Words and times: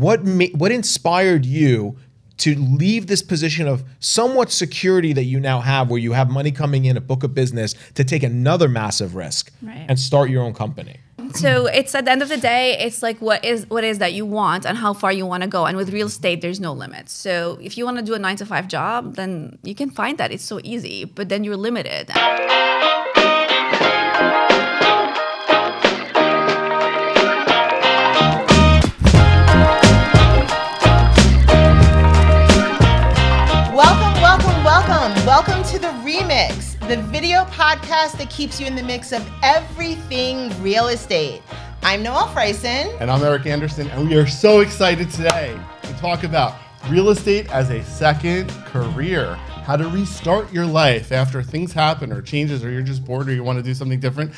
what 0.00 0.24
ma- 0.24 0.54
what 0.54 0.72
inspired 0.72 1.44
you 1.46 1.96
to 2.36 2.54
leave 2.56 3.06
this 3.06 3.22
position 3.22 3.68
of 3.68 3.84
somewhat 4.00 4.50
security 4.50 5.12
that 5.12 5.22
you 5.24 5.38
now 5.38 5.60
have, 5.60 5.88
where 5.88 6.00
you 6.00 6.12
have 6.12 6.28
money 6.28 6.50
coming 6.50 6.84
in, 6.84 6.96
a 6.96 7.00
book 7.00 7.22
of 7.22 7.32
business, 7.32 7.74
to 7.94 8.02
take 8.02 8.24
another 8.24 8.68
massive 8.68 9.14
risk 9.14 9.52
Right. 9.62 9.86
and 9.88 9.98
start 10.00 10.30
your 10.30 10.42
own 10.42 10.52
company? 10.54 10.96
so 11.34 11.66
it's 11.66 11.94
at 11.94 12.04
the 12.04 12.10
end 12.10 12.22
of 12.22 12.28
the 12.28 12.36
day 12.36 12.76
it's 12.78 13.02
like 13.02 13.18
what 13.20 13.42
is 13.44 13.68
what 13.70 13.82
is 13.82 13.98
that 13.98 14.12
you 14.12 14.26
want 14.26 14.66
and 14.66 14.76
how 14.76 14.92
far 14.92 15.10
you 15.10 15.24
want 15.24 15.42
to 15.42 15.48
go 15.48 15.64
and 15.64 15.74
with 15.76 15.90
real 15.92 16.06
estate 16.08 16.42
there's 16.42 16.60
no 16.60 16.72
limits 16.72 17.12
so 17.12 17.58
if 17.62 17.78
you 17.78 17.84
want 17.84 17.96
to 17.96 18.02
do 18.04 18.14
a 18.14 18.18
nine 18.18 18.36
to 18.36 18.44
five 18.44 18.68
job 18.68 19.16
then 19.16 19.58
you 19.62 19.74
can 19.74 19.88
find 19.90 20.18
that 20.18 20.30
it's 20.30 20.44
so 20.44 20.60
easy 20.62 21.04
but 21.04 21.28
then 21.30 21.42
you're 21.42 21.56
limited 21.56 22.10
the 36.88 37.00
video 37.04 37.44
podcast 37.44 38.18
that 38.18 38.28
keeps 38.28 38.60
you 38.60 38.66
in 38.66 38.74
the 38.76 38.82
mix 38.82 39.12
of 39.12 39.26
everything 39.42 40.50
real 40.62 40.88
estate. 40.88 41.40
I'm 41.82 42.02
Noel 42.02 42.28
Freisen. 42.28 42.94
And 43.00 43.10
I'm 43.10 43.22
Eric 43.22 43.46
Anderson, 43.46 43.88
and 43.88 44.06
we 44.06 44.16
are 44.16 44.26
so 44.26 44.60
excited 44.60 45.08
today 45.08 45.58
to 45.82 45.92
talk 45.94 46.24
about 46.24 46.58
real 46.90 47.08
estate 47.08 47.50
as 47.50 47.70
a 47.70 47.82
second 47.84 48.50
career. 48.66 49.34
How 49.34 49.76
to 49.76 49.88
restart 49.88 50.52
your 50.52 50.66
life 50.66 51.10
after 51.10 51.42
things 51.42 51.72
happen 51.72 52.12
or 52.12 52.20
changes, 52.20 52.62
or 52.62 52.70
you're 52.70 52.82
just 52.82 53.02
bored 53.02 53.30
or 53.30 53.32
you 53.32 53.42
want 53.42 53.58
to 53.58 53.62
do 53.62 53.72
something 53.72 53.98
different. 53.98 54.32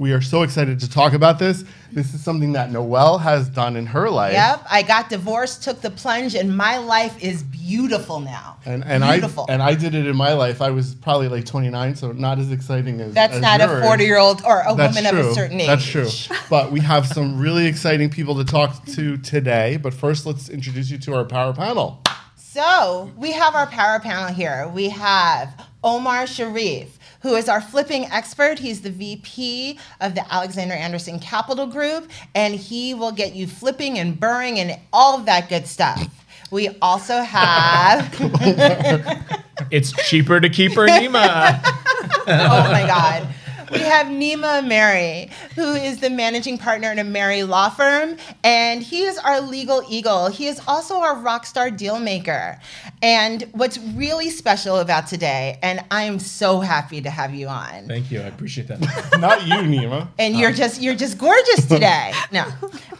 We 0.00 0.14
are 0.14 0.22
so 0.22 0.44
excited 0.44 0.80
to 0.80 0.88
talk 0.88 1.12
about 1.12 1.38
this. 1.38 1.62
This 1.92 2.14
is 2.14 2.24
something 2.24 2.52
that 2.52 2.72
Noelle 2.72 3.18
has 3.18 3.50
done 3.50 3.76
in 3.76 3.84
her 3.84 4.08
life. 4.08 4.32
Yep, 4.32 4.64
I 4.70 4.80
got 4.80 5.10
divorced, 5.10 5.62
took 5.62 5.82
the 5.82 5.90
plunge, 5.90 6.34
and 6.34 6.56
my 6.56 6.78
life 6.78 7.22
is 7.22 7.42
beautiful 7.42 8.18
now. 8.18 8.56
And, 8.64 8.82
and 8.86 9.04
beautiful. 9.04 9.44
I 9.46 9.52
and 9.52 9.62
I 9.62 9.74
did 9.74 9.94
it 9.94 10.06
in 10.06 10.16
my 10.16 10.32
life. 10.32 10.62
I 10.62 10.70
was 10.70 10.94
probably 10.94 11.28
like 11.28 11.44
29, 11.44 11.96
so 11.96 12.12
not 12.12 12.38
as 12.38 12.50
exciting 12.50 12.98
as 13.02 13.12
That's 13.12 13.34
as 13.34 13.42
not 13.42 13.60
a 13.60 13.82
40 13.82 14.02
year 14.02 14.16
old 14.16 14.40
or 14.42 14.62
a 14.66 14.74
That's 14.74 14.96
woman 14.96 15.10
true. 15.10 15.20
of 15.20 15.26
a 15.26 15.34
certain 15.34 15.60
age. 15.60 15.66
That's 15.66 15.84
true. 15.84 16.08
But 16.48 16.72
we 16.72 16.80
have 16.80 17.06
some 17.06 17.38
really 17.38 17.66
exciting 17.66 18.08
people 18.08 18.34
to 18.36 18.44
talk 18.44 18.82
to 18.86 19.18
today. 19.18 19.76
But 19.76 19.92
first, 19.92 20.24
let's 20.24 20.48
introduce 20.48 20.88
you 20.88 20.96
to 20.96 21.14
our 21.14 21.26
power 21.26 21.52
panel. 21.52 22.02
So 22.36 23.12
we 23.18 23.32
have 23.32 23.54
our 23.54 23.66
power 23.66 24.00
panel 24.00 24.34
here. 24.34 24.66
We 24.74 24.88
have 24.88 25.66
Omar 25.84 26.26
Sharif, 26.26 26.98
who 27.22 27.34
is 27.34 27.48
our 27.48 27.60
flipping 27.60 28.06
expert. 28.06 28.58
He's 28.58 28.80
the 28.82 28.90
VP 28.90 29.78
of 30.00 30.14
the 30.14 30.32
Alexander 30.32 30.74
Anderson 30.74 31.18
Capital 31.18 31.66
Group, 31.66 32.10
and 32.34 32.54
he 32.54 32.94
will 32.94 33.12
get 33.12 33.34
you 33.34 33.46
flipping 33.46 33.98
and 33.98 34.18
burring 34.18 34.58
and 34.58 34.78
all 34.92 35.18
of 35.18 35.26
that 35.26 35.48
good 35.48 35.66
stuff. 35.66 36.06
We 36.50 36.70
also 36.82 37.20
have, 37.20 38.12
It's 39.70 39.92
cheaper 40.08 40.40
to 40.40 40.48
keep 40.48 40.72
her 40.72 40.86
Nima. 40.86 41.60
oh 42.26 42.70
my 42.72 42.84
God. 42.86 43.28
We 43.70 43.78
have 43.80 44.08
Nima 44.08 44.62
Ameri, 44.62 45.30
who 45.54 45.74
is 45.74 45.98
the 46.00 46.10
managing 46.10 46.58
partner 46.58 46.90
in 46.90 46.98
Ameri 46.98 47.46
law 47.46 47.68
firm, 47.70 48.16
and 48.42 48.82
he 48.82 49.02
is 49.04 49.16
our 49.18 49.40
legal 49.40 49.82
eagle. 49.88 50.26
He 50.28 50.46
is 50.48 50.60
also 50.66 50.96
our 51.00 51.16
rock 51.16 51.46
star 51.46 51.70
deal 51.70 51.98
maker. 51.98 52.58
And 53.02 53.42
what's 53.52 53.78
really 53.78 54.28
special 54.30 54.78
about 54.78 55.06
today, 55.06 55.58
and 55.62 55.84
I 55.90 56.02
am 56.02 56.18
so 56.18 56.60
happy 56.60 57.00
to 57.00 57.10
have 57.10 57.34
you 57.34 57.48
on. 57.48 57.86
Thank 57.86 58.10
you. 58.10 58.20
I 58.20 58.24
appreciate 58.24 58.66
that. 58.68 58.80
Not 59.20 59.46
you, 59.46 59.54
Nima. 59.54 60.08
And 60.18 60.36
you're 60.36 60.52
just 60.52 60.80
you're 60.82 60.96
just 60.96 61.16
gorgeous 61.18 61.66
today. 61.66 62.12
No, 62.32 62.42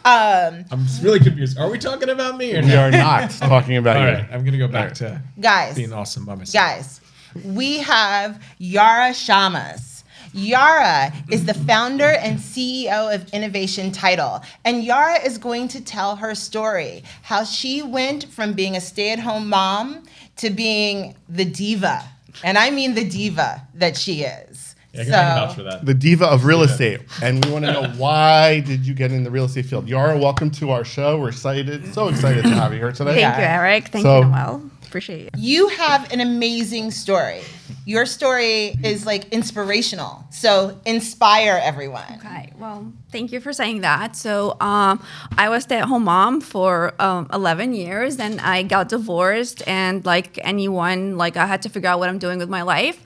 um, 0.03 0.65
I'm 0.71 0.85
really 1.01 1.19
confused. 1.19 1.57
Are 1.57 1.69
we 1.69 1.77
talking 1.77 2.09
about 2.09 2.37
me 2.37 2.57
or 2.57 2.61
We 2.61 2.73
are 2.75 2.91
not 2.91 3.29
talking 3.39 3.77
about 3.77 3.97
All 3.97 4.03
you. 4.07 4.13
right, 4.13 4.27
I'm 4.31 4.43
gonna 4.43 4.57
go 4.57 4.67
back 4.67 4.93
to 4.95 5.21
guys, 5.39 5.75
being 5.75 5.93
awesome 5.93 6.25
by 6.25 6.35
myself. 6.35 6.53
guys, 6.53 7.01
we 7.45 7.77
have 7.77 8.43
Yara 8.57 9.11
Chamas. 9.11 9.90
Yara 10.33 11.13
is 11.29 11.45
the 11.45 11.53
founder 11.53 12.05
and 12.09 12.37
CEO 12.39 13.13
of 13.13 13.27
Innovation 13.33 13.91
Title. 13.91 14.41
And 14.65 14.83
Yara 14.83 15.21
is 15.25 15.37
going 15.37 15.67
to 15.69 15.81
tell 15.83 16.15
her 16.15 16.35
story 16.35 17.03
how 17.23 17.43
she 17.43 17.81
went 17.81 18.25
from 18.25 18.53
being 18.53 18.75
a 18.75 18.81
stay 18.81 19.11
at 19.11 19.19
home 19.19 19.49
mom 19.49 20.03
to 20.37 20.49
being 20.49 21.15
the 21.29 21.45
diva. 21.45 22.03
And 22.43 22.57
I 22.57 22.71
mean 22.71 22.93
the 22.93 23.07
diva 23.07 23.67
that 23.75 23.97
she 23.97 24.23
is. 24.23 24.75
Yeah, 24.93 25.01
I 25.01 25.03
can 25.05 25.11
vouch 25.11 25.55
for 25.55 25.63
that. 25.63 25.85
The 25.85 25.93
diva 25.93 26.25
of 26.25 26.43
real 26.43 26.63
estate, 26.63 26.99
and 27.23 27.43
we 27.45 27.51
want 27.51 27.63
to 27.63 27.71
know 27.71 27.89
why 27.91 28.59
did 28.59 28.85
you 28.85 28.93
get 28.93 29.13
in 29.13 29.23
the 29.23 29.31
real 29.31 29.45
estate 29.45 29.65
field? 29.65 29.87
Yara, 29.87 30.17
welcome 30.17 30.51
to 30.51 30.71
our 30.71 30.83
show. 30.83 31.17
We're 31.17 31.29
excited, 31.29 31.93
so 31.93 32.09
excited 32.09 32.43
to 32.43 32.49
have 32.49 32.73
you 32.73 32.79
here 32.79 32.91
today. 32.91 33.21
thank 33.21 33.37
you 33.37 33.43
eric 33.43 33.87
thank 33.87 34.03
So- 34.03 34.19
you 34.23 34.25
noel 34.25 34.70
appreciate 34.91 35.27
it 35.27 35.33
You 35.37 35.69
have 35.69 36.11
an 36.11 36.19
amazing 36.19 36.91
story. 36.91 37.41
Your 37.85 38.05
story 38.05 38.75
is 38.83 39.05
like 39.05 39.29
inspirational. 39.29 40.23
So 40.29 40.79
inspire 40.85 41.59
everyone. 41.63 42.03
Okay, 42.17 42.51
well, 42.59 42.91
thank 43.11 43.31
you 43.31 43.39
for 43.39 43.53
saying 43.53 43.81
that. 43.81 44.15
So, 44.15 44.57
um, 44.59 45.03
I 45.37 45.49
was 45.49 45.63
stay-at-home 45.63 46.03
mom 46.03 46.41
for 46.41 46.93
um, 46.99 47.27
11 47.33 47.73
years, 47.73 48.19
and 48.19 48.39
I 48.41 48.63
got 48.63 48.89
divorced. 48.89 49.63
And 49.67 50.05
like 50.05 50.37
anyone, 50.43 51.17
like 51.17 51.37
I 51.37 51.45
had 51.47 51.61
to 51.63 51.69
figure 51.69 51.89
out 51.89 51.99
what 51.99 52.09
I'm 52.09 52.19
doing 52.19 52.37
with 52.37 52.49
my 52.49 52.61
life. 52.61 53.01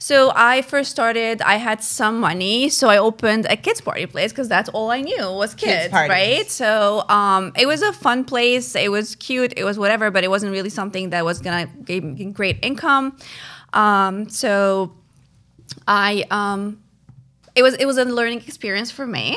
So 0.00 0.30
I 0.34 0.62
first 0.62 0.92
started. 0.92 1.42
I 1.42 1.56
had 1.56 1.82
some 1.82 2.20
money, 2.20 2.68
so 2.68 2.88
I 2.88 2.98
opened 2.98 3.46
a 3.50 3.56
kids 3.56 3.80
party 3.80 4.06
place 4.06 4.32
because 4.32 4.48
that's 4.48 4.68
all 4.68 4.92
I 4.92 5.00
knew 5.00 5.32
was 5.32 5.54
kids, 5.54 5.90
parties. 5.90 6.10
right? 6.10 6.50
So 6.50 7.04
um, 7.08 7.52
it 7.56 7.66
was 7.66 7.82
a 7.82 7.92
fun 7.92 8.24
place. 8.24 8.76
It 8.76 8.92
was 8.92 9.16
cute. 9.16 9.54
It 9.56 9.64
was 9.64 9.76
whatever, 9.76 10.12
but 10.12 10.22
it 10.22 10.28
wasn't 10.28 10.52
really 10.52 10.70
something 10.70 11.10
that 11.10 11.24
was 11.24 11.40
gonna 11.40 11.66
give 11.66 12.04
me 12.04 12.26
great 12.26 12.60
income. 12.62 13.16
Um, 13.72 14.28
so 14.28 14.92
I 15.88 16.24
um, 16.30 16.80
it 17.56 17.62
was 17.62 17.74
it 17.74 17.86
was 17.86 17.98
a 17.98 18.04
learning 18.04 18.42
experience 18.42 18.92
for 18.92 19.06
me. 19.06 19.36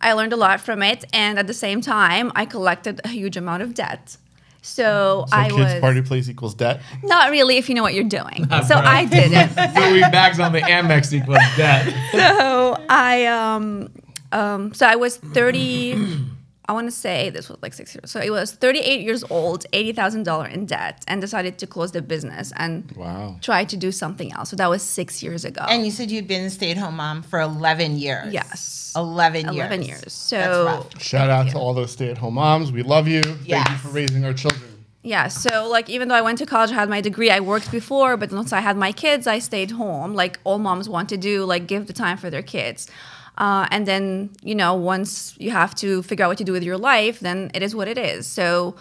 I 0.00 0.14
learned 0.14 0.32
a 0.32 0.36
lot 0.36 0.60
from 0.60 0.82
it, 0.82 1.04
and 1.12 1.38
at 1.38 1.46
the 1.46 1.54
same 1.54 1.80
time, 1.80 2.32
I 2.34 2.44
collected 2.44 3.00
a 3.04 3.08
huge 3.08 3.36
amount 3.36 3.62
of 3.62 3.72
debt. 3.72 4.16
So, 4.64 5.24
So 5.28 5.36
I 5.36 5.48
kids 5.48 5.58
was 5.58 5.80
party 5.80 6.02
place 6.02 6.28
equals 6.28 6.54
debt. 6.54 6.80
not 7.02 7.30
really 7.30 7.56
if 7.58 7.68
you 7.68 7.74
know 7.74 7.82
what 7.82 7.94
you're 7.94 8.04
doing. 8.04 8.46
so 8.66 8.76
I 8.76 9.04
did 9.06 9.32
it. 9.32 9.50
Louis 9.74 10.02
bags 10.10 10.38
on 10.38 10.52
the 10.52 10.60
Amex 10.60 11.12
equals 11.12 11.38
debt. 11.56 11.92
so 12.12 12.76
I 12.88 13.26
um 13.26 13.90
um 14.30 14.72
so 14.72 14.86
I 14.86 14.94
was 14.96 15.16
30 15.16 15.94
I 16.72 16.74
want 16.74 16.86
to 16.86 16.96
say 17.08 17.28
this 17.28 17.50
was 17.50 17.58
like 17.60 17.74
6 17.74 17.94
years. 17.94 18.10
So 18.10 18.18
it 18.18 18.30
was 18.30 18.52
38 18.52 19.02
years 19.02 19.22
old, 19.28 19.66
$80,000 19.74 20.50
in 20.54 20.64
debt 20.64 21.04
and 21.06 21.20
decided 21.20 21.58
to 21.58 21.66
close 21.66 21.92
the 21.92 22.00
business 22.00 22.50
and 22.56 22.90
Wow. 22.96 23.36
try 23.42 23.64
to 23.64 23.76
do 23.76 23.92
something 23.92 24.32
else. 24.32 24.48
So 24.48 24.56
that 24.56 24.70
was 24.70 24.82
6 24.82 25.22
years 25.22 25.44
ago. 25.44 25.66
And 25.68 25.84
you 25.84 25.90
said 25.90 26.10
you'd 26.10 26.26
been 26.26 26.44
a 26.46 26.50
stay 26.50 26.70
at 26.70 26.78
home 26.78 26.96
mom 26.96 27.22
for 27.22 27.40
11 27.40 27.98
years. 27.98 28.32
Yes. 28.32 28.94
11 28.96 29.42
years. 29.44 29.56
11 29.56 29.82
years. 29.82 30.00
That's 30.00 30.14
So 30.14 30.64
rough. 30.64 31.02
Shout 31.02 31.28
out 31.28 31.50
to 31.50 31.58
all 31.58 31.74
those 31.74 31.92
stay-at-home 31.92 32.34
moms. 32.34 32.72
We 32.72 32.82
love 32.82 33.06
you. 33.06 33.20
Thank 33.22 33.68
you 33.68 33.76
for 33.76 33.88
raising 33.88 34.24
our 34.24 34.32
children. 34.32 34.70
Yeah, 35.02 35.28
so 35.28 35.68
like 35.68 35.90
even 35.90 36.08
though 36.08 36.14
I 36.14 36.22
went 36.22 36.38
to 36.38 36.46
college, 36.46 36.70
I 36.70 36.74
had 36.74 36.88
my 36.88 37.02
degree, 37.02 37.28
I 37.38 37.40
worked 37.40 37.70
before, 37.72 38.16
but 38.16 38.32
once 38.32 38.50
I 38.52 38.60
had 38.60 38.76
my 38.76 38.92
kids, 38.92 39.26
I 39.26 39.40
stayed 39.40 39.72
home, 39.72 40.14
like 40.14 40.38
all 40.44 40.58
moms 40.58 40.88
want 40.88 41.08
to 41.10 41.18
do, 41.18 41.44
like 41.44 41.66
give 41.66 41.86
the 41.86 41.92
time 41.92 42.16
for 42.16 42.30
their 42.30 42.46
kids. 42.56 42.88
Uh, 43.38 43.66
and 43.70 43.86
then, 43.86 44.30
you 44.42 44.54
know, 44.54 44.74
once 44.74 45.34
you 45.38 45.50
have 45.50 45.74
to 45.76 46.02
figure 46.02 46.24
out 46.24 46.28
what 46.28 46.38
to 46.38 46.44
do 46.44 46.52
with 46.52 46.62
your 46.62 46.78
life, 46.78 47.20
then 47.20 47.50
it 47.54 47.62
is 47.62 47.74
what 47.74 47.88
it 47.88 47.98
is. 47.98 48.26
So 48.26 48.76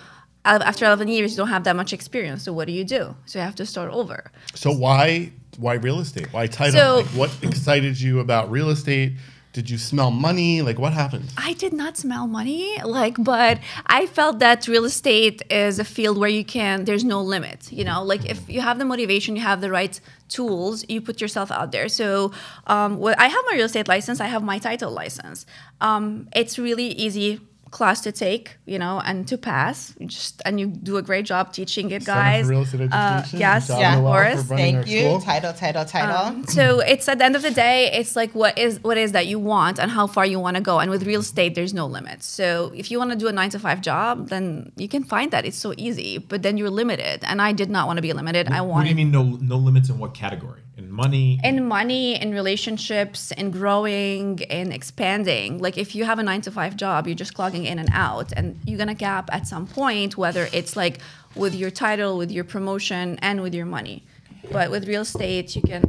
uh, 0.45 0.59
after 0.63 0.85
11 0.85 1.07
years, 1.07 1.31
you 1.31 1.37
don't 1.37 1.47
have 1.47 1.63
that 1.63 1.75
much 1.75 1.93
experience. 1.93 2.43
So 2.43 2.51
what 2.53 2.67
do 2.67 2.73
you 2.73 2.83
do? 2.83 3.15
So 3.25 3.39
you 3.39 3.45
have 3.45 3.55
to 3.55 3.65
start 3.65 3.91
over. 3.91 4.31
So 4.53 4.71
why 4.71 5.31
why 5.57 5.73
real 5.75 5.99
estate? 5.99 6.31
Why 6.31 6.47
title? 6.47 6.79
So- 6.79 6.95
like 6.97 7.05
what 7.07 7.31
excited 7.41 7.99
you 7.99 8.19
about 8.19 8.49
real 8.51 8.69
estate? 8.69 9.13
Did 9.53 9.69
you 9.69 9.77
smell 9.77 10.11
money? 10.11 10.61
Like 10.61 10.79
what 10.79 10.93
happened? 10.93 11.33
I 11.37 11.53
did 11.53 11.73
not 11.73 11.97
smell 11.97 12.25
money, 12.25 12.77
like, 12.85 13.21
but 13.21 13.59
I 13.85 14.05
felt 14.05 14.39
that 14.39 14.67
real 14.67 14.85
estate 14.85 15.41
is 15.49 15.77
a 15.77 15.83
field 15.83 16.17
where 16.17 16.29
you 16.29 16.45
can, 16.45 16.85
there's 16.85 17.03
no 17.03 17.21
limit, 17.21 17.69
you 17.71 17.83
know, 17.83 18.01
like 18.01 18.25
if 18.25 18.49
you 18.49 18.61
have 18.61 18.79
the 18.79 18.85
motivation, 18.85 19.35
you 19.35 19.41
have 19.41 19.59
the 19.59 19.69
right 19.69 19.99
tools, 20.29 20.85
you 20.87 21.01
put 21.01 21.19
yourself 21.19 21.51
out 21.51 21.73
there. 21.73 21.89
So, 21.89 22.31
um, 22.67 22.97
what 22.97 23.19
I 23.19 23.27
have 23.27 23.43
my 23.47 23.55
real 23.55 23.65
estate 23.65 23.89
license, 23.89 24.21
I 24.21 24.27
have 24.27 24.43
my 24.43 24.57
title 24.57 24.91
license. 24.91 25.45
Um, 25.81 26.29
it's 26.33 26.57
really 26.57 26.87
easy 26.87 27.41
class 27.71 28.01
to 28.01 28.11
take, 28.11 28.57
you 28.65 28.77
know, 28.77 29.01
and 29.05 29.27
to 29.29 29.37
pass. 29.37 29.95
You 29.97 30.07
just 30.07 30.41
and 30.45 30.59
you 30.59 30.67
do 30.67 30.97
a 30.97 31.01
great 31.01 31.25
job 31.25 31.53
teaching 31.53 31.89
it, 31.91 32.05
guys. 32.05 32.47
Real 32.47 32.61
Estate 32.61 32.89
Uh, 32.91 33.23
yes, 33.31 33.69
yeah, 33.69 33.95
Noelle, 33.95 34.13
for 34.13 34.23
Boris. 34.23 34.43
Thank 34.43 34.87
you. 34.87 34.99
school. 34.99 35.21
Title, 35.21 35.53
title, 35.53 35.85
title. 35.85 36.43
So 36.47 36.79
it's 36.81 37.07
at 37.07 37.17
the 37.17 37.25
end 37.25 37.35
of 37.35 37.41
the 37.41 37.51
day, 37.51 37.89
it's 37.93 38.15
like 38.15 38.31
what 38.35 38.57
is 38.57 38.83
what 38.83 38.97
is 38.97 39.13
that 39.13 39.25
you 39.27 39.39
want 39.39 39.79
and 39.79 39.89
how 39.89 40.05
far 40.05 40.25
you 40.25 40.39
want 40.39 40.57
to 40.57 40.61
go. 40.61 40.79
And 40.79 40.91
with 40.91 41.03
real 41.03 41.21
estate, 41.21 41.55
there's 41.55 41.73
no 41.73 41.87
limits. 41.87 42.25
So 42.25 42.71
if 42.75 42.91
you 42.91 42.99
want 42.99 43.11
to 43.11 43.17
do 43.17 43.27
a 43.27 43.31
nine 43.31 43.49
to 43.51 43.59
five 43.59 43.81
job, 43.81 44.29
then 44.29 44.71
you 44.75 44.87
can 44.87 45.03
find 45.03 45.31
that. 45.31 45.45
It's 45.45 45.57
so 45.57 45.73
easy. 45.77 46.17
But 46.17 46.43
then 46.43 46.57
you're 46.57 46.69
limited. 46.69 47.23
And 47.23 47.41
I 47.41 47.53
did 47.53 47.69
not 47.69 47.87
want 47.87 47.97
to 47.97 48.01
be 48.01 48.13
limited. 48.13 48.49
I 48.49 48.61
want 48.61 48.71
What 48.71 48.83
do 48.83 48.89
you 48.89 48.95
mean 48.95 49.11
no 49.11 49.23
no 49.23 49.57
limits 49.57 49.89
in 49.89 49.97
what 49.97 50.13
category? 50.13 50.61
Money? 50.89 51.39
in 51.43 51.67
money 51.67 52.19
in 52.21 52.31
relationships 52.31 53.31
in 53.31 53.51
growing 53.51 54.39
in 54.39 54.71
expanding 54.71 55.59
like 55.59 55.77
if 55.77 55.95
you 55.95 56.05
have 56.05 56.19
a 56.19 56.23
nine 56.23 56.41
to 56.41 56.51
five 56.51 56.75
job 56.75 57.07
you're 57.07 57.15
just 57.15 57.33
clogging 57.33 57.65
in 57.65 57.77
and 57.79 57.89
out 57.91 58.31
and 58.35 58.59
you're 58.65 58.77
gonna 58.77 58.93
gap 58.93 59.29
at 59.31 59.47
some 59.47 59.67
point 59.67 60.17
whether 60.17 60.47
it's 60.53 60.75
like 60.75 60.99
with 61.35 61.53
your 61.53 61.69
title 61.69 62.17
with 62.17 62.31
your 62.31 62.43
promotion 62.43 63.17
and 63.21 63.41
with 63.41 63.53
your 63.53 63.65
money 63.65 64.03
but 64.51 64.71
with 64.71 64.87
real 64.87 65.01
estate 65.01 65.55
you 65.55 65.61
can 65.61 65.81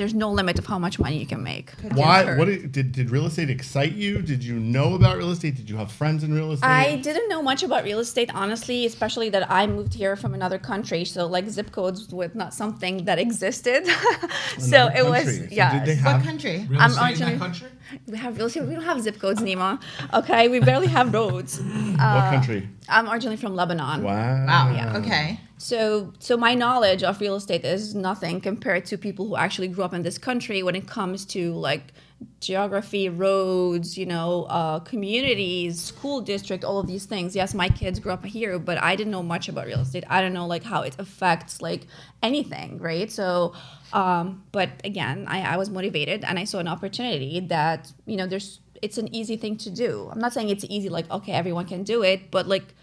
there's 0.00 0.14
no 0.14 0.30
limit 0.30 0.58
of 0.58 0.66
how 0.66 0.78
much 0.78 0.98
money 0.98 1.18
you 1.18 1.26
can 1.26 1.42
make 1.42 1.68
Why? 2.00 2.36
What 2.38 2.46
did, 2.46 2.72
did 2.72 2.92
did 2.92 3.10
real 3.10 3.26
estate 3.26 3.50
excite 3.50 3.92
you? 3.92 4.22
Did 4.22 4.42
you 4.42 4.56
know 4.58 4.94
about 4.94 5.16
real 5.18 5.30
estate? 5.30 5.54
Did 5.60 5.68
you 5.70 5.76
have 5.82 5.90
friends 6.00 6.24
in 6.24 6.32
real 6.32 6.52
estate? 6.52 6.66
I 6.66 6.96
didn't 6.96 7.28
know 7.28 7.42
much 7.42 7.62
about 7.62 7.84
real 7.84 8.00
estate, 8.06 8.30
honestly, 8.42 8.86
especially 8.86 9.28
that 9.30 9.44
I 9.50 9.66
moved 9.66 9.92
here 9.94 10.16
from 10.16 10.32
another 10.32 10.58
country. 10.72 11.04
So, 11.04 11.26
like, 11.26 11.46
zip 11.56 11.70
codes 11.72 12.00
was 12.20 12.34
not 12.34 12.54
something 12.54 13.04
that 13.04 13.18
existed. 13.18 13.82
so, 14.58 14.78
Another 14.86 14.98
it 14.98 15.04
was, 15.14 15.24
country. 15.24 15.48
So 15.48 15.54
yeah. 15.60 15.72
did 15.72 15.82
they 15.88 15.96
What 16.02 16.22
country? 16.30 16.56
Real 16.70 16.80
I'm 16.80 16.90
estate 16.90 17.20
in 17.20 17.28
that 17.32 17.38
country? 17.38 17.68
We 18.06 18.16
have 18.24 18.32
real 18.38 18.46
estate. 18.46 18.64
We 18.64 18.74
don't 18.74 18.90
have 18.92 19.00
zip 19.02 19.18
codes, 19.18 19.40
Nima. 19.48 19.70
Okay, 20.14 20.48
we 20.48 20.60
barely 20.60 20.86
have 20.98 21.12
roads. 21.12 21.60
what 21.60 22.26
country? 22.34 22.60
Uh, 22.64 22.79
I'm 22.90 23.08
originally 23.08 23.36
from 23.36 23.54
Lebanon. 23.54 24.02
Wow. 24.02 24.46
Wow. 24.46 24.72
Yeah. 24.74 24.96
Okay. 24.98 25.40
So, 25.58 26.12
so 26.18 26.36
my 26.36 26.54
knowledge 26.54 27.02
of 27.02 27.20
real 27.20 27.34
estate 27.34 27.64
is 27.64 27.94
nothing 27.94 28.40
compared 28.40 28.86
to 28.86 28.96
people 28.96 29.28
who 29.28 29.36
actually 29.36 29.68
grew 29.68 29.84
up 29.84 29.92
in 29.92 30.02
this 30.02 30.16
country 30.16 30.62
when 30.62 30.74
it 30.74 30.86
comes 30.86 31.26
to 31.26 31.52
like 31.52 31.92
geography, 32.40 33.08
roads, 33.08 33.96
you 33.98 34.06
know, 34.06 34.44
uh, 34.44 34.80
communities, 34.80 35.80
school 35.80 36.20
district, 36.20 36.64
all 36.64 36.78
of 36.78 36.86
these 36.86 37.04
things. 37.04 37.36
Yes, 37.36 37.54
my 37.54 37.68
kids 37.68 37.98
grew 37.98 38.12
up 38.12 38.24
here, 38.24 38.58
but 38.58 38.78
I 38.78 38.96
didn't 38.96 39.10
know 39.10 39.22
much 39.22 39.48
about 39.48 39.66
real 39.66 39.80
estate. 39.80 40.04
I 40.08 40.20
don't 40.20 40.32
know 40.32 40.46
like 40.46 40.62
how 40.62 40.82
it 40.82 40.96
affects 40.98 41.60
like 41.60 41.86
anything, 42.22 42.78
right? 42.78 43.10
So, 43.10 43.54
um, 43.92 44.44
but 44.52 44.70
again, 44.84 45.26
I, 45.28 45.42
I 45.42 45.56
was 45.56 45.70
motivated 45.70 46.24
and 46.24 46.38
I 46.38 46.44
saw 46.44 46.58
an 46.58 46.68
opportunity 46.68 47.40
that 47.40 47.92
you 48.06 48.16
know, 48.16 48.26
there's 48.26 48.60
it's 48.82 48.98
an 48.98 49.14
easy 49.14 49.36
thing 49.36 49.56
to 49.58 49.70
do. 49.70 50.08
I'm 50.12 50.20
not 50.20 50.32
saying 50.32 50.48
it's 50.48 50.64
easy, 50.68 50.88
like 50.88 51.10
okay, 51.10 51.32
everyone 51.32 51.66
can 51.66 51.82
do 51.82 52.02
it, 52.02 52.30
but 52.30 52.46
like 52.46 52.74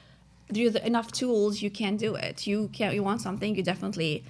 there's 0.50 0.76
enough 0.76 1.12
tools 1.12 1.62
you 1.62 1.70
can 1.70 1.98
do 1.98 2.16
it. 2.16 2.48
You 2.48 2.70
can 2.74 2.94
you 2.94 3.04
want 3.04 3.22
something 3.22 3.56
you 3.56 3.64
definitely 3.64 4.24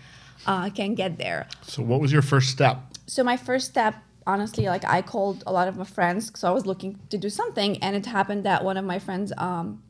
uh, 0.46 0.70
can 0.70 0.96
get 0.96 1.18
there. 1.18 1.48
So 1.62 1.84
what 1.84 2.00
was 2.00 2.12
your 2.12 2.22
first 2.22 2.50
step? 2.50 2.80
so 3.08 3.24
my 3.24 3.38
first 3.38 3.68
step 3.68 3.96
honestly 4.28 4.66
like 4.66 4.84
i 4.86 5.02
called 5.02 5.44
a 5.48 5.52
lot 5.52 5.68
of 5.68 5.78
my 5.78 5.86
friends 5.86 6.28
because 6.28 6.44
i 6.44 6.52
was 6.52 6.66
looking 6.66 7.00
to 7.10 7.18
do 7.18 7.30
something 7.30 7.82
and 7.82 7.96
it 7.96 8.06
happened 8.06 8.44
that 8.44 8.64
one 8.64 8.78
of 8.78 8.86
my 8.86 9.00
friends 9.00 9.32
um, 9.38 9.82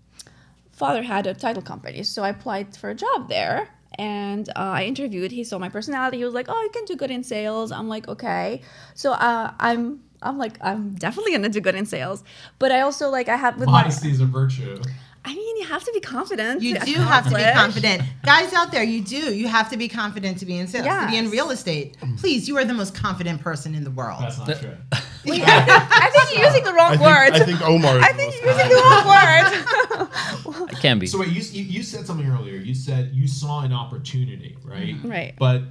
father 0.72 1.02
had 1.02 1.26
a 1.26 1.34
title 1.34 1.64
company. 1.64 2.04
So 2.04 2.24
i 2.24 2.30
applied 2.30 2.78
for 2.78 2.92
a 2.92 2.96
job 2.96 3.28
there 3.30 3.68
and 3.98 4.48
uh, 4.50 4.78
i 4.80 4.84
interviewed. 4.84 5.32
He 5.32 5.44
saw 5.44 5.58
my 5.58 5.70
personality. 5.70 6.18
He 6.18 6.26
was 6.26 6.36
like 6.36 6.48
oh 6.50 6.62
you 6.62 6.70
can 6.70 6.86
do 6.86 6.96
good 6.96 7.10
in 7.10 7.24
sales. 7.24 7.72
I'm 7.72 7.90
like 7.90 8.08
okay. 8.08 8.62
So 8.94 9.14
uh, 9.14 9.54
i'm 9.60 10.04
i'm 10.22 10.38
like 10.38 10.58
i'm 10.62 10.94
definitely 10.96 11.32
gonna 11.32 11.50
do 11.50 11.60
good 11.62 11.76
in 11.76 11.86
sales 11.86 12.24
but 12.60 12.72
i 12.72 12.82
also 12.82 13.10
like 13.10 13.30
i 13.30 13.36
have 13.36 13.58
with 13.58 13.68
my, 13.68 13.82
Modesty 13.84 14.10
is 14.12 14.20
a 14.22 14.26
virtue. 14.26 14.82
i 15.26 15.34
mean 15.34 15.58
you 15.58 15.66
have 15.66 15.84
to 15.84 15.92
be 15.94 16.00
confident 16.00 16.62
You 16.62 16.80
do 16.80 16.94
have 16.94 17.26
to 17.30 17.36
be 17.36 17.44
confident. 17.44 18.02
Guys 18.24 18.54
out 18.54 18.72
there, 18.72 18.84
you 18.84 19.02
do. 19.04 19.34
You 19.36 19.48
have 19.48 19.70
to 19.72 19.78
be 19.78 19.88
confident 19.88 20.38
to 20.40 20.46
be 20.46 20.58
in 20.58 20.68
sales, 20.68 20.86
to 20.86 21.08
be 21.10 21.18
in 21.18 21.30
real 21.30 21.50
estate. 21.50 21.98
Please, 22.18 22.48
you 22.48 22.58
are 22.58 22.64
the 22.66 22.74
most 22.74 22.94
confident 22.96 23.42
person 23.42 23.74
in 23.76 23.84
the 23.84 23.92
world. 23.92 24.22
That's 24.22 24.38
not 24.38 24.60
true. 24.60 24.76
Wait, 25.26 25.42
I 25.46 26.10
think 26.14 26.38
you're 26.38 26.48
using 26.48 26.64
the 26.64 26.74
wrong 26.74 26.94
I 26.94 26.98
think, 26.98 27.02
word. 27.02 27.32
I 27.34 27.46
think 27.46 27.62
Omar. 27.62 28.00
I 28.00 28.14
think 28.14 28.36
you're 28.36 28.52
using 28.54 28.70
the 28.70 28.76
wrong 28.76 29.06
word. 29.16 30.70
It 30.72 30.80
can 30.80 31.00
be. 31.00 31.08
So 31.08 31.20
wait, 31.20 31.30
you, 31.30 31.42
you 31.42 31.64
you 31.64 31.84
said 31.84 32.06
something 32.06 32.30
earlier. 32.30 32.58
You 32.58 32.76
said 32.76 33.12
you 33.14 33.28
saw 33.28 33.62
an 33.64 33.74
opportunity, 33.74 34.58
right? 34.64 34.96
Right. 35.04 35.34
But 35.38 35.64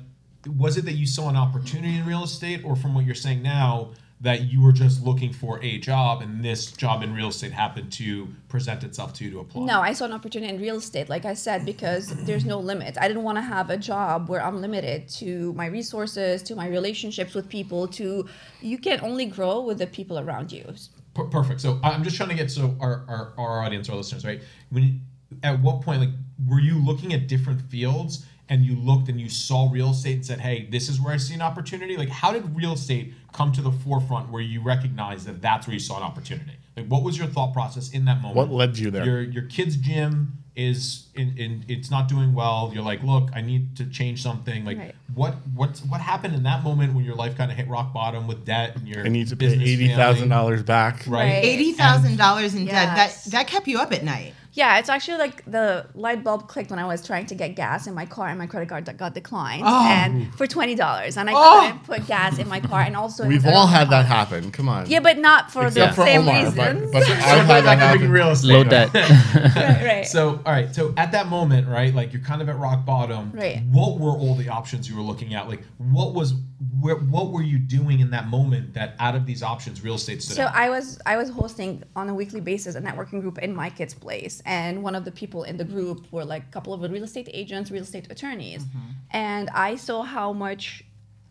was 0.56 0.76
it 0.76 0.84
that 0.84 0.92
you 0.94 1.06
saw 1.06 1.28
an 1.28 1.36
opportunity 1.36 1.96
in 1.96 2.04
real 2.06 2.24
estate, 2.24 2.62
or 2.64 2.76
from 2.76 2.94
what 2.94 3.04
you're 3.06 3.14
saying 3.14 3.42
now, 3.42 3.92
that 4.26 4.50
you 4.50 4.60
were 4.60 4.72
just 4.72 5.04
looking 5.04 5.32
for 5.32 5.62
a 5.62 5.78
job 5.78 6.20
and 6.20 6.44
this 6.44 6.72
job 6.72 7.04
in 7.04 7.14
real 7.14 7.28
estate 7.28 7.52
happened 7.52 7.92
to 7.92 8.26
present 8.48 8.82
itself 8.82 9.14
to 9.14 9.24
you 9.24 9.30
to 9.30 9.38
apply? 9.38 9.64
No, 9.64 9.80
I 9.80 9.92
saw 9.92 10.04
an 10.04 10.12
opportunity 10.12 10.52
in 10.52 10.60
real 10.60 10.78
estate, 10.78 11.08
like 11.08 11.24
I 11.24 11.34
said, 11.34 11.64
because 11.64 12.08
there's 12.24 12.44
no 12.44 12.58
limit. 12.58 12.98
I 13.00 13.06
didn't 13.06 13.22
want 13.22 13.38
to 13.38 13.42
have 13.42 13.70
a 13.70 13.76
job 13.76 14.28
where 14.28 14.42
I'm 14.42 14.60
limited 14.60 15.08
to 15.20 15.52
my 15.52 15.66
resources, 15.66 16.42
to 16.42 16.56
my 16.56 16.66
relationships 16.66 17.34
with 17.34 17.48
people. 17.48 17.86
To 17.86 18.28
you 18.60 18.78
can 18.78 18.98
only 19.02 19.26
grow 19.26 19.60
with 19.60 19.78
the 19.78 19.86
people 19.86 20.18
around 20.18 20.50
you. 20.50 20.74
Per- 21.14 21.26
perfect. 21.26 21.60
So 21.60 21.78
I'm 21.84 22.02
just 22.02 22.16
trying 22.16 22.30
to 22.30 22.34
get 22.34 22.50
so 22.50 22.76
our, 22.80 23.04
our, 23.06 23.32
our 23.38 23.62
audience, 23.62 23.88
our 23.88 23.94
listeners, 23.94 24.26
right? 24.26 24.42
When 24.70 25.02
at 25.44 25.60
what 25.60 25.82
point, 25.82 26.00
like, 26.00 26.10
were 26.48 26.60
you 26.60 26.84
looking 26.84 27.14
at 27.14 27.28
different 27.28 27.62
fields 27.70 28.26
and 28.48 28.64
you 28.64 28.76
looked 28.76 29.08
and 29.08 29.20
you 29.20 29.28
saw 29.28 29.68
real 29.70 29.90
estate 29.90 30.14
and 30.14 30.26
said, 30.26 30.40
"Hey, 30.40 30.66
this 30.70 30.88
is 30.88 31.00
where 31.00 31.12
I 31.14 31.16
see 31.16 31.34
an 31.34 31.42
opportunity"? 31.42 31.96
Like, 31.96 32.08
how 32.10 32.32
did 32.32 32.56
real 32.56 32.72
estate 32.74 33.12
come 33.32 33.52
to 33.52 33.62
the 33.62 33.72
forefront 33.72 34.30
where 34.30 34.42
you 34.42 34.60
recognized 34.62 35.26
that 35.26 35.42
that's 35.42 35.66
where 35.66 35.74
you 35.74 35.80
saw 35.80 35.96
an 35.96 36.02
opportunity? 36.02 36.52
Like, 36.76 36.86
what 36.88 37.02
was 37.02 37.16
your 37.18 37.26
thought 37.26 37.52
process 37.52 37.90
in 37.90 38.04
that 38.04 38.20
moment? 38.20 38.36
What 38.36 38.50
led 38.50 38.78
you 38.78 38.90
there? 38.90 39.04
Your 39.04 39.20
your 39.22 39.42
kid's 39.44 39.76
gym 39.76 40.38
is 40.54 41.08
in, 41.14 41.36
in 41.36 41.64
it's 41.68 41.90
not 41.90 42.08
doing 42.08 42.32
well. 42.34 42.70
You're 42.72 42.82
like, 42.82 43.02
look, 43.02 43.28
I 43.34 43.42
need 43.42 43.76
to 43.76 43.84
change 43.86 44.22
something. 44.22 44.64
Like, 44.64 44.78
Right. 44.78 44.94
what 45.14 45.34
what 45.54 45.78
what 45.88 46.00
happened 46.00 46.34
in 46.34 46.44
that 46.44 46.62
moment 46.64 46.94
when 46.94 47.04
your 47.04 47.14
life 47.14 47.36
kind 47.36 47.50
of 47.50 47.56
hit 47.56 47.68
rock 47.68 47.92
bottom 47.92 48.26
with 48.26 48.44
debt 48.46 48.74
and 48.76 48.88
your 48.88 49.04
I 49.04 49.08
need 49.08 49.28
to 49.28 49.36
pay 49.36 49.46
eighty 49.48 49.88
thousand 49.88 50.28
dollars 50.28 50.62
back. 50.62 51.00
Right. 51.06 51.24
Right. 51.24 51.44
Eighty 51.44 51.72
thousand 51.72 52.16
dollars 52.16 52.54
in 52.54 52.66
debt. 52.66 52.96
That 52.96 53.18
that 53.32 53.46
kept 53.48 53.66
you 53.68 53.78
up 53.80 53.92
at 53.92 54.04
night. 54.04 54.34
Yeah, 54.56 54.78
it's 54.78 54.88
actually 54.88 55.18
like 55.18 55.44
the 55.44 55.86
light 55.94 56.24
bulb 56.24 56.48
clicked 56.48 56.70
when 56.70 56.78
I 56.78 56.86
was 56.86 57.06
trying 57.06 57.26
to 57.26 57.34
get 57.34 57.54
gas 57.56 57.86
in 57.86 57.92
my 57.94 58.06
car 58.06 58.28
and 58.28 58.38
my 58.38 58.46
credit 58.46 58.70
card 58.70 58.84
got 58.96 59.12
declined 59.12 59.62
Oh. 59.66 59.86
and 59.86 60.34
for 60.34 60.46
twenty 60.46 60.74
dollars 60.74 61.18
and 61.18 61.28
I 61.28 61.34
Oh. 61.36 61.60
couldn't 61.60 61.84
put 61.84 62.06
gas 62.06 62.38
in 62.38 62.48
my 62.48 62.60
car 62.60 62.80
and 62.80 62.96
also 62.96 63.26
We've 63.26 63.42
the- 63.42 63.52
all 63.52 63.66
had 63.66 63.90
that 63.90 64.06
happen. 64.06 64.50
Come 64.50 64.68
on. 64.70 64.86
Yeah, 64.88 65.00
but 65.00 65.18
not 65.18 65.50
for 65.50 65.66
Except 65.66 65.90
the 65.94 66.02
for 66.02 66.06
same 66.06 66.22
Omar, 66.22 66.34
reasons. 66.36 66.56
but, 66.56 66.92
but 66.92 67.02
I've 67.10 67.46
So 67.46 67.52
had 67.52 67.64
that 67.64 67.78
happen. 67.78 68.10
real 68.10 68.30
estate. 68.30 68.48
Low 68.48 68.64
debt. 68.64 68.94
right, 68.94 69.84
right. 69.84 70.06
So, 70.06 70.40
all 70.46 70.52
right. 70.52 70.74
So, 70.74 70.94
at 70.96 71.12
that 71.12 71.26
moment, 71.28 71.68
right, 71.68 71.94
like 71.94 72.14
you're 72.14 72.22
kind 72.22 72.40
of 72.40 72.48
at 72.48 72.58
rock 72.58 72.86
bottom. 72.86 73.32
Right. 73.34 73.62
What 73.70 73.98
were 74.00 74.12
all 74.12 74.34
the 74.36 74.48
options 74.48 74.88
you 74.88 74.96
were 74.96 75.02
looking 75.02 75.34
at? 75.34 75.48
Like, 75.48 75.62
what 75.76 76.14
was, 76.14 76.32
where, 76.80 76.96
what 76.96 77.32
were 77.32 77.42
you 77.42 77.58
doing 77.58 78.00
in 78.00 78.10
that 78.10 78.28
moment 78.28 78.72
that 78.74 78.94
out 78.98 79.14
of 79.14 79.26
these 79.26 79.42
options, 79.42 79.82
real 79.82 79.96
estate 79.96 80.22
stood 80.22 80.36
So 80.36 80.44
out? 80.44 80.54
I 80.54 80.70
was 80.70 80.98
I 81.04 81.16
was 81.16 81.28
hosting 81.28 81.82
on 81.94 82.08
a 82.08 82.14
weekly 82.14 82.40
basis 82.40 82.76
a 82.76 82.80
networking 82.80 83.20
group 83.20 83.38
in 83.38 83.54
my 83.54 83.68
kid's 83.68 83.92
place, 83.92 84.42
and 84.46 84.82
one 84.82 84.94
of 84.94 85.04
the 85.04 85.12
people 85.12 85.44
in 85.44 85.58
the 85.58 85.64
group 85.64 86.10
were 86.12 86.24
like 86.24 86.44
a 86.44 86.52
couple 86.52 86.72
of 86.72 86.80
real 86.90 87.04
estate 87.04 87.28
agents, 87.32 87.70
real 87.70 87.82
estate 87.82 88.10
attorneys, 88.10 88.64
mm-hmm. 88.64 88.90
and 89.10 89.50
I 89.50 89.76
saw 89.76 90.02
how 90.02 90.32
much 90.32 90.82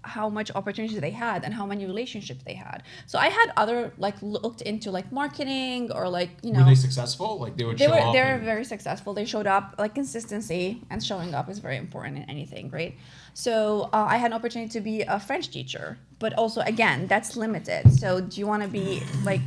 how 0.06 0.30
much 0.30 0.50
opportunities 0.56 1.00
they 1.02 1.12
had 1.12 1.44
and 1.44 1.54
how 1.54 1.66
many 1.66 1.86
relationships 1.86 2.44
they 2.44 2.54
had. 2.54 2.84
So 3.08 3.18
I 3.20 3.30
had 3.30 3.52
other 3.58 3.92
like 3.98 4.16
looked 4.22 4.62
into 4.62 4.92
like 4.92 5.12
marketing 5.12 5.92
or 5.92 6.08
like 6.10 6.30
you 6.44 6.52
know 6.54 6.60
were 6.60 6.66
they 6.66 6.76
successful? 6.76 7.40
Like 7.40 7.58
they 7.58 7.66
would 7.66 7.78
they 7.78 7.86
show 7.86 7.92
were 7.92 8.14
they 8.14 8.22
were 8.22 8.38
and- 8.38 8.44
very 8.44 8.66
successful. 8.66 9.14
They 9.14 9.26
showed 9.26 9.48
up 9.48 9.76
like 9.78 9.96
consistency 9.96 10.82
and 10.90 11.04
showing 11.04 11.34
up 11.34 11.50
is 11.50 11.60
very 11.60 11.78
important 11.78 12.18
in 12.20 12.30
anything, 12.30 12.70
right? 12.70 12.96
So 13.34 13.90
uh, 13.92 14.06
I 14.10 14.18
had 14.18 14.28
an 14.32 14.34
opportunity 14.34 14.70
to 14.72 14.82
be 14.82 15.02
a 15.02 15.20
French 15.20 15.50
teacher, 15.50 15.98
but 16.20 16.34
also 16.34 16.62
again 16.62 17.08
that's 17.08 17.36
limited. 17.36 17.92
So 18.02 18.22
do 18.22 18.40
you 18.40 18.48
want 18.48 18.64
to 18.64 18.70
be 18.70 19.02
like 19.24 19.42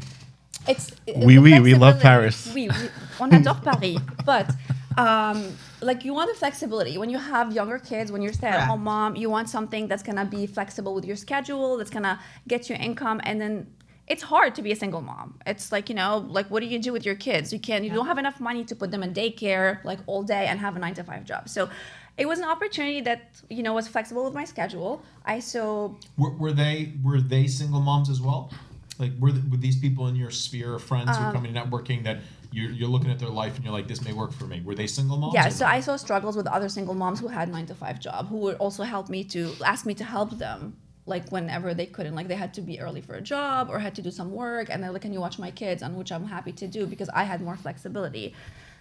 it's 0.66 0.90
Oui, 1.06 1.34
the 1.36 1.38
oui, 1.38 1.60
we 1.60 1.74
love 1.74 2.00
Paris. 2.00 2.52
Oui, 2.54 2.68
oui, 2.68 2.88
on 3.20 3.32
adore 3.32 3.54
Paris, 3.62 3.98
but. 4.24 4.50
Um, 4.98 5.56
like 5.80 6.04
you 6.04 6.12
want 6.14 6.32
the 6.32 6.38
flexibility. 6.38 6.98
When 6.98 7.10
you 7.10 7.18
have 7.18 7.52
younger 7.52 7.78
kids 7.78 8.10
when 8.12 8.22
you're 8.22 8.32
stay-at-home 8.32 8.84
mom 8.84 9.16
you 9.16 9.30
want 9.30 9.48
something 9.48 9.88
that's 9.88 10.02
gonna 10.02 10.24
be 10.24 10.46
flexible 10.46 10.94
with 10.94 11.04
your 11.04 11.16
schedule 11.16 11.76
that's 11.76 11.90
gonna 11.90 12.20
get 12.46 12.68
you 12.68 12.76
income 12.76 13.20
and 13.24 13.40
then 13.40 13.66
it's 14.06 14.22
hard 14.22 14.54
to 14.54 14.62
be 14.62 14.72
a 14.72 14.76
single 14.76 15.02
mom. 15.02 15.38
It's 15.46 15.70
like 15.70 15.88
you 15.88 15.94
know 15.94 16.26
like 16.28 16.50
what 16.50 16.60
do 16.60 16.66
you 16.66 16.78
do 16.78 16.92
with 16.92 17.04
your 17.04 17.14
kids? 17.14 17.52
You 17.52 17.58
can't 17.58 17.84
you 17.84 17.90
don't 17.90 18.06
have 18.06 18.18
enough 18.18 18.40
money 18.40 18.64
to 18.64 18.74
put 18.74 18.90
them 18.90 19.02
in 19.02 19.12
daycare 19.12 19.82
like 19.84 19.98
all 20.06 20.22
day 20.22 20.46
and 20.46 20.58
have 20.58 20.76
a 20.76 20.78
nine 20.78 20.94
to 20.94 21.04
five 21.04 21.24
job. 21.24 21.48
So 21.48 21.68
it 22.16 22.26
was 22.26 22.38
an 22.40 22.46
opportunity 22.46 23.00
that 23.02 23.20
you 23.48 23.62
know 23.62 23.74
was 23.74 23.86
flexible 23.86 24.24
with 24.24 24.34
my 24.34 24.44
schedule. 24.44 25.02
I 25.24 25.40
so 25.40 25.96
Were, 26.16 26.30
were 26.30 26.52
they 26.52 26.92
were 27.02 27.20
they 27.20 27.46
single 27.46 27.80
moms 27.80 28.10
as 28.10 28.20
well? 28.20 28.50
Like 28.98 29.12
were, 29.20 29.30
th- 29.30 29.44
were 29.50 29.56
these 29.58 29.78
people 29.78 30.08
in 30.08 30.16
your 30.16 30.30
sphere 30.30 30.74
of 30.74 30.82
friends 30.82 31.10
Um, 31.10 31.14
who 31.14 31.22
come 31.24 31.32
coming 31.34 31.54
to 31.54 31.60
networking 31.60 32.02
that 32.04 32.18
you're, 32.50 32.70
you're 32.70 32.88
looking 32.88 33.10
at 33.10 33.18
their 33.18 33.28
life 33.28 33.56
and 33.56 33.64
you're 33.64 33.72
like 33.72 33.88
this 33.88 34.02
may 34.02 34.12
work 34.12 34.32
for 34.32 34.44
me? 34.44 34.60
Were 34.64 34.74
they 34.74 34.86
single 34.86 35.16
moms? 35.16 35.34
yeah 35.34 35.48
so 35.48 35.66
i 35.66 35.80
saw 35.80 35.96
struggles 35.96 36.36
with 36.36 36.46
other 36.46 36.68
single 36.68 36.94
moms 36.94 37.20
who 37.20 37.28
had 37.28 37.48
nine 37.48 37.66
to 37.66 37.74
five 37.74 38.00
job 38.00 38.28
who 38.28 38.38
would 38.38 38.56
also 38.56 38.82
help 38.82 39.08
me 39.08 39.24
to 39.24 39.52
ask 39.64 39.86
me 39.86 39.94
to 39.94 40.04
help 40.04 40.30
them 40.38 40.76
like 41.08 41.30
whenever 41.30 41.74
they 41.74 41.86
couldn't. 41.86 42.14
Like 42.14 42.28
they 42.28 42.36
had 42.36 42.54
to 42.54 42.60
be 42.60 42.78
early 42.80 43.00
for 43.00 43.14
a 43.14 43.20
job 43.20 43.70
or 43.70 43.78
had 43.78 43.94
to 43.96 44.02
do 44.02 44.10
some 44.10 44.30
work 44.30 44.68
and 44.70 44.82
they're 44.82 44.92
like 44.92 45.02
can 45.02 45.12
you 45.12 45.20
watch 45.20 45.38
my 45.38 45.50
kids? 45.50 45.82
And 45.82 45.96
which 45.96 46.12
i'm 46.12 46.26
happy 46.26 46.52
to 46.52 46.66
do 46.68 46.86
because 46.86 47.08
i 47.08 47.24
had 47.24 47.40
more 47.40 47.56
flexibility. 47.56 48.34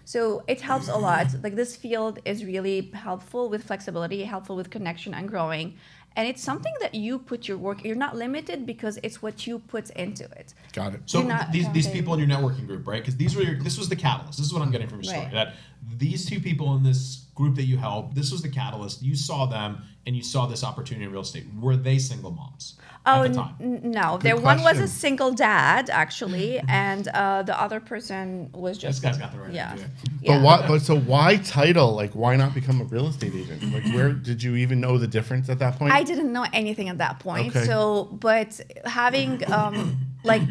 So 0.06 0.44
it 0.48 0.62
helps 0.62 0.88
a 0.88 0.96
lot. 0.96 1.28
Like 1.44 1.56
this 1.56 1.76
field 1.76 2.20
is 2.24 2.46
really 2.46 2.92
helpful 2.94 3.50
with 3.50 3.64
flexibility 3.64 4.24
helpful 4.24 4.56
with 4.56 4.70
connection 4.70 5.14
and 5.14 5.28
growing 5.28 5.76
and 6.18 6.28
it's 6.28 6.44
something 6.44 6.74
that 6.82 6.94
you 6.94 7.18
put 7.18 7.48
your 7.48 7.58
work 7.58 7.86
you're 7.86 7.96
not 7.96 8.18
limited 8.18 8.66
because 8.66 9.00
it's 9.04 9.22
what 9.22 9.48
you 9.48 9.60
put 9.60 9.90
into 9.92 10.26
it 10.26 10.54
Got 10.78 10.94
it. 10.94 11.02
So 11.08 11.24
not 11.24 11.52
these, 11.52 11.68
these 11.72 11.88
people 11.88 12.14
in 12.14 12.20
your 12.20 12.30
networking 12.30 12.68
group, 12.68 12.86
right? 12.86 13.02
Because 13.02 13.18
these 13.18 13.36
were 13.36 13.42
your, 13.42 13.56
this 13.56 13.80
was 13.80 13.90
the 13.90 13.96
catalyst. 13.96 14.38
This 14.38 14.46
is 14.46 14.54
what 14.54 14.62
I'm 14.62 14.70
getting 14.70 14.88
from 14.88 15.00
your 15.00 15.06
story. 15.06 15.26
Right. 15.26 15.34
That 15.34 15.56
these 15.96 16.26
two 16.26 16.40
people 16.40 16.76
in 16.76 16.84
this 16.84 17.26
group 17.36 17.56
that 17.56 17.64
you 17.64 17.78
helped, 17.78 18.16
this 18.16 18.32
was 18.32 18.42
the 18.42 18.50
catalyst. 18.50 19.02
You 19.02 19.16
saw 19.16 19.46
them 19.46 19.84
and 20.06 20.16
you 20.16 20.24
saw 20.24 20.46
this 20.46 20.64
opportunity 20.64 21.06
in 21.06 21.12
real 21.12 21.22
estate. 21.22 21.46
Were 21.60 21.76
they 21.76 22.00
single 22.00 22.32
moms 22.32 22.78
Oh 23.06 23.24
at 23.24 23.34
the 23.34 23.40
n- 23.40 23.46
time? 23.46 23.56
n- 23.62 23.92
no, 23.92 24.18
there 24.18 24.36
one 24.36 24.64
was 24.64 24.80
a 24.80 24.88
single 24.88 25.32
dad 25.32 25.90
actually, 25.90 26.60
and 26.68 27.08
uh, 27.10 27.44
the 27.44 27.60
other 27.60 27.80
person 27.80 28.50
was 28.54 28.78
just. 28.78 29.02
This 29.02 29.12
guy's 29.12 29.20
got 29.20 29.32
the 29.32 29.40
right 29.40 29.54
yeah. 29.54 29.74
idea. 29.74 29.90
yeah. 30.22 30.38
But 30.38 30.44
why? 30.44 30.68
But 30.68 30.82
so 30.82 30.98
why 30.98 31.38
title? 31.38 31.94
Like, 31.94 32.12
why 32.14 32.36
not 32.36 32.54
become 32.54 32.82
a 32.82 32.86
real 32.86 33.08
estate 33.08 33.34
agent? 33.36 33.72
Like, 33.74 33.86
where 33.94 34.12
did 34.12 34.42
you 34.44 34.56
even 34.56 34.82
know 34.82 34.98
the 34.98 35.08
difference 35.08 35.48
at 35.50 35.60
that 35.60 35.78
point? 35.78 35.94
I 35.94 36.04
didn't 36.04 36.32
know 36.34 36.46
anything 36.54 36.90
at 36.90 36.98
that 36.98 37.20
point. 37.20 37.56
Okay. 37.56 37.66
So, 37.66 38.06
but 38.20 38.60
having 38.86 39.50
um, 39.52 39.98
like 40.24 40.42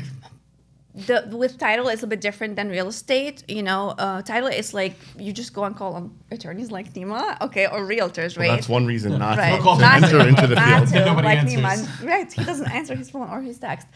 the 0.97 1.29
with 1.31 1.59
title 1.59 1.89
is 1.89 2.03
a 2.03 2.07
bit 2.07 2.21
different 2.23 2.57
than 2.57 2.69
real 2.71 2.89
estate. 2.89 3.45
You 3.49 3.63
know, 3.63 3.91
uh, 3.99 4.23
title 4.23 4.49
is 4.49 4.73
like 4.73 4.95
you 5.19 5.31
just 5.33 5.53
go 5.53 5.65
and 5.65 5.77
call 5.77 5.93
on 5.95 6.17
attorneys 6.31 6.71
like 6.71 6.95
Nima, 6.95 7.39
okay, 7.43 7.67
or 7.67 7.81
realtors, 7.87 8.39
right? 8.39 8.49
Well, 8.49 8.57
that's 8.57 8.69
one 8.69 8.87
reason 8.87 9.19
not 9.19 9.37
Right. 9.37 9.57
to, 9.57 9.63
Call 9.63 9.77
to 9.77 9.83
them. 9.83 10.05
enter 10.05 10.27
into 10.27 10.47
the 10.47 10.57
field. 10.57 10.89
to, 10.89 11.05
Nobody 11.05 11.27
like 11.29 11.39
answers. 11.41 11.61
Neiman. 11.61 12.07
Right, 12.07 12.33
he 12.33 12.43
doesn't 12.45 12.71
answer 12.71 12.95
his 12.95 13.11
phone 13.11 13.29
or 13.29 13.43
his 13.43 13.59
text. 13.59 13.87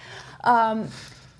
Um, 0.45 0.89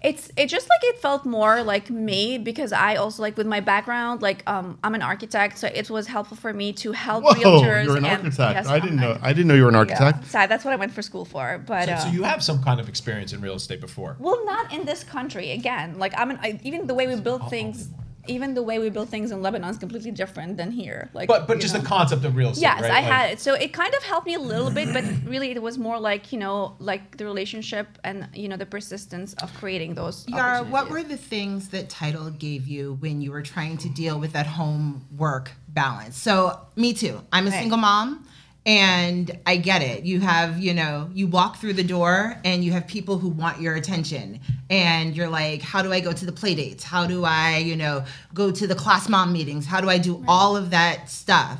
it's 0.03 0.31
it 0.37 0.47
just 0.47 0.67
like 0.69 0.81
it 0.85 0.99
felt 0.99 1.27
more 1.27 1.63
like 1.63 1.91
me 1.91 2.39
because 2.39 2.73
I 2.73 2.97
also 2.97 3.23
like 3.23 3.37
with 3.37 3.47
my 3.47 3.61
background 3.61 4.23
like 4.23 4.43
um 4.49 4.79
I'm 4.83 4.95
an 4.95 5.03
architect 5.03 5.59
so 5.59 5.67
it 5.67 5.91
was 5.91 6.07
helpful 6.07 6.37
for 6.39 6.53
me 6.55 6.73
to 6.75 6.93
help 6.93 7.23
Whoa, 7.25 7.33
realtors. 7.35 7.85
you're 7.85 7.97
an 7.99 8.05
and- 8.07 8.25
architect. 8.25 8.55
yes, 8.55 8.67
I 8.67 8.81
didn't 8.81 8.97
know. 8.97 9.19
I 9.21 9.33
didn't 9.35 9.49
know 9.49 9.55
you 9.55 9.65
were 9.65 9.69
an 9.69 9.75
yeah. 9.75 9.81
architect. 9.81 10.25
So 10.27 10.47
that's 10.47 10.65
what 10.65 10.73
I 10.73 10.77
went 10.77 10.93
for 10.93 11.03
school 11.03 11.25
for. 11.27 11.63
But 11.67 11.87
So, 11.89 11.93
uh, 11.93 11.99
so 11.99 12.09
you 12.11 12.23
have 12.23 12.43
some 12.43 12.63
kind 12.63 12.81
of 12.81 12.89
experience 12.89 13.33
in 13.35 13.41
real 13.43 13.55
estate 13.55 13.81
before. 13.81 14.17
well, 14.19 14.43
not 14.47 14.73
in 14.73 14.87
this 14.87 15.05
country. 15.05 15.51
Again, 15.51 15.99
like 15.99 16.15
I'm 16.19 16.31
an, 16.31 16.39
I, 16.43 16.59
even 16.63 16.87
the 16.87 16.95
way 16.95 17.07
we 17.07 17.17
build 17.21 17.51
things, 17.51 17.89
even 18.31 18.55
the 18.55 18.63
way 18.63 18.79
we 18.79 18.89
build 18.91 19.09
things 19.09 19.31
in 19.33 19.43
Lebanon 19.43 19.71
is 19.71 19.79
completely 19.79 20.11
different 20.13 20.57
than 20.57 20.71
here. 20.71 21.11
Like, 21.13 21.29
But 21.29 21.47
but 21.49 21.61
just 21.61 21.75
know. 21.75 21.81
the 21.81 21.87
concept 21.87 22.25
of 22.25 22.37
real 22.37 22.51
estate. 22.51 22.63
Yes, 22.63 22.81
right? 22.83 22.91
I 22.91 22.95
Like- 23.01 23.05
had 23.05 23.31
it. 23.33 23.41
So 23.41 23.55
it 23.55 23.73
kind 23.73 23.93
of 23.95 24.03
helped 24.05 24.27
me 24.27 24.35
a 24.35 24.41
little 24.41 24.71
bit, 24.71 24.93
but 24.93 25.05
really 25.27 25.51
it 25.51 25.61
was 25.61 25.77
more 25.79 25.99
like, 25.99 26.33
you 26.33 26.39
know, 26.39 26.77
like 26.79 27.17
the 27.19 27.25
relationship 27.25 27.87
and, 28.05 28.29
you 28.35 28.49
know, 28.49 28.57
the 28.57 28.67
persistence 28.67 29.35
of 29.43 29.53
creating 29.55 29.95
those. 29.95 30.27
Yara, 30.29 30.63
what 30.65 30.89
were 30.91 31.03
the 31.03 31.17
things 31.17 31.69
that 31.71 31.89
title 31.91 32.31
gave 32.31 32.67
you 32.69 32.97
when 33.01 33.21
you 33.21 33.31
were 33.33 33.43
trying 33.43 33.77
to 33.79 33.89
deal 33.89 34.19
with 34.19 34.33
that 34.33 34.47
home 34.47 35.05
work 35.17 35.53
balance? 35.69 36.17
So, 36.17 36.59
me 36.77 36.93
too. 36.93 37.21
I'm 37.33 37.47
a 37.47 37.51
Right. 37.51 37.59
single 37.61 37.79
mom 37.79 38.27
and 38.67 39.39
I 39.47 39.57
get 39.57 39.83
it. 39.83 40.05
You 40.05 40.21
have, 40.21 40.59
you 40.59 40.75
know, 40.75 41.11
you 41.15 41.27
walk 41.27 41.57
through 41.57 41.73
the 41.75 41.85
door 41.85 42.37
and 42.45 42.63
you 42.63 42.73
have 42.73 42.87
people 42.87 43.19
who 43.19 43.29
want 43.29 43.61
your 43.61 43.75
attention. 43.75 44.41
And 44.69 45.17
you're 45.17 45.29
like, 45.29 45.63
how 45.63 45.83
do 45.83 45.93
I 45.93 46.01
go 46.01 46.13
to 46.13 46.27
the 46.27 46.33
play 46.33 46.55
dates? 46.55 46.85
How 46.85 47.07
do 47.07 47.25
I, 47.25 47.57
you 47.59 47.75
know, 47.75 48.05
go 48.35 48.51
to 48.51 48.67
the 48.67 48.75
class 48.75 49.09
mom 49.09 49.33
meetings? 49.33 49.67
How 49.67 49.81
do 49.81 49.89
I 49.89 49.99
do 49.99 50.23
all 50.29 50.57
of 50.57 50.71
that 50.71 51.09
stuff? 51.09 51.59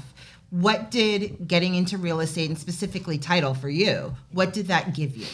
What 0.51 0.91
did 0.91 1.49
getting 1.49 1.75
into 1.75 1.97
real 1.97 2.21
estate 2.21 2.51
and 2.51 2.59
specifically 2.59 3.19
title 3.19 3.55
for 3.55 3.71
you? 3.71 4.15
What 4.33 4.53
did 4.53 4.67
that 4.67 4.95
give 4.95 5.17
you? 5.17 5.27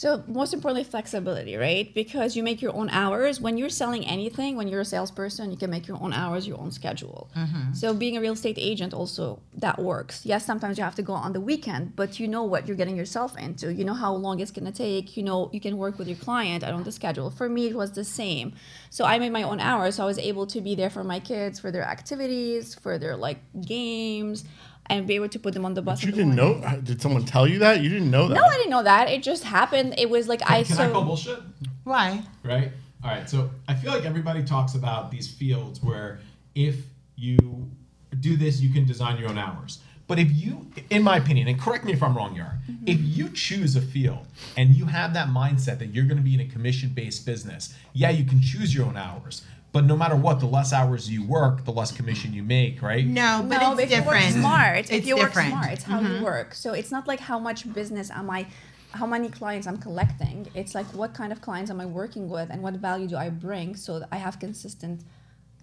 So 0.00 0.24
most 0.26 0.54
importantly, 0.54 0.84
flexibility, 0.84 1.56
right? 1.56 1.92
Because 1.94 2.34
you 2.34 2.42
make 2.42 2.62
your 2.62 2.74
own 2.74 2.88
hours. 2.88 3.38
When 3.38 3.58
you're 3.58 3.68
selling 3.68 4.06
anything, 4.06 4.56
when 4.56 4.66
you're 4.66 4.80
a 4.80 4.84
salesperson, 4.86 5.50
you 5.50 5.58
can 5.58 5.68
make 5.68 5.86
your 5.86 6.02
own 6.02 6.14
hours, 6.14 6.48
your 6.48 6.58
own 6.58 6.70
schedule. 6.70 7.28
Mm-hmm. 7.36 7.74
So 7.74 7.92
being 7.92 8.16
a 8.16 8.20
real 8.22 8.32
estate 8.32 8.56
agent 8.58 8.94
also 8.94 9.42
that 9.58 9.78
works. 9.78 10.24
Yes, 10.24 10.46
sometimes 10.46 10.78
you 10.78 10.84
have 10.84 10.94
to 10.94 11.02
go 11.02 11.12
on 11.12 11.34
the 11.34 11.40
weekend, 11.42 11.96
but 11.96 12.18
you 12.18 12.28
know 12.28 12.44
what 12.44 12.66
you're 12.66 12.78
getting 12.78 12.96
yourself 12.96 13.36
into. 13.36 13.74
You 13.74 13.84
know 13.84 13.92
how 13.92 14.14
long 14.14 14.40
it's 14.40 14.50
gonna 14.50 14.72
take. 14.72 15.18
You 15.18 15.22
know 15.22 15.50
you 15.52 15.60
can 15.60 15.76
work 15.76 15.98
with 15.98 16.08
your 16.08 16.16
client 16.16 16.64
on 16.64 16.82
the 16.82 16.92
schedule. 16.92 17.28
For 17.28 17.50
me, 17.50 17.66
it 17.66 17.76
was 17.76 17.92
the 17.92 18.04
same. 18.04 18.54
So 18.88 19.04
I 19.04 19.18
made 19.18 19.32
my 19.32 19.42
own 19.42 19.60
hours. 19.60 19.96
So 19.96 20.04
I 20.04 20.06
was 20.06 20.18
able 20.18 20.46
to 20.46 20.62
be 20.62 20.74
there 20.74 20.88
for 20.88 21.04
my 21.04 21.20
kids 21.20 21.60
for 21.60 21.70
their 21.70 21.84
activities, 21.84 22.74
for 22.74 22.96
their 22.96 23.18
like 23.18 23.40
games, 23.66 24.44
and 24.90 25.06
be 25.06 25.14
able 25.14 25.28
to 25.28 25.38
put 25.38 25.54
them 25.54 25.64
on 25.64 25.74
the 25.74 25.80
bus. 25.80 26.02
You 26.02 26.10
didn't 26.10 26.36
morning. 26.36 26.60
know? 26.60 26.80
Did 26.80 27.00
someone 27.00 27.24
tell 27.24 27.46
you 27.46 27.60
that? 27.60 27.80
You 27.80 27.88
didn't 27.88 28.10
know 28.10 28.28
that? 28.28 28.34
No, 28.34 28.42
I 28.42 28.56
didn't 28.56 28.70
know 28.70 28.82
that. 28.82 29.08
It 29.08 29.22
just 29.22 29.44
happened. 29.44 29.94
It 29.96 30.10
was 30.10 30.28
like 30.28 30.42
I 30.44 30.64
Can 30.64 30.76
so. 30.76 30.88
I 30.88 30.90
call 30.90 31.04
bullshit? 31.04 31.38
Why? 31.84 32.22
right? 32.42 32.72
All 33.02 33.10
right. 33.10 33.30
So 33.30 33.50
I 33.68 33.74
feel 33.74 33.92
like 33.92 34.04
everybody 34.04 34.42
talks 34.42 34.74
about 34.74 35.10
these 35.10 35.30
fields 35.32 35.82
where 35.82 36.18
if 36.54 36.76
you 37.16 37.70
do 38.18 38.36
this, 38.36 38.60
you 38.60 38.72
can 38.72 38.84
design 38.84 39.16
your 39.18 39.30
own 39.30 39.38
hours. 39.38 39.78
But 40.08 40.18
if 40.18 40.32
you, 40.32 40.68
in 40.90 41.04
my 41.04 41.18
opinion, 41.18 41.46
and 41.46 41.58
correct 41.60 41.84
me 41.84 41.92
if 41.92 42.02
I'm 42.02 42.16
wrong, 42.16 42.34
Yar, 42.34 42.58
mm-hmm. 42.68 42.82
if 42.84 42.98
you 43.00 43.28
choose 43.28 43.76
a 43.76 43.80
field 43.80 44.26
and 44.56 44.74
you 44.74 44.86
have 44.86 45.14
that 45.14 45.28
mindset 45.28 45.78
that 45.78 45.94
you're 45.94 46.04
going 46.04 46.16
to 46.16 46.22
be 46.24 46.34
in 46.34 46.40
a 46.40 46.46
commission-based 46.46 47.24
business, 47.24 47.76
yeah, 47.92 48.10
you 48.10 48.24
can 48.24 48.42
choose 48.42 48.74
your 48.74 48.86
own 48.86 48.96
hours. 48.96 49.42
But 49.72 49.84
no 49.84 49.96
matter 49.96 50.16
what, 50.16 50.40
the 50.40 50.46
less 50.46 50.72
hours 50.72 51.08
you 51.08 51.24
work, 51.24 51.64
the 51.64 51.70
less 51.70 51.92
commission 51.92 52.32
you 52.32 52.42
make, 52.42 52.82
right? 52.82 53.06
No, 53.06 53.44
but 53.48 53.60
no, 53.60 53.72
it's 53.72 53.82
if 53.82 53.88
different. 53.90 54.26
you 54.26 54.34
work 54.34 54.42
smart, 54.42 54.90
if 54.90 55.06
you 55.06 55.16
different. 55.16 55.52
work 55.52 55.60
smart, 55.60 55.72
it's 55.72 55.84
how 55.84 56.00
you 56.00 56.08
mm-hmm. 56.08 56.24
work. 56.24 56.54
So 56.54 56.72
it's 56.72 56.90
not 56.90 57.06
like 57.06 57.20
how 57.20 57.38
much 57.38 57.72
business 57.72 58.10
am 58.10 58.30
I, 58.30 58.46
how 58.92 59.06
many 59.06 59.28
clients 59.28 59.68
I'm 59.68 59.78
collecting. 59.78 60.48
It's 60.54 60.74
like 60.74 60.86
what 60.86 61.14
kind 61.14 61.30
of 61.30 61.40
clients 61.40 61.70
am 61.70 61.80
I 61.80 61.86
working 61.86 62.28
with, 62.28 62.50
and 62.50 62.62
what 62.62 62.74
value 62.74 63.06
do 63.06 63.16
I 63.16 63.28
bring, 63.28 63.76
so 63.76 64.00
that 64.00 64.08
I 64.10 64.16
have 64.16 64.40
consistent 64.40 65.04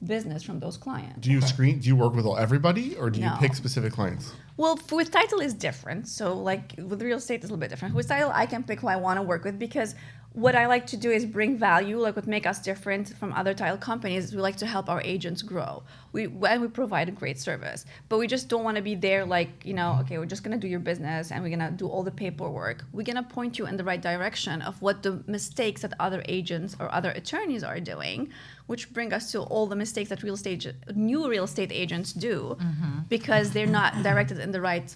business 0.06 0.44
from 0.44 0.60
those 0.60 0.78
clients. 0.78 1.20
Do 1.20 1.32
you 1.32 1.42
screen? 1.42 1.80
Do 1.80 1.88
you 1.88 1.96
work 1.96 2.14
with 2.14 2.26
all- 2.26 2.38
everybody, 2.38 2.96
or 2.96 3.10
do 3.10 3.20
you 3.20 3.32
pick 3.40 3.56
specific 3.56 3.94
clients? 3.94 4.32
Well, 4.56 4.80
with 4.92 5.12
title 5.12 5.40
is 5.40 5.54
different. 5.54 6.08
So 6.08 6.34
like 6.34 6.74
with 6.78 7.02
real 7.02 7.18
estate 7.18 7.44
is 7.44 7.50
a 7.50 7.54
little 7.54 7.60
bit 7.60 7.70
different. 7.70 7.94
With 7.94 8.08
title, 8.08 8.32
I 8.34 8.46
can 8.46 8.64
pick 8.64 8.80
who 8.80 8.88
I 8.88 8.96
want 8.96 9.18
to 9.18 9.22
work 9.22 9.44
with 9.44 9.60
because 9.60 9.96
what 10.38 10.56
I 10.56 10.68
like 10.68 10.86
to 10.88 10.98
do 10.98 11.10
is 11.10 11.26
bring 11.26 11.58
value. 11.58 11.98
Like 11.98 12.16
what 12.16 12.28
make 12.28 12.46
us 12.46 12.60
different 12.60 13.10
from 13.18 13.34
other 13.34 13.56
title 13.56 13.78
companies 13.78 14.36
we 14.36 14.40
like 14.40 14.58
to 14.58 14.68
help 14.68 14.88
our 14.88 15.02
agents 15.02 15.42
grow. 15.42 15.82
We 16.12 16.26
and 16.26 16.62
we 16.62 16.68
provide 16.68 17.10
a 17.10 17.12
great 17.12 17.40
service, 17.40 17.86
but 18.08 18.20
we 18.20 18.28
just 18.28 18.48
don't 18.48 18.64
want 18.64 18.78
to 18.78 18.84
be 18.84 18.94
there 18.94 19.26
like 19.26 19.66
you 19.66 19.74
know, 19.74 19.98
okay, 20.02 20.20
we're 20.20 20.28
just 20.28 20.44
gonna 20.44 20.60
do 20.60 20.68
your 20.68 20.80
business 20.80 21.32
and 21.32 21.44
we're 21.44 21.50
gonna 21.50 21.72
do 21.72 21.88
all 21.88 22.04
the 22.04 22.12
paperwork. 22.12 22.86
We're 22.94 23.10
gonna 23.10 23.24
point 23.24 23.58
you 23.58 23.66
in 23.66 23.78
the 23.78 23.84
right 23.84 24.00
direction 24.00 24.62
of 24.62 24.80
what 24.80 25.02
the 25.02 25.24
mistakes 25.26 25.82
that 25.82 25.94
other 26.00 26.22
agents 26.28 26.76
or 26.80 26.94
other 26.94 27.10
attorneys 27.10 27.64
are 27.64 27.80
doing, 27.80 28.30
which 28.68 28.94
bring 28.94 29.14
us 29.14 29.32
to 29.32 29.42
all 29.42 29.66
the 29.66 29.76
mistakes 29.76 30.10
that 30.12 30.22
real 30.22 30.36
estate 30.36 30.72
new 30.94 31.28
real 31.28 31.46
estate 31.46 31.72
agents 31.72 32.14
do 32.14 32.56
mm-hmm. 32.62 33.00
because 33.10 33.54
they're 33.54 33.66
not 33.82 34.04
directed 34.04 34.38
in 34.38 34.52
the 34.52 34.62
right 34.62 34.96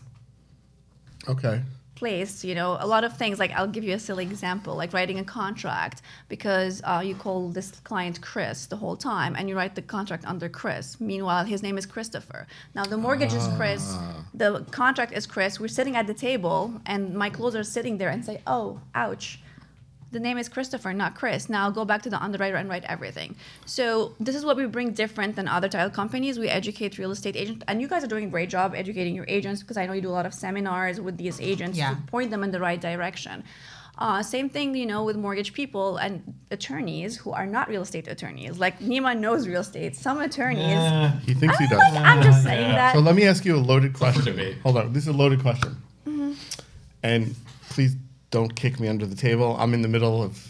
Okay. 1.28 1.62
Place 2.02 2.34
you 2.50 2.56
know 2.60 2.72
a 2.86 2.88
lot 2.94 3.04
of 3.08 3.12
things 3.22 3.36
like 3.44 3.52
i'll 3.58 3.74
give 3.76 3.86
you 3.88 3.94
a 3.94 4.04
silly 4.08 4.26
example 4.32 4.74
like 4.82 4.92
writing 4.98 5.20
a 5.20 5.28
contract 5.42 6.02
because 6.34 6.82
uh, 6.84 7.02
you 7.10 7.16
call 7.26 7.50
this 7.58 7.70
client 7.90 8.16
chris 8.22 8.66
the 8.66 8.80
whole 8.84 8.96
time 8.96 9.36
and 9.38 9.44
you 9.50 9.56
write 9.56 9.76
the 9.76 9.82
contract 9.82 10.24
under 10.26 10.50
chris. 10.50 10.86
Meanwhile 11.00 11.44
his 11.46 11.62
name 11.62 11.78
is 11.78 11.86
christopher. 11.86 12.48
Now 12.76 12.86
the 12.86 12.98
mortgage 12.98 13.34
is 13.34 13.48
chris. 13.58 13.84
The 14.34 14.66
contract 14.72 15.12
is 15.14 15.26
chris. 15.34 15.60
We're 15.60 15.76
sitting 15.80 15.96
at 15.96 16.08
the 16.08 16.18
table 16.30 16.62
and 16.86 17.14
my 17.24 17.30
closer 17.30 17.60
is 17.60 17.72
sitting 17.78 17.98
there 17.98 18.10
and 18.10 18.24
say 18.30 18.42
oh 18.48 18.80
ouch 18.96 19.28
the 20.12 20.20
name 20.20 20.38
is 20.38 20.50
Christopher, 20.50 20.94
not 20.94 21.16
Chris. 21.16 21.50
Now 21.50 21.70
go 21.70 21.86
back 21.86 22.02
to 22.04 22.10
the 22.10 22.22
underwriter 22.22 22.58
and 22.58 22.70
write 22.70 22.84
everything. 22.86 23.36
So 23.66 24.14
this 24.20 24.36
is 24.36 24.44
what 24.46 24.58
we 24.58 24.66
bring 24.66 24.92
different 24.94 25.36
than 25.36 25.48
other 25.48 25.70
title 25.70 25.90
companies. 25.90 26.38
We 26.38 26.50
educate 26.50 26.98
real 26.98 27.12
estate 27.12 27.36
agents, 27.36 27.64
and 27.68 27.82
you 27.82 27.88
guys 27.88 28.04
are 28.04 28.08
doing 28.08 28.26
a 28.26 28.30
great 28.30 28.50
job 28.50 28.74
educating 28.76 29.16
your 29.16 29.26
agents 29.28 29.62
because 29.62 29.78
I 29.78 29.86
know 29.86 29.94
you 29.94 30.02
do 30.02 30.10
a 30.10 30.18
lot 30.20 30.26
of 30.26 30.34
seminars 30.34 31.00
with 31.00 31.18
these 31.18 31.40
agents 31.40 31.78
Yeah. 31.78 31.92
to 31.96 32.02
point 32.08 32.30
them 32.32 32.44
in 32.44 32.52
the 32.52 32.60
right 32.60 32.80
direction. 32.80 33.44
Uh, 33.98 34.24
same 34.24 34.50
thing, 34.50 34.74
you 34.74 34.86
know, 34.86 35.04
with 35.04 35.16
mortgage 35.16 35.54
people 35.54 35.98
and 35.98 36.34
attorneys 36.50 37.18
who 37.18 37.32
are 37.34 37.46
not 37.46 37.68
real 37.70 37.84
estate 37.84 38.08
attorneys. 38.08 38.58
Like 38.58 38.80
Nima 38.80 39.18
knows 39.18 39.48
real 39.48 39.62
estate. 39.62 39.96
Some 39.96 40.20
attorneys, 40.22 40.64
Eh, 40.66 41.12
He 41.26 41.34
thinks 41.36 41.58
he 41.60 41.68
does. 41.68 41.82
I'm 41.98 42.22
just 42.24 42.42
saying 42.44 42.70
Yeah. 42.70 42.76
that. 42.76 42.94
So 42.96 43.00
let 43.02 43.16
me 43.16 43.26
ask 43.28 43.46
you 43.46 43.56
a 43.56 43.60
loaded 43.60 43.94
question. 43.94 44.24
debate. 44.26 44.58
Hold 44.64 44.78
on, 44.78 44.94
this 44.94 45.04
is 45.04 45.10
a 45.10 45.14
loaded 45.14 45.42
question. 45.42 45.78
Mm-hmm. 46.08 46.32
And 47.04 47.36
please 47.70 47.96
don't 48.32 48.54
kick 48.56 48.80
me 48.80 48.88
under 48.88 49.06
the 49.06 49.16
table. 49.16 49.56
I'm 49.60 49.74
in 49.74 49.82
the 49.82 49.88
middle 49.88 50.24
of 50.24 50.48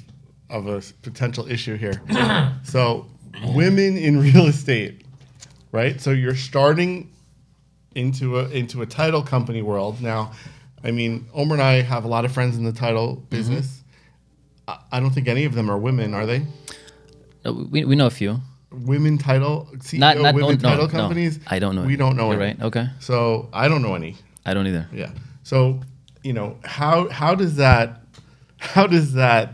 of 0.50 0.68
a 0.68 0.78
s- 0.78 0.92
potential 1.02 1.50
issue 1.50 1.76
here. 1.78 2.02
so, 2.64 3.08
women 3.54 3.98
in 3.98 4.20
real 4.20 4.48
estate, 4.48 5.06
right? 5.72 6.00
So 6.02 6.12
you're 6.12 6.36
starting 6.36 7.12
into 7.96 8.40
a 8.40 8.48
into 8.50 8.82
a 8.82 8.86
title 8.86 9.22
company 9.24 9.62
world 9.62 10.02
now. 10.02 10.32
I 10.84 10.92
mean, 10.92 11.28
Omar 11.34 11.56
and 11.58 11.62
I 11.64 11.82
have 11.82 12.06
a 12.06 12.08
lot 12.08 12.26
of 12.26 12.32
friends 12.32 12.58
in 12.58 12.64
the 12.64 12.72
title 12.74 13.16
Mm-hmm. 13.18 13.26
business. 13.30 13.84
I, 14.68 14.78
I 14.94 15.00
don't 15.00 15.12
think 15.12 15.28
any 15.28 15.46
of 15.46 15.54
them 15.54 15.70
are 15.70 15.78
women, 15.78 16.14
are 16.14 16.26
they? 16.26 16.46
Uh, 17.46 17.54
we, 17.54 17.86
we 17.86 17.96
know 17.96 18.08
a 18.08 18.12
few. 18.12 18.40
Women 18.72 19.18
title 19.18 19.68
CEO 19.80 20.00
Not- 20.00 20.18
not- 20.18 20.34
women 20.36 20.58
no, 20.62 20.70
title 20.70 20.86
no. 20.88 20.92
companies. 20.92 21.40
I 21.48 21.60
don't 21.60 21.76
know 21.76 21.82
We 21.82 21.88
any. 21.90 21.98
don't 21.98 22.16
know 22.16 22.32
You're 22.32 22.42
any. 22.42 22.54
right. 22.56 22.62
Okay. 22.68 22.88
So 23.00 23.50
I 23.54 23.68
don't 23.68 23.82
know 23.82 23.96
any. 23.96 24.16
I 24.46 24.54
don't 24.54 24.66
either. 24.68 24.88
Yeah. 24.94 25.12
So 25.44 25.82
you 26.24 26.34
know 26.34 26.58
how 26.63 27.10
how 27.10 27.36
does 27.36 27.56
that 27.58 28.01
how 28.58 28.88
does 28.88 29.13
that 29.13 29.54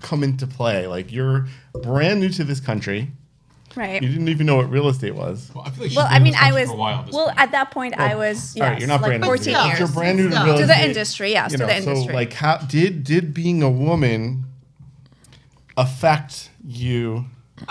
come 0.00 0.22
into 0.22 0.46
play? 0.46 0.86
Like 0.86 1.12
you're 1.12 1.46
brand 1.82 2.20
new 2.20 2.28
to 2.30 2.44
this 2.44 2.60
country. 2.60 3.10
right. 3.74 4.00
You 4.02 4.08
didn't 4.08 4.28
even 4.28 4.46
know 4.46 4.56
what 4.56 4.70
real 4.70 4.88
estate 4.88 5.14
was. 5.14 5.50
well, 5.54 5.64
I 5.66 5.70
feel 5.70 5.86
like 5.88 5.96
Well, 5.96 6.06
I 6.08 6.18
mean, 6.20 6.34
I 6.38 6.52
was 6.52 6.68
while 6.70 7.04
well 7.10 7.26
point. 7.26 7.40
at 7.40 7.50
that 7.52 7.70
point. 7.72 7.98
I 7.98 8.12
oh, 8.12 8.18
was 8.18 8.54
yes, 8.54 8.62
All 8.62 8.68
right, 8.70 8.78
you're 8.78 8.88
not 8.88 9.00
like 9.00 9.08
brand 9.08 9.22
new. 9.22 9.26
14 9.26 9.52
But 9.54 9.58
still, 9.58 9.66
years. 9.66 9.78
You're 9.80 9.88
brand 9.88 10.18
new 10.18 10.28
to 10.28 10.34
To 10.36 10.44
real 10.44 10.66
the 10.66 10.84
industry, 10.84 11.30
yes, 11.32 11.50
You 11.52 11.58
to 11.58 11.66
know, 11.66 11.74
the 11.74 11.82
so 11.82 11.90
industry. 11.90 12.14
like 12.14 12.32
how 12.34 12.58
did 12.58 13.02
did 13.04 13.34
being 13.34 13.62
a 13.62 13.70
woman 13.70 14.44
affect 15.76 16.50
you 16.64 17.24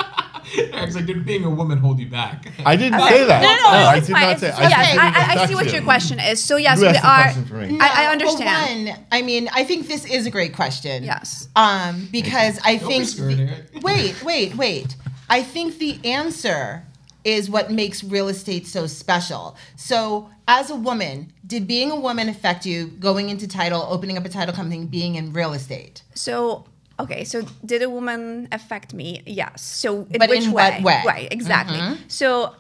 Eric's 0.74 0.96
like, 0.96 1.06
did 1.06 1.26
being 1.26 1.44
a 1.46 1.50
woman 1.50 1.78
hold 1.80 2.00
you 2.00 2.08
back? 2.10 2.48
I 2.66 2.76
didn't 2.76 3.00
say 3.02 3.26
that. 3.26 3.42
No, 3.42 3.48
no, 3.50 3.56
no, 3.84 3.90
I 3.90 3.98
it's 3.98 4.08
did 4.08 4.14
fine. 4.14 4.22
not 4.30 4.40
say. 4.40 4.52
so 4.52 4.58
I 4.58 4.68
yes, 4.70 4.98
I, 4.98 5.08
I, 5.40 5.42
I 5.44 5.46
see 5.48 5.56
what 5.56 5.66
you. 5.68 5.72
your 5.74 5.82
question 5.84 6.20
is. 6.20 6.44
So 6.44 6.58
yes, 6.58 6.80
You 6.80 6.88
we 6.88 6.96
are. 6.98 7.24
question 7.24 7.46
for. 7.46 7.58
I, 7.60 7.68
I 7.68 8.02
Well, 8.04 8.12
understand. 8.12 8.88
one, 8.90 9.00
I 9.12 9.22
mean, 9.22 9.50
I 9.54 9.64
think 9.64 9.88
this 9.88 10.06
is 10.06 10.26
a 10.26 10.32
great 10.32 10.54
question. 10.56 11.04
Yes. 11.04 11.48
Um, 11.56 12.08
because 12.12 12.60
I 12.64 12.78
Don't 12.78 12.88
think. 12.90 13.06
scared, 13.08 13.38
the- 13.74 13.80
wait, 13.82 14.24
wait, 14.24 14.56
wait. 14.56 14.96
I 15.30 15.42
think 15.44 15.78
the 15.80 16.00
answer 16.06 16.84
is 17.24 17.50
what 17.50 17.72
makes 17.72 18.04
real 18.04 18.28
estate 18.28 18.68
so 18.68 18.86
special. 18.86 19.56
So, 19.78 20.30
as 20.48 20.70
a 20.70 20.76
woman, 20.76 21.32
did 21.48 21.66
being 21.68 21.90
a 21.90 21.96
woman 21.96 22.28
affect 22.28 22.66
you 22.66 22.88
going 22.88 23.30
into 23.30 23.48
title, 23.48 23.82
opening 23.90 24.18
up 24.18 24.26
a 24.26 24.30
title 24.30 24.54
company, 24.54 24.84
being 24.86 25.16
in 25.16 25.32
real 25.32 25.54
estate? 25.54 26.04
So 26.14 26.66
okay, 27.00 27.24
so 27.24 27.42
did 27.66 27.82
a 27.82 27.90
woman 27.90 28.48
affect 28.52 28.94
me? 28.94 29.22
Yes. 29.26 29.62
So 29.62 30.08
in 30.12 30.20
But 30.20 30.30
which 30.30 30.46
in 30.46 30.52
way? 30.52 30.72
what 30.76 30.84
way? 30.84 31.02
Right, 31.06 31.28
exactly. 31.32 31.78
Mm-hmm. 31.80 32.04
So 32.08 32.56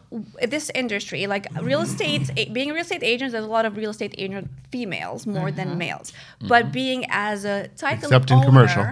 this 0.48 0.72
industry, 0.76 1.28
like 1.28 1.48
real 1.62 1.82
estate, 1.82 2.30
a- 2.38 2.50
being 2.50 2.70
a 2.72 2.74
real 2.74 2.82
estate 2.84 3.04
agent, 3.04 3.32
there's 3.32 3.46
a 3.46 3.48
lot 3.48 3.66
of 3.66 3.78
real 3.78 3.92
estate 3.92 4.16
agent 4.18 4.50
females 4.72 5.26
more 5.28 5.52
than 5.52 5.70
mm-hmm. 5.70 5.78
males. 5.78 6.12
Mm-hmm. 6.12 6.48
But 6.48 6.72
being 6.72 7.06
as 7.10 7.46
a 7.46 7.68
title 7.78 8.06
Except 8.06 8.32
in 8.32 8.38
owner- 8.38 8.46
commercial. 8.46 8.86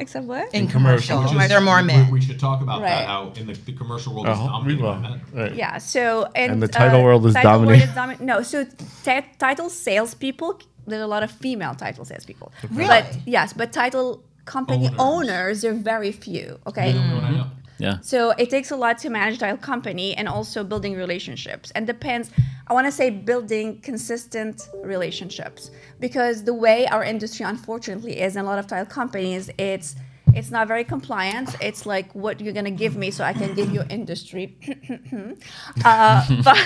Except 0.00 0.26
what? 0.26 0.54
In, 0.54 0.68
commercial. 0.68 1.16
commercial, 1.18 1.34
Which 1.34 1.42
is- 1.42 1.48
there 1.48 1.58
are 1.58 1.60
more 1.60 1.80
we- 1.80 1.86
men. 1.88 2.10
We 2.10 2.20
should 2.20 2.38
talk 2.38 2.62
about 2.62 2.80
Right. 2.80 2.90
that. 2.90 3.06
How 3.08 3.32
in 3.36 3.46
the, 3.48 3.54
the 3.54 3.72
commercial 3.72 4.14
world 4.14 4.28
uh-huh. 4.28 4.44
is 4.44 4.48
Uh-huh, 4.48 4.62
we 4.64 4.76
dominated 4.76 5.02
by 5.02 5.08
men. 5.08 5.42
Right. 5.48 5.54
Yeah. 5.56 5.78
So 5.78 6.28
and, 6.36 6.52
And 6.52 6.62
the 6.62 6.68
title 6.68 7.00
uh, 7.00 7.04
world 7.04 7.26
is 7.26 7.34
title 7.34 7.52
dominated. 7.52 7.94
domi- 7.96 8.16
no, 8.20 8.42
so 8.42 8.64
ti- 9.04 9.26
title 9.38 9.68
salespeople. 9.68 10.60
There's 10.86 11.02
a 11.02 11.06
lot 11.08 11.22
of 11.24 11.30
female 11.32 11.74
title 11.74 12.04
salespeople. 12.04 12.52
Really? 12.70 12.86
But 12.86 13.04
yes, 13.26 13.52
but 13.52 13.72
title 13.72 14.22
company 14.48 14.86
Owners. 14.98 14.98
owners, 14.98 15.64
are 15.64 15.74
very 15.74 16.10
few. 16.10 16.58
Okay. 16.66 16.90
You're 16.90 16.94
the 16.94 17.04
only 17.04 17.14
one 17.14 17.24
I 17.24 17.30
know. 17.36 17.46
Yeah. 17.78 17.98
So 18.00 18.30
it 18.30 18.50
takes 18.50 18.70
a 18.72 18.76
lot 18.76 18.98
to 18.98 19.10
manage 19.10 19.36
a 19.36 19.38
title 19.38 19.56
company 19.56 20.16
and 20.16 20.26
also 20.26 20.64
building 20.64 20.94
relationships. 20.96 21.70
And 21.76 21.86
depends, 21.86 22.30
I 22.66 22.74
want 22.74 22.86
to 22.86 22.92
say 22.92 23.10
building 23.10 23.80
consistent 23.82 24.68
relationships 24.82 25.70
because 26.00 26.42
the 26.42 26.54
way 26.54 26.86
our 26.88 27.04
industry 27.04 27.44
unfortunately 27.46 28.20
is 28.20 28.34
in 28.34 28.44
a 28.44 28.44
lot 28.44 28.58
of 28.58 28.66
tile 28.66 28.86
companies, 28.86 29.48
it's 29.58 29.94
it's 30.34 30.50
not 30.50 30.68
very 30.68 30.84
compliant. 30.84 31.56
It's 31.60 31.86
like 31.86 32.12
what 32.14 32.40
you're 32.40 32.52
gonna 32.52 32.70
give 32.84 32.96
me 32.96 33.10
so 33.10 33.24
I 33.24 33.32
can 33.32 33.54
give 33.54 33.70
you 33.72 33.82
industry. 33.88 34.56
uh, 35.84 36.42
but 36.44 36.58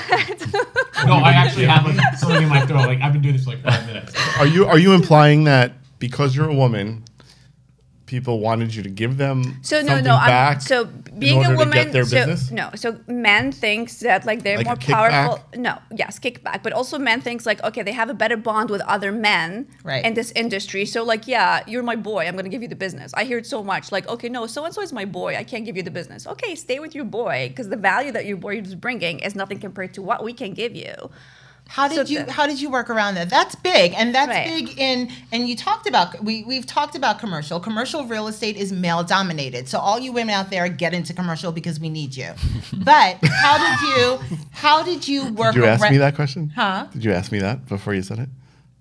No, 1.07 1.15
I 1.15 1.33
actually 1.33 1.67
have 1.67 1.85
like, 1.85 2.17
something 2.17 2.43
in 2.43 2.49
my 2.49 2.65
throat. 2.67 2.87
Like 2.87 3.01
I've 3.03 3.13
been 3.13 3.23
doing 3.23 3.37
this 3.37 3.45
for 3.45 3.51
like 3.51 3.63
five 3.63 3.87
minutes. 3.87 4.15
Are 4.39 4.47
you 4.47 4.67
are 4.67 4.79
you 4.79 4.93
implying 4.93 5.45
that 5.45 5.73
because 5.99 6.35
you're 6.35 6.49
a 6.49 6.55
woman, 6.55 7.05
people 8.13 8.41
wanted 8.41 8.75
you 8.77 8.83
to 8.83 8.91
give 9.03 9.17
them 9.17 9.39
So 9.63 9.77
no, 9.81 9.87
something 9.89 10.05
no. 10.05 10.17
I'm, 10.17 10.29
back 10.29 10.61
so 10.61 10.85
being 11.25 11.43
a 11.45 11.57
woman, 11.57 11.91
their 11.97 12.05
so 12.05 12.17
business? 12.17 12.51
no. 12.61 12.67
So 12.83 12.89
men 13.09 13.45
thinks 13.65 13.93
that 14.01 14.21
like 14.31 14.41
they're 14.47 14.59
Like 14.59 14.67
more 14.67 14.77
powerful. 14.77 15.35
No, 15.57 15.75
yes, 16.03 16.19
kickback. 16.25 16.63
But 16.63 16.73
also 16.75 16.99
men 17.11 17.19
thinks 17.23 17.47
like 17.51 17.61
okay, 17.69 17.83
they 17.83 17.93
have 18.03 18.11
a 18.11 18.19
better 18.23 18.37
bond 18.37 18.69
with 18.75 18.83
other 18.83 19.11
men 19.31 19.67
Right. 19.91 20.05
in 20.05 20.13
this 20.21 20.31
industry. 20.43 20.85
So 20.95 20.99
like 21.13 21.25
yeah, 21.27 21.51
you're 21.67 21.83
my 21.93 21.97
boy. 21.97 22.23
I'm 22.27 22.37
gonna 22.37 22.55
give 22.57 22.63
you 22.67 22.73
the 22.77 22.83
business. 22.87 23.09
I 23.15 23.25
hear 23.25 23.39
it 23.39 23.47
so 23.47 23.59
much. 23.73 23.85
Like 23.97 24.07
okay, 24.15 24.29
no, 24.29 24.47
so 24.47 24.65
and 24.67 24.75
so 24.75 24.81
is 24.83 24.93
my 24.93 25.07
boy. 25.21 25.31
I 25.43 25.45
can't 25.51 25.65
give 25.65 25.77
you 25.79 25.85
the 25.91 25.97
business. 26.01 26.27
Okay, 26.35 26.55
stay 26.55 26.79
with 26.85 26.95
your 26.95 27.07
boy 27.21 27.49
because 27.49 27.69
the 27.75 27.81
value 27.93 28.13
that 28.17 28.27
your 28.27 28.37
boy 28.47 28.55
is 28.59 28.75
bringing 28.87 29.17
is 29.21 29.35
nothing 29.35 29.59
compared 29.67 29.95
to 29.95 30.03
what 30.03 30.23
we 30.23 30.33
can 30.43 30.53
give 30.63 30.75
you. 30.85 30.95
How 31.73 31.89
did 31.89 32.07
So 32.07 32.13
you 32.13 32.25
the- 32.25 32.33
how 32.33 32.47
did 32.47 32.61
you 32.61 32.69
work 32.71 32.91
around 32.91 33.15
that? 33.15 33.31
That's 33.31 33.55
big, 33.55 33.95
and 33.97 34.15
that's 34.15 34.29
Right. 34.29 34.47
big 34.47 34.79
in 34.79 35.11
and 35.33 35.49
you 35.49 35.57
talked 35.57 35.87
about 35.89 36.23
we 36.23 36.45
we've 36.45 36.67
talked 36.67 36.95
about 36.95 37.19
commercial. 37.19 37.59
Commercial 37.61 38.05
real 38.05 38.29
estate 38.29 38.57
is 38.57 38.73
male 38.73 39.03
dominated. 39.03 39.69
So 39.71 39.79
all 39.79 39.99
you 39.99 40.13
women 40.13 40.35
out 40.35 40.51
there 40.51 40.69
get 40.69 40.93
into 40.93 41.15
commercial 41.15 41.51
because 41.51 41.81
we 41.81 41.89
need 41.89 42.15
you. 42.15 42.31
But 42.75 43.17
how 43.25 43.57
did 43.67 43.81
you 43.89 44.39
how 44.51 44.83
did 44.83 45.09
you 45.09 45.33
work? 45.33 45.55
Around? 45.55 45.55
Did 45.55 45.61
you 45.63 45.65
ask 45.71 45.85
arou- 45.85 45.91
me 45.93 45.97
that 45.99 46.15
question? 46.15 46.53
Huh? 46.55 46.87
Did 46.93 47.05
you 47.05 47.13
ask 47.13 47.33
me 47.33 47.39
that 47.41 47.67
before 47.67 47.95
you 47.95 48.03
said 48.03 48.19
it? 48.19 48.29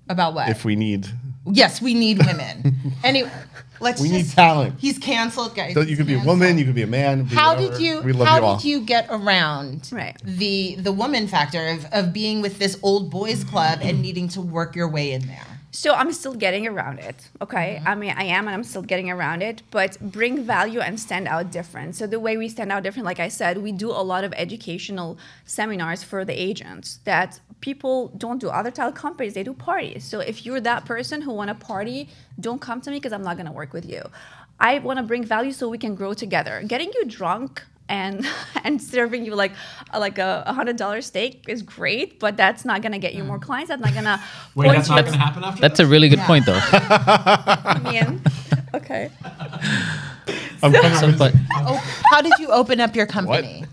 about 0.09 0.33
what? 0.33 0.49
If 0.49 0.65
we 0.65 0.75
need, 0.75 1.07
yes, 1.45 1.81
we 1.81 1.93
need 1.93 2.19
women. 2.25 2.75
anyway, 3.03 3.31
let's 3.79 4.01
we 4.01 4.09
need 4.09 4.29
talent. 4.29 4.75
He's 4.79 4.97
canceled, 4.99 5.55
guys. 5.55 5.73
So 5.73 5.81
you 5.81 5.97
could 5.97 6.07
be 6.07 6.15
a 6.15 6.23
woman, 6.23 6.57
you 6.57 6.65
could 6.65 6.75
be 6.75 6.83
a 6.83 6.87
man. 6.87 7.23
be 7.23 7.35
How 7.35 7.55
whatever. 7.55 7.73
did 7.73 7.81
you 7.81 8.01
We 8.01 8.13
love 8.13 8.27
how 8.27 8.37
you 8.37 8.43
all. 8.43 8.55
did 8.57 8.65
you 8.65 8.81
get 8.81 9.07
around 9.09 9.89
Right. 9.91 10.15
the 10.23 10.75
the 10.79 10.91
woman 10.91 11.27
factor 11.27 11.67
of, 11.67 11.85
of 11.91 12.13
being 12.13 12.41
with 12.41 12.59
this 12.59 12.77
old 12.83 13.09
boys 13.09 13.43
club 13.43 13.79
and 13.81 14.01
needing 14.01 14.27
to 14.29 14.41
work 14.41 14.75
your 14.75 14.89
way 14.89 15.11
in 15.13 15.27
there? 15.27 15.45
So 15.73 15.93
I'm 15.93 16.11
still 16.11 16.33
getting 16.33 16.67
around 16.67 16.99
it. 16.99 17.29
Okay. 17.41 17.77
Mm-hmm. 17.77 17.87
I 17.87 17.95
mean, 17.95 18.13
I 18.17 18.23
am, 18.23 18.47
and 18.47 18.53
I'm 18.53 18.63
still 18.63 18.81
getting 18.81 19.09
around 19.09 19.41
it. 19.41 19.63
But 19.71 19.97
bring 20.01 20.43
value 20.43 20.81
and 20.81 20.99
stand 20.99 21.27
out 21.29 21.49
different. 21.51 21.95
So 21.95 22.05
the 22.07 22.19
way 22.19 22.35
we 22.35 22.49
stand 22.49 22.71
out 22.73 22.83
different, 22.83 23.05
like 23.05 23.21
I 23.21 23.29
said, 23.29 23.57
we 23.57 23.71
do 23.71 23.89
a 23.89 24.03
lot 24.03 24.25
of 24.25 24.33
educational 24.35 25.17
seminars 25.45 26.03
for 26.03 26.25
the 26.25 26.33
agents 26.33 26.99
that 27.05 27.39
people 27.61 28.09
don't 28.17 28.39
do. 28.39 28.49
Other 28.49 28.71
title 28.71 28.91
companies 28.91 29.33
they 29.33 29.43
do 29.43 29.53
parties. 29.53 30.03
So 30.03 30.19
if 30.19 30.45
you're 30.45 30.59
that 30.59 30.83
person 30.83 31.21
who 31.21 31.31
want 31.31 31.47
to 31.47 31.55
party, 31.55 32.09
don't 32.39 32.59
come 32.59 32.81
to 32.81 32.91
me 32.91 32.97
because 32.97 33.13
I'm 33.13 33.23
not 33.23 33.37
gonna 33.37 33.53
work 33.53 33.71
with 33.71 33.87
you. 33.89 34.03
I 34.59 34.77
want 34.79 34.97
to 34.97 35.03
bring 35.03 35.23
value 35.23 35.53
so 35.53 35.69
we 35.69 35.79
can 35.79 35.95
grow 35.95 36.13
together. 36.13 36.61
Getting 36.67 36.91
you 36.93 37.05
drunk 37.05 37.63
and 37.91 38.25
and 38.63 38.81
serving 38.81 39.25
you 39.25 39.35
like 39.35 39.51
a, 39.91 39.99
like 39.99 40.17
a 40.17 40.43
a 40.47 40.53
hundred 40.53 40.77
dollar 40.77 41.01
steak 41.01 41.45
is 41.47 41.61
great, 41.61 42.19
but 42.19 42.37
that's 42.37 42.65
not 42.65 42.81
gonna 42.81 42.97
get 42.99 43.13
you 43.13 43.23
more 43.23 43.37
clients. 43.37 43.69
That's 43.69 43.81
not 43.81 43.93
gonna 43.93 44.19
Wait, 44.55 44.71
that's 44.71 44.89
not 44.89 45.01
going 45.01 45.13
to 45.13 45.19
happen 45.19 45.43
after. 45.43 45.61
That's 45.61 45.79
a 45.79 45.85
really 45.85 46.09
good 46.09 46.19
point, 46.19 46.45
though. 46.45 46.53
in. 47.91 48.21
Okay. 48.73 49.11
I'm 50.63 50.71
coming 50.73 50.95
So, 50.95 51.11
but 51.17 51.33
Oh, 51.55 51.75
how 52.11 52.21
did 52.21 52.33
you 52.39 52.49
open 52.49 52.79
up 52.79 52.95
your 52.95 53.05
company? 53.05 53.65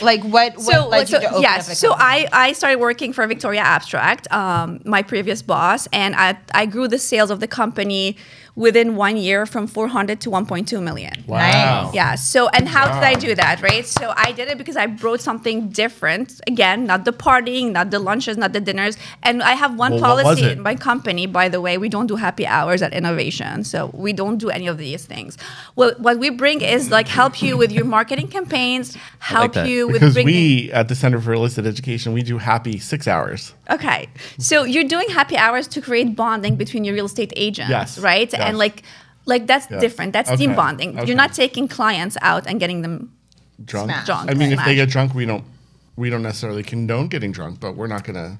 Like 0.00 0.22
what? 0.22 0.54
What 0.56 0.60
So, 0.62 0.88
led 0.88 1.08
so 1.08 1.16
you 1.16 1.22
to 1.22 1.30
open 1.30 1.42
yes, 1.42 1.68
up 1.68 1.72
a 1.72 1.76
so? 1.76 1.92
I, 1.92 2.26
I 2.32 2.52
started 2.52 2.80
working 2.80 3.12
for 3.12 3.26
Victoria 3.26 3.60
Abstract, 3.60 4.30
um, 4.32 4.80
my 4.84 5.02
previous 5.02 5.42
boss, 5.42 5.86
and 5.92 6.14
I, 6.14 6.38
I 6.54 6.66
grew 6.66 6.88
the 6.88 6.98
sales 6.98 7.30
of 7.30 7.40
the 7.40 7.46
company 7.46 8.16
within 8.54 8.96
one 8.96 9.16
year 9.16 9.46
from 9.46 9.66
400 9.66 10.20
to 10.20 10.30
1.2 10.30 10.82
million. 10.82 11.12
wow. 11.26 11.90
Yeah. 11.94 12.14
So, 12.16 12.48
and 12.48 12.68
how 12.68 12.84
did 12.92 13.02
I 13.02 13.14
do 13.14 13.34
that, 13.34 13.62
right? 13.62 13.86
So, 13.86 14.12
I 14.16 14.32
did 14.32 14.48
it 14.48 14.58
because 14.58 14.76
I 14.76 14.86
brought 14.86 15.20
something 15.20 15.70
different. 15.70 16.40
Again, 16.46 16.84
not 16.84 17.04
the 17.06 17.12
partying, 17.12 17.72
not 17.72 17.90
the 17.90 17.98
lunches, 17.98 18.36
not 18.36 18.52
the 18.52 18.60
dinners. 18.60 18.98
And 19.22 19.42
I 19.42 19.52
have 19.54 19.76
one 19.78 19.92
Well, 19.92 20.00
policy 20.00 20.50
in 20.50 20.60
my 20.60 20.74
company, 20.74 21.26
by 21.26 21.48
the 21.48 21.60
way, 21.60 21.78
we 21.78 21.88
don't 21.88 22.06
do 22.06 22.16
happy 22.16 22.46
hours 22.46 22.82
at 22.82 22.92
Innovation. 22.92 23.64
So, 23.64 23.90
we 23.94 24.12
don't 24.12 24.36
do 24.36 24.50
any 24.50 24.66
of 24.66 24.76
these 24.76 25.04
things. 25.06 25.38
What, 25.74 25.98
what 26.00 26.18
we 26.18 26.28
bring 26.28 26.60
is 26.60 26.90
like 26.90 27.08
help 27.08 27.40
you 27.42 27.56
with 27.56 27.72
your 27.72 27.86
marketing 27.86 28.28
campaigns, 28.28 28.96
help 29.18 29.54
that. 29.54 29.66
you 29.66 29.86
with 29.86 29.94
Because 29.94 30.14
bringing. 30.14 30.34
we 30.34 30.72
at 30.72 30.88
the 30.88 30.94
Center 30.94 31.18
for 31.20 31.30
Real 31.30 31.44
Estate 31.46 31.64
Education, 31.66 32.12
we 32.12 32.22
do 32.22 32.36
happy 32.38 32.78
six 32.78 33.08
hours. 33.08 33.54
Okay. 33.74 34.08
So 34.38 34.64
you're 34.64 34.88
doing 34.96 35.08
happy 35.10 35.36
hours 35.36 35.66
to 35.68 35.80
create 35.80 36.14
bonding 36.16 36.56
between 36.56 36.84
your 36.84 36.94
real 36.94 37.06
estate 37.06 37.32
agents, 37.36 37.70
Yes. 37.70 37.98
right? 37.98 38.30
Yes. 38.32 38.40
And 38.40 38.58
like 38.58 38.82
like 39.24 39.46
that's 39.46 39.66
different. 39.84 40.12
That's 40.12 40.30
team 40.38 40.54
bonding. 40.54 40.90
Okay. 40.98 41.06
You're 41.06 41.16
not 41.24 41.32
taking 41.32 41.68
clients 41.68 42.16
out 42.22 42.46
and 42.48 42.58
getting 42.60 42.82
them 42.82 43.12
Drunk. 43.64 43.90
Smash. 43.90 44.06
Drunk. 44.06 44.30
I 44.30 44.34
mean, 44.34 44.50
if 44.52 44.64
they 44.64 44.74
get 44.74 44.88
drunk, 44.88 45.14
we 45.14 45.24
don't 45.26 45.44
we 45.96 46.10
don't 46.10 46.22
necessarily 46.22 46.62
condone 46.62 47.06
getting 47.08 47.32
drunk, 47.32 47.60
but 47.60 47.76
we're 47.76 47.86
not 47.86 48.02
gonna. 48.04 48.38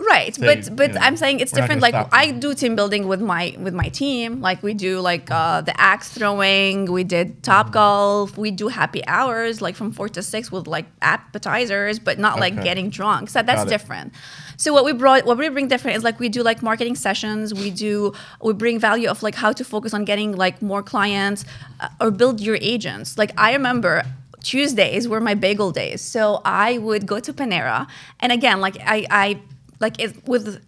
Right, 0.00 0.36
but 0.40 0.74
but 0.76 0.88
you 0.88 0.94
know, 0.94 1.00
I'm 1.06 1.16
saying 1.16 1.40
it's 1.40 1.50
different. 1.52 1.80
Like 1.82 1.94
I 2.12 2.30
do 2.30 2.54
team 2.54 2.74
building 2.76 3.08
with 3.08 3.20
my 3.20 3.54
with 3.58 3.74
my 3.74 3.88
team. 3.88 4.40
Like 4.40 4.62
we 4.62 4.72
do 4.74 5.00
like 5.00 5.28
uh, 5.30 5.60
the 5.60 5.74
axe 5.80 6.08
throwing. 6.16 6.90
We 6.90 7.04
did 7.04 7.42
Top 7.42 7.66
Mm-hmm. 7.66 7.72
golf. 7.74 8.38
We 8.38 8.50
do 8.52 8.68
happy 8.68 9.02
hours 9.06 9.60
like 9.60 9.74
from 9.76 9.90
four 9.92 10.08
to 10.10 10.22
six 10.22 10.50
with 10.52 10.66
like 10.68 10.86
appetizers, 11.02 11.98
but 11.98 12.18
not 12.18 12.38
like 12.40 12.54
Okay. 12.54 12.64
getting 12.64 12.90
drunk. 12.90 13.28
So 13.28 13.42
that's 13.42 13.64
different. 13.64 14.12
So 14.58 14.72
what 14.72 14.84
we 14.84 14.92
brought, 14.92 15.24
what 15.24 15.38
we 15.38 15.48
bring 15.48 15.68
different 15.68 15.96
is 15.96 16.02
like 16.02 16.18
we 16.18 16.28
do 16.28 16.42
like 16.42 16.62
marketing 16.62 16.96
sessions. 16.96 17.54
We 17.54 17.70
do 17.70 18.12
we 18.42 18.52
bring 18.52 18.80
value 18.80 19.08
of 19.08 19.22
like 19.22 19.36
how 19.36 19.52
to 19.52 19.64
focus 19.64 19.94
on 19.94 20.04
getting 20.04 20.36
like 20.36 20.60
more 20.60 20.82
clients 20.82 21.44
uh, 21.80 21.88
or 22.00 22.10
build 22.10 22.40
your 22.40 22.58
agents. 22.60 23.16
Like 23.16 23.32
I 23.38 23.52
remember 23.52 24.02
Tuesdays 24.42 25.06
were 25.06 25.20
my 25.20 25.34
bagel 25.34 25.70
days. 25.70 26.00
So 26.00 26.40
I 26.44 26.78
would 26.78 27.06
go 27.06 27.20
to 27.20 27.32
Panera, 27.32 27.86
and 28.18 28.32
again, 28.32 28.60
like 28.60 28.76
I, 28.80 29.06
I 29.10 29.40
like 29.78 30.00
it 30.00 30.26
with 30.26 30.60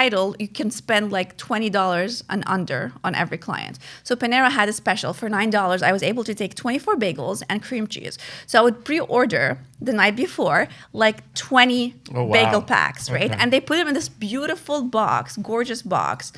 title, 0.00 0.26
you 0.42 0.48
can 0.58 0.68
spend 0.82 1.04
like 1.18 1.30
twenty 1.46 1.70
dollars 1.78 2.12
and 2.32 2.40
under 2.56 2.80
on 3.06 3.12
every 3.22 3.38
client. 3.46 3.74
So 4.08 4.12
Panera 4.22 4.50
had 4.60 4.66
a 4.68 4.72
special 4.82 5.12
for 5.20 5.26
nine 5.38 5.50
dollars. 5.58 5.80
I 5.88 5.92
was 5.96 6.02
able 6.10 6.24
to 6.30 6.34
take 6.42 6.52
twenty 6.62 6.80
four 6.84 6.96
bagels 7.06 7.38
and 7.48 7.56
cream 7.68 7.84
cheese. 7.94 8.14
So 8.50 8.54
I 8.60 8.62
would 8.66 8.78
pre-order 8.88 9.46
the 9.88 9.92
night 10.02 10.16
before 10.24 10.60
like 11.04 11.18
twenty 11.48 11.82
Oh, 12.14 12.24
wow. 12.24 12.32
bagel 12.38 12.62
packs, 12.74 13.04
right? 13.18 13.30
Okay. 13.30 13.40
And 13.40 13.48
they 13.52 13.60
put 13.68 13.76
them 13.78 13.88
in 13.92 13.94
this 14.00 14.08
beautiful 14.28 14.78
box, 15.00 15.24
gorgeous 15.52 15.82
box. 15.96 16.32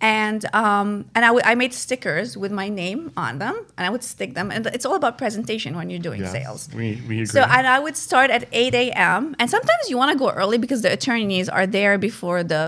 And 0.00 0.42
um, 0.62 0.88
and 1.14 1.22
I 1.50 1.54
made 1.62 1.72
stickers 1.86 2.28
with 2.42 2.50
my 2.62 2.68
name 2.82 3.00
on 3.16 3.32
them, 3.44 3.54
and 3.76 3.82
I 3.86 3.90
would 3.94 4.02
stick 4.02 4.30
them. 4.38 4.50
And 4.54 4.66
it's 4.76 4.84
all 4.88 4.96
about 5.02 5.14
presentation 5.16 5.70
when 5.78 5.86
you're 5.90 6.00
doing 6.10 6.20
Yes, 6.22 6.32
sales. 6.38 6.60
we- 6.74 7.00
we 7.08 7.14
agree. 7.22 7.26
So 7.36 7.40
and 7.58 7.66
I 7.76 7.78
would 7.84 7.96
start 8.08 8.28
at 8.36 8.42
8 8.52 8.74
a.m. 8.84 9.22
And 9.38 9.46
sometimes 9.56 9.84
you 9.90 9.96
want 10.00 10.10
to 10.14 10.18
go 10.24 10.28
early 10.40 10.58
because 10.64 10.80
the 10.86 10.92
attorneys 10.98 11.48
are 11.58 11.66
there 11.78 11.94
before 11.98 12.40
the 12.54 12.64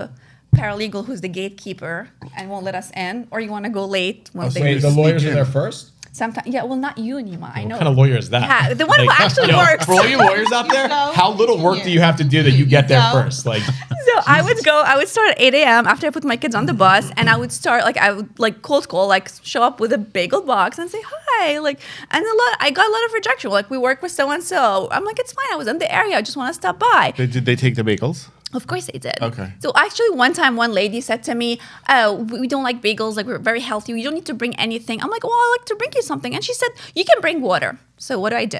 paralegal 0.55 1.05
who's 1.05 1.21
the 1.21 1.27
gatekeeper 1.29 2.09
and 2.35 2.49
won't 2.49 2.65
let 2.65 2.75
us 2.75 2.91
in, 2.95 3.27
or 3.31 3.39
you 3.39 3.51
want 3.51 3.65
to 3.65 3.71
go 3.71 3.85
late 3.85 4.29
when 4.33 4.47
oh, 4.47 4.49
they 4.49 4.61
Wait, 4.61 4.81
the 4.81 4.89
lawyers 4.89 5.25
are 5.25 5.33
there 5.33 5.45
first. 5.45 5.91
Sometimes, 6.15 6.47
yeah. 6.47 6.63
Well, 6.63 6.77
not 6.77 6.97
you, 6.97 7.17
and 7.17 7.27
Nima. 7.27 7.51
I 7.53 7.65
know. 7.65 7.75
What 7.75 7.79
kind 7.79 7.87
of 7.89 7.97
lawyer 7.97 8.15
is 8.15 8.29
that? 8.29 8.43
Yeah, 8.43 8.73
the 8.73 8.85
one 8.85 9.01
who 9.01 9.09
actually 9.11 9.49
yo, 9.49 9.57
works. 9.57 9.83
For 9.83 9.91
all 9.95 10.07
you 10.07 10.17
lawyers 10.17 10.49
out 10.49 10.69
there, 10.69 10.87
go, 10.95 11.11
how 11.13 11.33
little 11.33 11.57
work 11.57 11.79
you- 11.79 11.83
do 11.83 11.91
you 11.91 11.99
have 11.99 12.15
to 12.17 12.23
do 12.23 12.41
that 12.41 12.51
you 12.51 12.65
get 12.65 12.87
there 12.87 13.01
first? 13.11 13.45
Like, 13.45 13.61
So 14.05 14.21
I 14.25 14.41
would 14.41 14.63
go. 14.63 14.81
I 14.81 14.95
would 14.95 15.09
start 15.09 15.31
at 15.31 15.41
8 15.41 15.53
a.m. 15.55 15.87
after 15.87 16.07
I 16.07 16.11
put 16.11 16.23
my 16.23 16.37
kids 16.37 16.55
on 16.55 16.67
the 16.67 16.73
bus, 16.73 17.11
and 17.17 17.29
I 17.29 17.35
would 17.35 17.51
start 17.51 17.83
like 17.83 17.97
I 17.97 18.13
would 18.13 18.39
like 18.39 18.61
cold 18.61 18.87
call, 18.87 19.07
like 19.07 19.29
show 19.43 19.61
up 19.61 19.81
with 19.81 19.91
a 19.91 19.97
bagel 19.97 20.41
box 20.41 20.77
and 20.77 20.89
say 20.89 21.01
hi, 21.05 21.57
like. 21.59 21.79
And 22.11 22.23
a 22.23 22.29
lot, 22.29 22.57
I 22.61 22.71
got 22.71 22.87
a 22.87 22.91
lot 22.91 23.03
of 23.05 23.13
rejection. 23.13 23.51
Like 23.51 23.69
we 23.69 23.77
work 23.77 24.01
with 24.01 24.13
so 24.13 24.29
and 24.31 24.41
so. 24.41 24.87
I'm 24.91 25.03
like, 25.03 25.19
it's 25.19 25.33
fine. 25.33 25.47
I 25.51 25.57
was 25.57 25.67
in 25.67 25.79
the 25.79 25.93
area. 25.93 26.15
I 26.15 26.21
just 26.21 26.37
want 26.37 26.49
to 26.49 26.53
stop 26.53 26.79
by. 26.79 27.13
They, 27.17 27.27
did 27.27 27.45
they 27.45 27.57
take 27.57 27.75
the 27.75 27.83
bagels? 27.83 28.29
Of 28.55 28.67
course 28.67 28.85
they 28.87 28.99
did. 28.99 29.21
Okay. 29.21 29.51
So 29.59 29.71
actually, 29.75 30.11
one 30.11 30.33
time, 30.33 30.55
one 30.55 30.71
lady 30.71 31.01
said 31.01 31.23
to 31.23 31.35
me, 31.35 31.59
"Oh, 31.89 32.13
we 32.41 32.47
don't 32.47 32.63
like 32.63 32.81
bagels. 32.81 33.15
Like 33.17 33.25
we're 33.25 33.37
very 33.37 33.59
healthy. 33.59 33.91
You 33.93 34.03
don't 34.03 34.15
need 34.15 34.25
to 34.27 34.33
bring 34.33 34.55
anything." 34.55 35.01
I'm 35.03 35.09
like, 35.09 35.23
"Well, 35.23 35.33
I 35.33 35.57
like 35.59 35.65
to 35.65 35.75
bring 35.75 35.91
you 35.95 36.01
something." 36.01 36.33
And 36.33 36.43
she 36.43 36.53
said, 36.53 36.69
"You 36.95 37.03
can 37.03 37.19
bring 37.21 37.41
water." 37.41 37.77
So 37.97 38.19
what 38.19 38.31
do 38.31 38.35
I 38.35 38.45
do? 38.45 38.59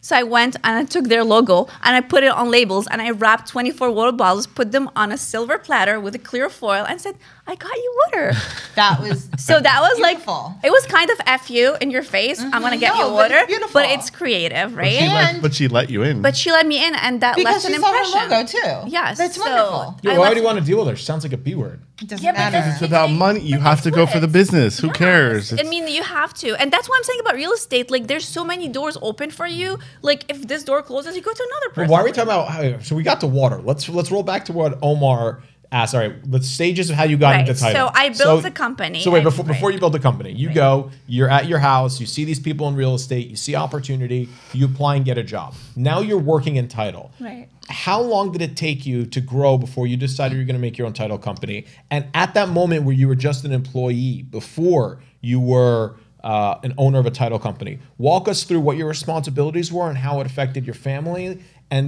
So 0.00 0.14
I 0.16 0.22
went 0.22 0.54
and 0.62 0.78
I 0.78 0.84
took 0.84 1.06
their 1.08 1.24
logo 1.24 1.66
and 1.82 1.96
I 1.96 2.00
put 2.00 2.22
it 2.22 2.30
on 2.30 2.50
labels 2.50 2.86
and 2.86 3.02
I 3.02 3.10
wrapped 3.10 3.48
24 3.48 3.90
water 3.90 4.12
bottles, 4.12 4.46
put 4.46 4.70
them 4.72 4.88
on 4.94 5.10
a 5.10 5.18
silver 5.18 5.58
platter 5.58 5.98
with 6.00 6.14
a 6.14 6.18
clear 6.18 6.48
foil, 6.48 6.84
and 6.88 7.00
said, 7.00 7.16
"I 7.46 7.56
got 7.56 7.74
you 7.76 7.98
water." 8.06 8.32
That 8.76 9.00
was 9.00 9.28
So 9.38 9.58
that 9.58 9.80
was 9.80 9.96
Beautiful. 9.98 10.54
like, 10.56 10.64
it 10.64 10.70
was 10.70 10.86
kind 10.86 11.10
of 11.10 11.18
f 11.26 11.50
you 11.50 11.76
in 11.80 11.90
your 11.90 12.02
face. 12.02 12.40
I'm 12.40 12.62
gonna 12.62 12.76
get 12.76 12.92
mm-hmm. 12.92 13.00
No, 13.00 13.06
you 13.06 13.10
but 13.10 13.30
water, 13.30 13.40
it's 13.48 13.72
but 13.72 13.86
it's 13.90 14.10
creative, 14.10 14.76
right? 14.76 14.92
She 14.98 15.08
let, 15.08 15.42
but 15.42 15.54
she 15.54 15.66
let 15.68 15.90
you 15.90 16.02
in. 16.02 16.22
but 16.22 16.36
she 16.36 16.50
let 16.52 16.66
me 16.66 16.84
in, 16.86 16.94
and 16.94 17.20
that 17.22 17.36
because 17.36 17.64
left 17.64 17.66
she 17.66 17.74
an 17.74 17.80
saw 17.80 17.92
her 17.92 18.04
impression. 18.04 18.30
logo 18.30 18.82
too. 18.84 18.90
Yes, 18.90 19.18
that's 19.18 19.36
so- 19.36 19.42
wonderful. 19.42 19.98
yo, 20.02 20.10
why 20.12 20.18
left- 20.18 20.34
do 20.34 20.40
you 20.40 20.46
want 20.46 20.58
to 20.58 20.64
deal 20.64 20.78
with 20.78 20.88
her? 20.88 20.96
She 20.96 21.04
sounds 21.04 21.24
like 21.24 21.32
a 21.32 21.36
B 21.38 21.54
word. 21.54 21.80
It 22.02 22.08
doesn't 22.08 22.22
Yeah, 22.24 22.32
but 22.32 22.52
matter. 22.52 22.70
it's 22.72 22.82
about 22.82 23.10
money. 23.10 23.40
You 23.40 23.58
have 23.58 23.80
to 23.82 23.90
go 23.90 24.04
for 24.04 24.20
the 24.20 24.28
business. 24.28 24.78
Who 24.78 24.90
cares? 24.90 25.52
I 25.52 25.62
mean, 25.62 25.88
you 25.88 26.02
have 26.02 26.34
to, 26.34 26.54
and 26.60 26.70
that's 26.70 26.88
what 26.90 26.96
I'm 26.98 27.04
saying 27.04 27.20
about 27.20 27.34
real 27.36 27.52
estate. 27.52 27.90
Like, 27.90 28.06
there's 28.06 28.28
so 28.28 28.44
many 28.44 28.68
doors 28.68 28.98
open 29.00 29.30
for 29.30 29.46
you. 29.46 29.78
Like, 30.02 30.24
if 30.28 30.46
this 30.46 30.62
door 30.62 30.82
closes, 30.82 31.16
you 31.16 31.22
go 31.22 31.32
to 31.32 31.46
another 31.50 31.68
person. 31.74 31.90
Well, 31.90 31.92
why 31.92 32.00
are 32.02 32.04
we 32.04 32.12
talking 32.12 32.30
about? 32.30 32.84
So 32.84 32.94
we 32.96 33.02
got 33.02 33.20
to 33.20 33.26
water. 33.26 33.62
Let's 33.62 33.88
let's 33.88 34.10
roll 34.10 34.22
back 34.22 34.44
to 34.46 34.52
what 34.52 34.78
Omar 34.82 35.42
asked. 35.72 35.94
All 35.94 36.00
right, 36.00 36.14
the 36.30 36.42
stages 36.42 36.90
of 36.90 36.96
how 36.96 37.04
you 37.04 37.16
got 37.16 37.30
Right, 37.30 37.48
into 37.48 37.58
title. 37.60 37.88
so 37.88 37.92
I 37.94 38.10
built 38.10 38.44
a 38.44 38.50
company. 38.50 39.02
So 39.02 39.10
wait, 39.10 39.24
before 39.24 39.44
right. 39.44 39.54
before 39.54 39.70
you 39.70 39.78
build 39.78 39.94
a 39.94 39.98
company, 39.98 40.32
you 40.32 40.52
go. 40.52 40.90
You're 41.06 41.28
at 41.30 41.46
your 41.46 41.58
house. 41.58 42.00
You 42.00 42.06
see 42.06 42.24
these 42.24 42.40
people 42.40 42.68
in 42.68 42.74
real 42.74 42.94
estate. 42.94 43.28
You 43.28 43.36
see 43.36 43.54
opportunity. 43.54 44.28
You 44.52 44.66
apply 44.66 44.96
and 44.96 45.04
get 45.04 45.18
a 45.18 45.22
job. 45.22 45.54
Now 45.74 46.00
you're 46.00 46.18
working 46.18 46.56
in 46.56 46.68
title. 46.68 47.10
Right. 47.20 47.48
How 47.68 48.00
long 48.00 48.30
did 48.32 48.42
it 48.42 48.56
take 48.56 48.86
you 48.86 49.06
to 49.06 49.20
grow 49.20 49.58
before 49.58 49.86
you 49.86 49.96
decided 49.96 50.36
you're 50.36 50.44
going 50.44 50.54
to 50.54 50.60
make 50.60 50.78
your 50.78 50.86
own 50.86 50.92
title 50.92 51.18
company? 51.18 51.66
And 51.90 52.06
at 52.14 52.34
that 52.34 52.48
moment 52.48 52.84
where 52.84 52.94
you 52.94 53.08
were 53.08 53.16
just 53.16 53.44
an 53.44 53.52
employee, 53.52 54.22
before 54.22 55.00
you 55.20 55.40
were 55.40 55.96
uh, 56.32 56.58
an 56.66 56.72
owner 56.76 56.98
of 56.98 57.06
a 57.06 57.10
title 57.22 57.38
company, 57.48 57.78
walk 57.98 58.24
us 58.32 58.38
through 58.44 58.60
what 58.66 58.76
your 58.76 58.88
responsibilities 58.88 59.68
were 59.76 59.88
and 59.88 59.98
how 60.06 60.20
it 60.20 60.26
affected 60.26 60.62
your 60.66 60.74
family 60.88 61.26
and 61.70 61.86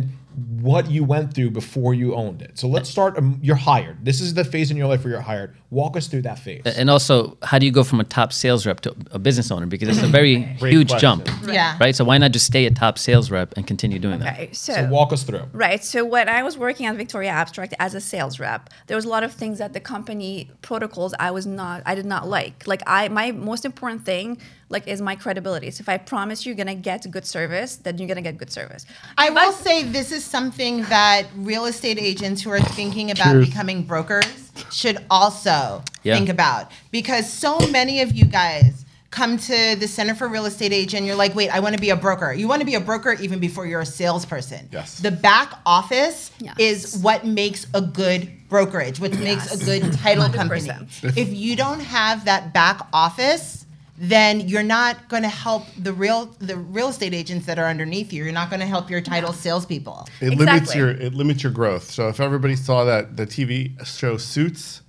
what 0.61 0.88
you 0.90 1.03
went 1.05 1.35
through 1.35 1.51
before 1.51 1.92
you 1.94 2.14
owned 2.14 2.42
it. 2.42 2.53
So 2.61 2.68
let's 2.68 2.88
start. 2.88 3.18
Um, 3.18 3.38
you're 3.42 3.57
hired. 3.72 4.05
This 4.05 4.20
is 4.20 4.35
the 4.35 4.44
phase 4.44 4.70
in 4.70 4.77
your 4.77 4.87
life 4.87 5.03
where 5.05 5.12
you're 5.14 5.20
hired. 5.20 5.57
Walk 5.70 5.96
us 5.96 6.07
through 6.07 6.22
that 6.22 6.38
phase. 6.38 6.62
And 6.64 6.88
also, 6.90 7.37
how 7.42 7.59
do 7.59 7.66
you 7.66 7.72
go 7.72 7.83
from 7.85 7.98
a 8.01 8.05
top 8.05 8.33
sales 8.33 8.64
rep 8.66 8.81
to 8.83 8.94
a 9.11 9.18
business 9.18 9.51
owner? 9.51 9.66
Because 9.66 9.88
it's 9.88 10.03
a 10.03 10.11
very 10.20 10.35
huge 10.74 10.88
question. 10.90 11.24
jump, 11.24 11.29
Yeah. 11.46 11.77
right? 11.81 11.94
So 11.94 12.05
why 12.05 12.18
not 12.18 12.31
just 12.33 12.46
stay 12.46 12.66
a 12.66 12.70
top 12.70 12.98
sales 12.98 13.31
rep 13.31 13.48
and 13.57 13.66
continue 13.66 13.98
doing 13.98 14.18
that? 14.20 14.35
Okay, 14.35 14.48
so, 14.53 14.72
So 14.74 14.88
walk 14.88 15.12
us 15.12 15.22
through. 15.24 15.44
right. 15.53 15.83
So 15.85 16.05
when 16.05 16.29
I 16.29 16.42
was 16.42 16.57
working 16.57 16.87
at 16.87 16.96
Victoria 16.96 17.31
Abstract 17.31 17.74
as 17.81 17.94
a 17.94 18.01
sales 18.01 18.38
rep, 18.38 18.70
there 18.87 18.96
was 18.96 19.05
a 19.05 19.09
lot 19.09 19.22
of 19.24 19.33
things 19.33 19.59
that 19.59 19.72
the 19.72 19.81
company 19.81 20.51
protocols 20.62 21.14
I 21.18 21.31
was 21.33 21.46
not, 21.46 21.83
I 21.85 21.94
did 21.94 22.07
not 22.07 22.29
like. 22.29 22.66
Like 22.66 22.83
I, 22.87 23.09
my 23.09 23.33
most 23.33 23.64
important 23.64 24.05
thing, 24.05 24.28
like, 24.69 24.87
is 24.88 25.01
my 25.01 25.14
credibility. 25.14 25.71
So 25.71 25.83
if 25.83 25.88
I 25.88 25.97
promise 25.99 26.45
you're 26.45 26.55
gonna 26.57 26.75
get 26.75 27.09
good 27.11 27.27
service, 27.27 27.77
then 27.77 27.99
you're 27.99 28.09
gonna 28.09 28.23
get 28.23 28.37
good 28.38 28.51
service. 28.53 28.85
I 29.17 29.29
If 29.29 29.35
will 29.35 29.53
say 29.53 29.85
this 29.85 30.11
is 30.12 30.25
something 30.25 30.83
that 30.85 31.27
real 31.37 31.64
estate 31.67 31.99
agents 31.99 32.43
who 32.43 32.51
are 32.51 32.61
thinking 32.61 33.11
about 33.11 33.33
Cheers. 33.33 33.49
becoming 33.49 33.83
brokers 33.83 34.27
should 34.73 34.99
also 35.11 35.83
Yeah. 36.03 36.17
think 36.17 36.29
about 36.29 36.71
because 36.91 37.33
so 37.33 37.59
many 37.71 38.01
of 38.01 38.12
you 38.12 38.25
guys 38.25 38.85
come 39.11 39.38
to 39.38 39.75
the 39.77 39.88
Center 39.88 40.14
for 40.14 40.29
Real 40.29 40.45
Estate 40.45 40.71
Agent, 40.71 41.07
you're 41.07 41.17
like, 41.17 41.35
wait, 41.35 41.49
I 41.49 41.61
want 41.61 41.75
to 41.75 41.81
be 41.81 41.88
a 41.88 41.97
broker. 41.97 42.31
You 42.35 42.47
want 42.47 42.61
to 42.61 42.67
be 42.67 42.75
a 42.75 42.81
broker 42.81 43.12
even 43.14 43.38
before 43.38 43.64
you're 43.67 43.81
a 43.81 43.87
salesperson. 43.87 44.69
Yes. 44.71 44.99
The 44.99 45.11
back 45.11 45.55
office 45.64 46.31
Yes. 46.41 46.55
is 46.59 46.99
what 46.99 47.25
makes 47.27 47.67
a 47.73 47.81
good 47.81 48.29
brokerage, 48.51 49.01
what 49.01 49.19
makes 49.19 49.51
a 49.51 49.64
good 49.64 49.95
title 49.95 50.29
company. 50.29 50.61
100%. 50.61 51.17
If 51.17 51.33
you 51.33 51.57
don't 51.57 51.81
have 51.81 52.27
that 52.27 52.53
back 52.53 52.87
office, 52.93 53.64
then 54.00 54.48
you're 54.48 54.62
not 54.62 55.08
going 55.08 55.24
to 55.24 55.28
help 55.28 55.66
the 55.76 55.92
real 55.92 56.26
the 56.38 56.56
real 56.56 56.88
estate 56.88 57.12
agents 57.12 57.46
that 57.46 57.58
are 57.58 57.66
underneath 57.66 58.12
you. 58.12 58.22
You're 58.22 58.32
not 58.32 58.48
going 58.48 58.61
to 58.61 58.66
help 58.66 58.88
your 58.90 59.00
title 59.00 59.32
salespeople. 59.32 60.06
It 60.20 60.34
limits 60.38 60.74
your 60.74 60.90
it 60.90 61.14
limits 61.14 61.42
your 61.42 61.52
growth. 61.52 61.90
So 61.90 62.08
if 62.08 62.20
everybody 62.20 62.54
saw 62.54 62.84
that 62.84 63.16
the 63.16 63.26
TV 63.26 63.84
show 63.84 64.16
Suits, 64.16 64.82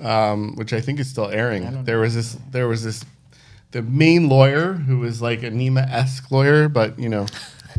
um, 0.00 0.56
which 0.56 0.72
I 0.72 0.80
think 0.80 1.00
is 1.00 1.08
still 1.10 1.28
airing, 1.28 1.84
there 1.84 2.00
was 2.00 2.14
this 2.14 2.38
there 2.50 2.66
was 2.66 2.82
this 2.82 3.04
the 3.72 3.82
main 3.82 4.28
lawyer 4.28 4.72
who 4.72 4.98
was 4.98 5.20
like 5.20 5.42
a 5.42 5.50
Nima 5.50 5.88
esque 5.90 6.30
lawyer, 6.30 6.68
but 6.68 6.98
you 6.98 7.08
know, 7.08 7.26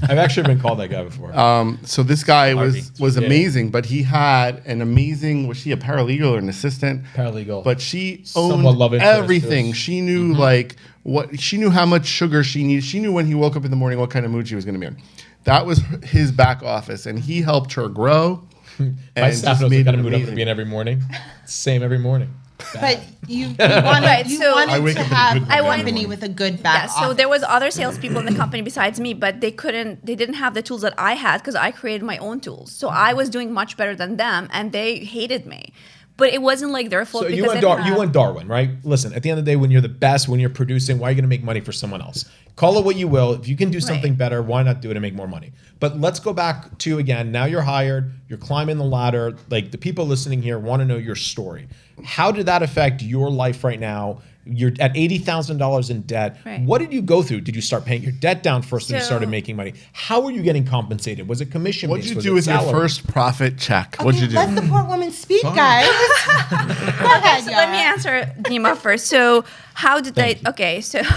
I've 0.04 0.18
actually 0.18 0.44
been 0.48 0.60
called 0.60 0.80
that 0.80 0.90
guy 0.90 1.04
before. 1.04 1.38
um, 1.38 1.80
so 1.84 2.04
this 2.04 2.24
guy 2.24 2.54
Harvey. 2.54 2.80
was 2.80 3.00
was 3.00 3.18
Yeah. 3.18 3.26
amazing, 3.26 3.70
but 3.72 3.86
he 3.86 4.04
had 4.04 4.62
an 4.66 4.82
amazing 4.82 5.48
was 5.48 5.58
she 5.58 5.72
a 5.72 5.78
paralegal 5.78 6.32
or 6.34 6.38
an 6.38 6.50
assistant? 6.50 7.04
Paralegal. 7.16 7.64
But 7.64 7.82
she 7.82 8.22
Somewhat 8.24 8.70
owned 8.70 8.78
love 8.80 8.94
interest, 8.94 9.14
everything. 9.24 9.74
She 9.74 10.02
knew 10.02 10.34
like 10.34 10.76
what 11.04 11.40
she 11.40 11.58
knew 11.58 11.70
how 11.70 11.86
much 11.86 12.06
sugar 12.06 12.44
she 12.44 12.64
needed. 12.64 12.84
She 12.84 13.00
knew 13.00 13.12
when 13.12 13.26
he 13.26 13.36
woke 13.36 13.56
up 13.56 13.66
in 13.66 13.72
the 13.72 13.78
morning 13.78 14.00
what 14.00 14.10
kind 14.10 14.26
of 14.26 14.32
mood 14.32 14.48
she 14.48 14.56
was 14.56 14.66
going 14.66 14.76
to 14.76 14.80
be 14.80 14.88
in. 14.88 14.98
That 15.46 15.66
was 15.66 15.82
his 16.04 16.32
back 16.32 16.62
office, 16.64 17.06
and 17.08 17.18
he 17.18 17.42
helped 17.42 17.74
her 17.74 17.88
grow. 17.90 18.48
My 18.80 18.94
and 19.16 19.36
staff 19.36 19.60
knows 19.62 19.72
what 19.72 19.86
kind 19.86 19.96
of 19.98 20.04
mood 20.04 20.14
I'm 20.14 20.20
going 20.22 20.26
to 20.28 20.36
be 20.36 20.42
in 20.44 20.48
every 20.48 20.66
morning. 20.66 21.02
Same 21.46 21.82
every 21.84 21.98
morning. 22.00 22.30
But 22.80 23.00
you, 23.28 23.47
you 23.47 23.56
wanted, 23.60 24.06
Right, 24.06 24.26
you 24.28 24.38
so- 24.38 24.54
wanted 24.56 24.74
I 24.74 24.80
wake 24.80 24.95
to 24.95 25.02
up 25.02 25.12
a 25.12 25.15
have 25.15 25.34
good 25.34 25.43
a 25.43 25.45
company 25.62 25.91
morning. 25.91 26.10
with 26.10 26.24
a 26.24 26.30
good 26.30 26.62
back 26.63 26.84
Yeah, 26.84 26.88
so 26.88 27.02
office. 27.06 27.17
there 27.17 27.30
was 27.30 27.43
other 27.43 27.71
salespeople 27.71 28.17
in 28.19 28.26
the 28.26 28.36
company 28.36 28.62
besides 28.62 29.00
me, 29.00 29.13
but 29.13 29.41
they 29.41 29.52
couldn't, 29.52 30.06
they 30.06 30.15
didn't 30.15 30.36
have 30.36 30.54
the 30.54 30.62
tools 30.62 30.82
that 30.82 30.93
I 30.97 31.13
had 31.13 31.38
because 31.39 31.56
I 31.56 31.71
created 31.71 32.04
my 32.04 32.17
own 32.17 32.39
tools. 32.39 32.71
So 32.71 32.89
I 32.89 33.13
was 33.13 33.30
doing 33.30 33.54
much 33.54 33.78
better 33.78 33.95
than 33.95 34.17
them, 34.17 34.47
and 34.52 34.71
they 34.71 34.97
hated 35.00 35.45
me. 35.45 35.74
But 36.22 36.34
it 36.36 36.42
wasn't 36.44 36.72
like 36.72 36.92
their 36.92 37.04
fault 37.04 37.24
So 37.24 37.30
you 37.30 37.48
went, 37.48 37.62
Dar- 37.62 37.82
you 37.82 37.98
went 37.98 38.14
Darwin, 38.14 38.48
right? 38.48 38.70
Listen, 38.84 39.12
at 39.12 39.24
the 39.24 39.32
end 39.32 39.40
of 39.40 39.46
the 39.46 39.52
day, 39.52 39.56
when 39.56 39.72
you're 39.72 39.82
the 39.82 39.90
best, 39.90 40.30
when 40.30 40.40
you're 40.40 40.52
producing, 40.52 41.00
why 41.00 41.08
are 41.08 41.12
you 41.12 41.16
going 41.16 41.24
to 41.24 41.28
make 41.28 41.44
money 41.44 41.62
for 41.62 41.72
someone 41.72 42.00
else? 42.00 42.26
Call 42.56 42.78
it 42.78 42.86
what 42.86 42.96
you 42.96 43.08
will. 43.08 43.34
If 43.34 43.48
you 43.48 43.58
can 43.58 43.72
do 43.72 43.80
something 43.80 44.12
Right. 44.12 44.18
better, 44.20 44.44
why 44.44 44.62
not 44.62 44.82
do 44.82 44.92
it 44.92 44.96
and 44.96 45.02
make 45.02 45.16
more 45.16 45.28
money? 45.28 45.52
But 45.80 46.00
let's 46.00 46.20
go 46.20 46.32
back 46.32 46.78
to 46.78 47.00
again. 47.00 47.32
Now 47.32 47.46
you're 47.46 47.64
hired. 47.64 48.12
You're 48.28 48.38
climbing 48.38 48.78
the 48.78 48.84
ladder. 48.84 49.36
Like 49.50 49.72
the 49.72 49.80
people 49.80 50.06
listening 50.06 50.44
here 50.44 50.60
want 50.60 50.82
to 50.82 50.86
know 50.86 50.98
your 50.98 51.16
story. 51.16 51.68
How 52.06 52.32
did 52.32 52.46
that 52.46 52.62
affect 52.62 53.02
your 53.02 53.32
life 53.32 53.64
right 53.64 53.80
now? 53.80 54.22
You're 54.46 54.72
at 54.80 54.96
eighty 54.98 55.18
thousand 55.20 55.58
dollars 55.58 55.90
in 55.90 56.02
debt. 56.02 56.38
Right. 56.46 56.62
What 56.62 56.80
did 56.80 56.92
you 56.92 57.02
go 57.02 57.22
through? 57.22 57.42
Did 57.42 57.56
you 57.56 57.62
start 57.62 57.86
paying 57.86 58.02
your 58.02 58.12
debt 58.12 58.42
down 58.42 58.62
first, 58.64 58.90
and 58.90 58.98
you 59.00 59.06
started 59.06 59.30
making 59.30 59.56
money? 59.56 59.74
How 59.94 60.20
were 60.22 60.32
you 60.32 60.42
getting 60.42 60.66
compensated? 60.66 61.28
Was 61.28 61.42
it 61.42 61.52
commission? 61.52 61.90
What 61.90 62.02
did 62.02 62.10
you 62.10 62.16
Was 62.16 62.26
do 62.26 62.32
it 62.32 62.36
with 62.36 62.48
your 62.48 62.58
salary? 62.58 62.72
first 62.74 63.08
profit 63.08 63.58
check? 63.60 63.98
What'd 63.98 64.20
you 64.20 64.28
do? 64.28 64.36
Let 64.36 64.56
the 64.56 64.62
poor 64.64 64.84
woman 64.84 65.12
speak, 65.12 65.44
guys. 65.44 65.86
Go 66.50 66.56
ahead, 66.58 67.44
So 67.44 67.52
let 67.52 67.70
me 67.72 67.78
answer 67.78 68.34
Nima 68.44 68.76
first. 68.76 69.08
So 69.08 69.46
how 69.76 70.02
did 70.02 70.16
Thank 70.16 70.46
I? 70.46 70.50
Okay, 70.52 70.82
so 70.82 71.02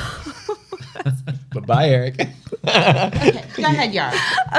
Bye, 1.54 1.60
bye, 1.60 1.88
Eric. 1.88 2.20
Okay, 2.20 3.44
go 3.56 3.64
ahead, 3.64 3.92
Yara. 3.94 4.12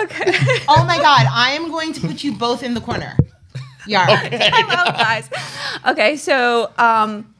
okay, 0.03 0.31
Oh 0.67 0.83
my 0.85 0.97
God, 0.97 1.27
I 1.31 1.51
am 1.51 1.69
going 1.71 1.91
to 1.93 2.01
put 2.01 2.23
you 2.23 2.33
both 2.33 2.63
in 2.63 2.73
the 2.73 2.81
corner. 2.81 3.17
Yara. 3.87 4.15
hello 4.17 4.91
guys. 4.91 5.29
Okay, 5.87 6.15
so 6.17 6.71
um, 6.77 7.33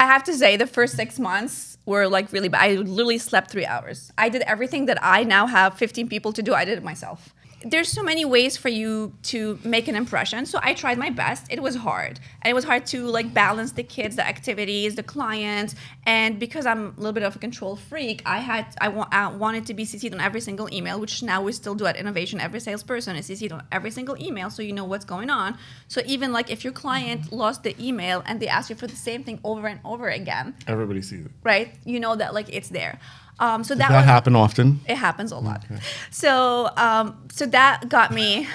I 0.00 0.06
have 0.06 0.22
to 0.24 0.34
say 0.34 0.56
the 0.56 0.66
first 0.66 0.94
six 0.94 1.18
months 1.18 1.76
were 1.84 2.06
like 2.06 2.32
really 2.32 2.48
bad. 2.48 2.62
I 2.62 2.74
literally 2.74 3.18
slept 3.18 3.50
three 3.50 3.66
hours. 3.66 4.12
I 4.16 4.28
did 4.28 4.42
everything 4.42 4.86
that 4.86 4.98
I 5.02 5.24
now 5.24 5.46
have 5.46 5.74
15 5.74 6.08
people 6.08 6.32
to 6.34 6.42
do. 6.42 6.54
I 6.54 6.64
did 6.64 6.78
it 6.78 6.84
myself. 6.84 7.34
There's 7.64 7.88
so 7.88 8.04
many 8.04 8.24
ways 8.24 8.56
for 8.56 8.68
you 8.68 9.12
to 9.24 9.58
make 9.64 9.88
an 9.88 9.96
impression. 9.96 10.46
So 10.46 10.60
I 10.62 10.74
tried 10.74 10.96
my 10.96 11.10
best. 11.10 11.46
It 11.50 11.60
was 11.60 11.74
hard. 11.74 12.20
And 12.42 12.50
it 12.50 12.54
was 12.54 12.62
hard 12.64 12.86
to 12.86 13.06
like 13.06 13.34
balance 13.34 13.72
the 13.72 13.82
kids, 13.82 14.14
the 14.14 14.24
activities, 14.26 14.94
the 14.94 15.02
clients. 15.02 15.74
And 16.06 16.38
because 16.38 16.66
I'm 16.66 16.86
a 16.86 16.90
little 16.98 17.12
bit 17.12 17.24
of 17.24 17.34
a 17.34 17.38
control 17.40 17.74
freak, 17.74 18.22
I 18.24 18.38
had 18.38 18.66
I, 18.80 18.88
wa- 18.88 19.08
I 19.10 19.26
wanted 19.28 19.66
to 19.66 19.74
be 19.74 19.84
CC'd 19.84 20.14
on 20.14 20.20
every 20.20 20.40
single 20.40 20.72
email, 20.72 21.00
which 21.00 21.20
now 21.22 21.42
we 21.42 21.50
still 21.52 21.74
do 21.74 21.86
at 21.86 21.96
Innovation. 21.96 22.38
Every 22.40 22.60
salesperson 22.60 23.16
is 23.16 23.28
CC'd 23.28 23.50
on 23.50 23.64
every 23.72 23.90
single 23.90 24.16
email, 24.22 24.50
so 24.50 24.62
you 24.62 24.72
know 24.72 24.84
what's 24.84 25.04
going 25.04 25.28
on. 25.28 25.58
So 25.88 26.00
even 26.06 26.32
like 26.32 26.50
if 26.50 26.62
your 26.62 26.72
client 26.72 27.32
lost 27.32 27.64
the 27.64 27.74
email 27.84 28.22
and 28.24 28.38
they 28.38 28.46
ask 28.48 28.70
you 28.70 28.76
for 28.76 28.86
the 28.86 28.96
same 28.96 29.24
thing 29.24 29.40
over 29.42 29.66
and 29.66 29.80
over 29.84 30.08
again, 30.08 30.54
Everybody 30.68 31.02
sees 31.02 31.26
it. 31.26 31.32
right? 31.42 31.74
You 31.84 31.98
know 31.98 32.14
that 32.14 32.34
like 32.34 32.46
it's 32.54 32.68
there. 32.68 33.00
Um, 33.40 33.62
so 33.62 33.74
Does 33.74 33.78
that, 33.78 33.90
that 33.90 33.96
was, 33.98 34.04
happen 34.04 34.34
often? 34.36 34.80
It 34.86 34.96
happens 34.96 35.32
a 35.32 35.38
lot. 35.38 35.64
So 36.10 36.70
um, 36.76 37.16
so 37.30 37.46
that 37.46 37.88
got 37.88 38.12
me. 38.12 38.48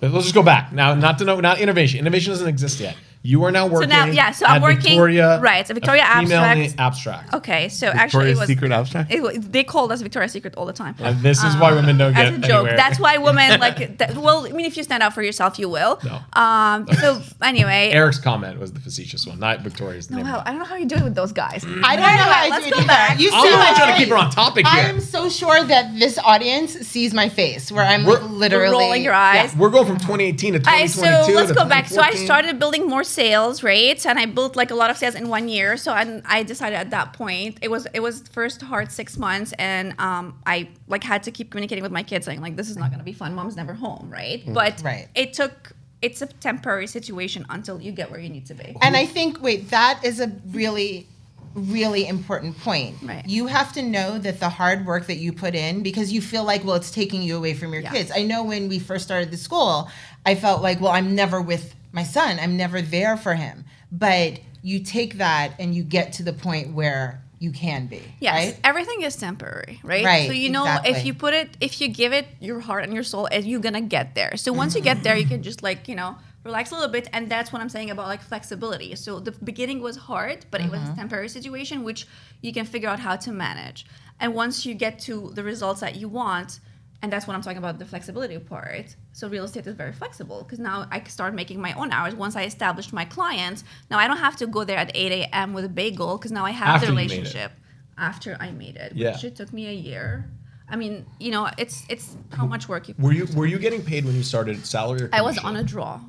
Let's 0.00 0.24
just 0.24 0.34
go 0.34 0.42
back 0.42 0.72
now. 0.72 0.94
Not 0.94 1.18
to 1.18 1.24
know, 1.24 1.40
not 1.40 1.60
innovation. 1.60 2.00
Innovation 2.00 2.32
doesn't 2.32 2.48
exist 2.48 2.80
yet. 2.80 2.96
You 3.26 3.42
are 3.44 3.50
now 3.50 3.66
working. 3.66 3.88
So 3.88 3.96
now- 3.96 4.04
yeah, 4.04 4.32
so 4.32 4.44
I'm 4.44 4.60
working- 4.60 4.82
Victoria, 4.82 5.40
right, 5.40 5.60
it's 5.60 5.70
a 5.70 5.74
Victoria 5.74 6.04
female 6.18 6.42
Abstract. 6.42 6.74
abstract. 6.78 7.34
Okay, 7.34 7.70
so 7.70 7.86
actually 7.86 8.32
it 8.32 8.36
was 8.36 8.46
Secret 8.48 8.70
Abstract? 8.70 9.10
It, 9.10 9.50
they 9.50 9.64
called 9.64 9.90
us 9.92 10.02
Victoria's 10.02 10.32
Secret 10.32 10.54
all 10.56 10.66
the 10.66 10.74
time. 10.74 10.94
And 10.98 11.18
this 11.20 11.42
is 11.42 11.56
why 11.56 11.72
women 11.72 11.96
don't 11.96 12.12
get 12.12 12.26
As 12.26 12.34
a 12.34 12.38
joke. 12.38 12.50
anywhere. 12.50 12.76
That's 12.76 13.00
why 13.00 13.16
women 13.16 13.58
like. 13.66 13.96
That, 13.96 14.14
well, 14.18 14.46
I 14.46 14.50
mean, 14.50 14.66
if 14.66 14.76
you 14.76 14.82
stand 14.82 15.02
out 15.02 15.14
for 15.14 15.22
yourself, 15.22 15.58
you 15.58 15.70
will. 15.70 15.98
No. 16.04 16.20
Um. 16.40 16.86
So 17.00 17.22
anyway. 17.42 17.90
Eric's 17.94 18.18
comment 18.18 18.60
was 18.60 18.72
the 18.74 18.80
facetious 18.80 19.26
one, 19.26 19.38
not 19.40 19.62
Victoria's. 19.62 20.10
no, 20.10 20.18
name. 20.18 20.26
how, 20.26 20.42
I 20.44 20.50
don't 20.50 20.58
know 20.58 20.64
how 20.66 20.76
you 20.76 20.84
do 20.84 20.96
it 20.96 21.02
with 21.04 21.14
those 21.14 21.32
guys. 21.32 21.64
I 21.64 21.96
don't 21.96 22.02
know 22.04 22.08
how 22.08 22.44
I 22.44 22.48
Let's 22.50 22.66
do 22.66 22.72
go 22.72 22.80
it 22.80 22.86
back. 22.86 23.18
You 23.18 23.30
I'm 23.32 23.42
see 23.42 23.48
really 23.48 23.74
trying 23.74 23.92
to 23.94 23.98
keep 23.98 24.08
her 24.10 24.16
on 24.16 24.30
topic 24.32 24.66
here. 24.66 24.84
I'm 24.84 25.00
so 25.00 25.30
sure 25.30 25.64
that 25.64 25.98
this 25.98 26.18
audience 26.18 26.72
sees 26.86 27.14
my 27.14 27.30
face 27.30 27.72
where 27.72 27.86
I'm 27.86 28.04
like 28.04 28.20
We're- 28.20 28.28
You're 28.28 28.38
literally 28.38 28.72
rolling 28.84 29.02
your 29.02 29.14
eyes. 29.14 29.56
We're 29.56 29.70
going 29.70 29.86
from 29.86 29.96
2018 29.96 30.52
to 30.54 30.58
Alright, 30.58 30.90
2022. 30.90 31.32
so 31.32 31.32
let's 31.32 31.52
go 31.52 31.64
back. 31.64 31.88
So 31.88 32.02
I 32.02 32.10
started 32.12 32.58
building 32.58 32.86
more 32.86 33.02
sales, 33.14 33.62
right? 33.62 34.04
And 34.06 34.18
I 34.18 34.26
built 34.26 34.56
like 34.56 34.70
a 34.70 34.74
lot 34.82 34.90
of 34.90 34.96
sales 34.96 35.14
in 35.14 35.28
one 35.28 35.48
year. 35.48 35.76
So 35.76 35.92
I, 35.92 36.20
I 36.24 36.42
decided 36.42 36.76
at 36.76 36.90
that 36.90 37.12
point 37.12 37.58
it 37.62 37.70
was 37.70 37.86
it 37.94 38.00
was 38.00 38.14
first 38.38 38.60
hard 38.62 38.90
six 39.00 39.16
months, 39.26 39.52
and 39.58 39.94
um, 40.00 40.24
I 40.46 40.68
like 40.88 41.04
had 41.04 41.22
to 41.24 41.30
keep 41.30 41.50
communicating 41.50 41.82
with 41.82 41.92
my 41.92 42.02
kids, 42.02 42.26
saying 42.26 42.40
like 42.40 42.56
this 42.56 42.68
is 42.68 42.76
not 42.76 42.88
going 42.90 42.98
to 42.98 43.04
be 43.04 43.12
fun. 43.12 43.34
Mom's 43.34 43.56
never 43.56 43.74
home, 43.74 44.08
right? 44.10 44.42
But 44.60 44.82
Right. 44.84 45.08
it 45.14 45.32
took 45.32 45.72
it's 46.02 46.20
a 46.20 46.26
temporary 46.26 46.86
situation 46.86 47.46
until 47.48 47.80
you 47.80 47.90
get 47.90 48.10
where 48.10 48.20
you 48.20 48.28
need 48.28 48.44
to 48.46 48.54
be. 48.54 48.76
And 48.82 48.94
I 48.94 49.06
think, 49.06 49.40
wait, 49.40 49.70
that 49.70 50.00
is 50.04 50.20
a 50.20 50.30
really, 50.50 51.06
really 51.54 52.06
important 52.06 52.58
point. 52.58 52.96
Right. 53.02 53.26
You 53.26 53.46
have 53.46 53.72
to 53.72 53.82
know 53.82 54.18
that 54.18 54.38
the 54.38 54.50
hard 54.50 54.84
work 54.84 55.06
that 55.06 55.16
you 55.16 55.32
put 55.32 55.54
in, 55.54 55.82
because 55.82 56.12
you 56.12 56.20
feel 56.20 56.44
like, 56.44 56.62
well, 56.62 56.74
it's 56.74 56.90
taking 56.90 57.22
you 57.22 57.38
away 57.38 57.54
from 57.54 57.72
your 57.72 57.82
Yeah. 57.82 57.92
kids. 57.92 58.10
I 58.14 58.22
know 58.22 58.42
when 58.44 58.68
we 58.68 58.78
first 58.78 59.04
started 59.04 59.30
the 59.30 59.38
school, 59.38 59.90
I 60.26 60.34
felt 60.34 60.60
like, 60.62 60.78
well, 60.80 60.92
I'm 60.92 61.14
never 61.14 61.40
with 61.40 61.74
my 61.94 62.02
son, 62.02 62.38
I'm 62.40 62.56
never 62.56 62.82
there 62.82 63.16
for 63.16 63.34
him. 63.34 63.64
But 63.90 64.40
you 64.62 64.80
take 64.80 65.18
that 65.18 65.52
and 65.58 65.74
you 65.74 65.84
get 65.84 66.12
to 66.14 66.22
the 66.22 66.32
point 66.32 66.74
where 66.74 67.22
you 67.38 67.52
can 67.52 67.86
be. 67.86 68.02
Yes, 68.20 68.34
Right? 68.34 68.60
everything 68.64 69.02
is 69.02 69.16
temporary, 69.16 69.80
right? 69.84 70.04
Right, 70.04 70.26
So 70.26 70.32
you 70.32 70.50
know, 70.50 70.80
if 70.84 71.04
you 71.06 71.14
put 71.14 71.34
it, 71.34 71.56
if 71.60 71.80
you 71.80 71.88
give 71.88 72.12
it 72.12 72.26
your 72.40 72.60
heart 72.60 72.84
and 72.84 72.92
your 72.92 73.02
soul, 73.02 73.28
you're 73.32 73.60
gonna 73.60 73.82
get 73.82 74.14
there. 74.14 74.36
So 74.36 74.52
once 74.52 74.74
you 74.74 74.80
get 74.80 75.02
there, 75.02 75.16
you 75.16 75.26
can 75.26 75.42
just 75.42 75.62
like 75.62 75.86
you 75.86 75.94
know 75.94 76.16
relax 76.42 76.72
a 76.72 76.74
little 76.74 76.90
bit, 76.90 77.08
and 77.12 77.30
that's 77.30 77.52
what 77.52 77.62
I'm 77.62 77.68
saying 77.68 77.90
about 77.90 78.06
like 78.06 78.22
flexibility. 78.22 78.94
So 78.96 79.20
the 79.20 79.32
beginning 79.32 79.80
was 79.80 79.96
hard, 79.96 80.46
but 80.50 80.60
it 80.60 80.70
was 80.70 80.80
a 80.80 80.84
mm-hmm. 80.84 80.94
temporary 80.96 81.28
situation 81.28 81.84
which 81.84 82.06
you 82.40 82.52
can 82.52 82.64
figure 82.64 82.88
out 82.88 83.00
how 83.00 83.16
to 83.16 83.30
manage. 83.32 83.86
And 84.20 84.34
once 84.34 84.64
you 84.66 84.74
get 84.74 84.98
to 85.00 85.30
the 85.34 85.42
results 85.42 85.80
that 85.80 85.96
you 85.96 86.08
want, 86.08 86.60
and 87.04 87.12
that's 87.12 87.26
what 87.26 87.34
I'm 87.36 87.42
talking 87.42 87.58
about 87.58 87.78
the 87.78 87.84
flexibility 87.84 88.38
part. 88.38 88.96
So 89.12 89.28
real 89.28 89.44
estate 89.44 89.66
is 89.66 89.74
very 89.74 89.92
flexible 89.92 90.42
because 90.42 90.58
now 90.58 90.86
I 90.90 91.00
can 91.00 91.10
start 91.10 91.34
making 91.34 91.60
my 91.60 91.74
own 91.74 91.92
hours. 91.92 92.14
Once 92.14 92.34
I 92.34 92.44
established 92.44 92.94
my 92.94 93.04
clients, 93.04 93.62
now 93.90 93.98
I 93.98 94.06
don't 94.08 94.16
have 94.16 94.36
to 94.36 94.46
go 94.46 94.64
there 94.64 94.78
at 94.78 94.90
8 94.94 95.12
a.m. 95.12 95.52
with 95.52 95.66
a 95.66 95.68
bagel 95.68 96.16
because 96.16 96.32
now 96.32 96.46
I 96.46 96.52
have 96.52 96.76
After 96.76 96.86
the 96.86 96.92
relationship 96.92 97.52
after 97.98 98.38
I 98.40 98.52
made 98.52 98.76
it, 98.76 98.92
Yeah. 98.94 99.12
which 99.12 99.24
it 99.24 99.36
took 99.36 99.52
me 99.52 99.66
a 99.68 99.72
year. 99.72 100.30
I 100.66 100.76
mean, 100.76 101.04
you 101.20 101.30
know, 101.30 101.50
it's 101.58 101.84
it's 101.90 102.16
how 102.32 102.46
much 102.46 102.70
work 102.70 102.88
you. 102.88 102.94
Were 102.98 103.12
you 103.12 103.26
were 103.36 103.44
you 103.44 103.58
getting 103.58 103.82
paid 103.84 104.06
when 104.06 104.14
you 104.16 104.22
started 104.22 104.64
salary? 104.64 105.02
Or 105.02 105.10
I 105.12 105.20
was 105.20 105.36
on 105.36 105.56
a 105.56 105.62
draw. 105.62 106.00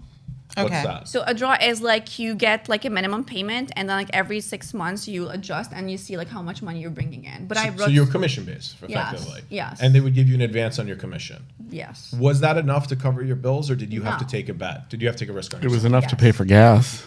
What's 0.55 0.67
Okay. 0.71 0.83
that? 0.83 1.07
So 1.07 1.23
a 1.27 1.33
draw 1.33 1.57
is 1.61 1.81
like 1.81 2.17
you 2.17 2.33
get 2.35 2.69
like 2.69 2.85
a 2.85 2.89
minimum 2.89 3.23
payment, 3.25 3.71
and 3.75 3.89
then 3.89 3.97
like 3.97 4.09
every 4.13 4.39
six 4.39 4.73
months 4.73 5.07
you 5.07 5.29
adjust 5.29 5.71
and 5.73 5.91
you 5.91 5.97
see 5.97 6.15
like 6.17 6.29
how 6.29 6.41
much 6.41 6.61
money 6.61 6.79
you're 6.79 6.89
bringing 6.89 7.25
in. 7.25 7.45
But 7.47 7.57
I 7.57 7.65
So, 7.65 7.71
wrote 7.71 7.79
so 7.79 7.87
you're 7.87 8.05
commission 8.07 8.45
based, 8.45 8.75
Yes, 8.87 9.13
effectively. 9.13 9.41
yes. 9.49 9.79
And 9.81 9.93
they 9.93 9.99
would 9.99 10.13
give 10.13 10.27
you 10.29 10.35
an 10.35 10.41
advance 10.41 10.79
on 10.79 10.87
your 10.87 10.95
commission. 10.97 11.43
yes. 11.69 12.13
Was 12.17 12.39
that 12.39 12.57
enough 12.57 12.87
to 12.87 12.95
cover 12.95 13.21
your 13.23 13.35
bills, 13.35 13.69
or 13.69 13.75
did 13.75 13.91
you 13.93 14.03
have 14.03 14.17
to 14.19 14.25
take 14.25 14.47
a 14.49 14.53
bet? 14.53 14.89
Did 14.89 15.01
you 15.01 15.07
have 15.07 15.15
to 15.17 15.25
take 15.25 15.29
a 15.29 15.33
risk 15.33 15.53
on 15.53 15.59
It 15.61 15.65
was 15.65 15.73
yourself? 15.83 15.85
enough 15.91 16.07
to 16.07 16.15
pay 16.15 16.31
for 16.31 16.45
gas. 16.45 17.05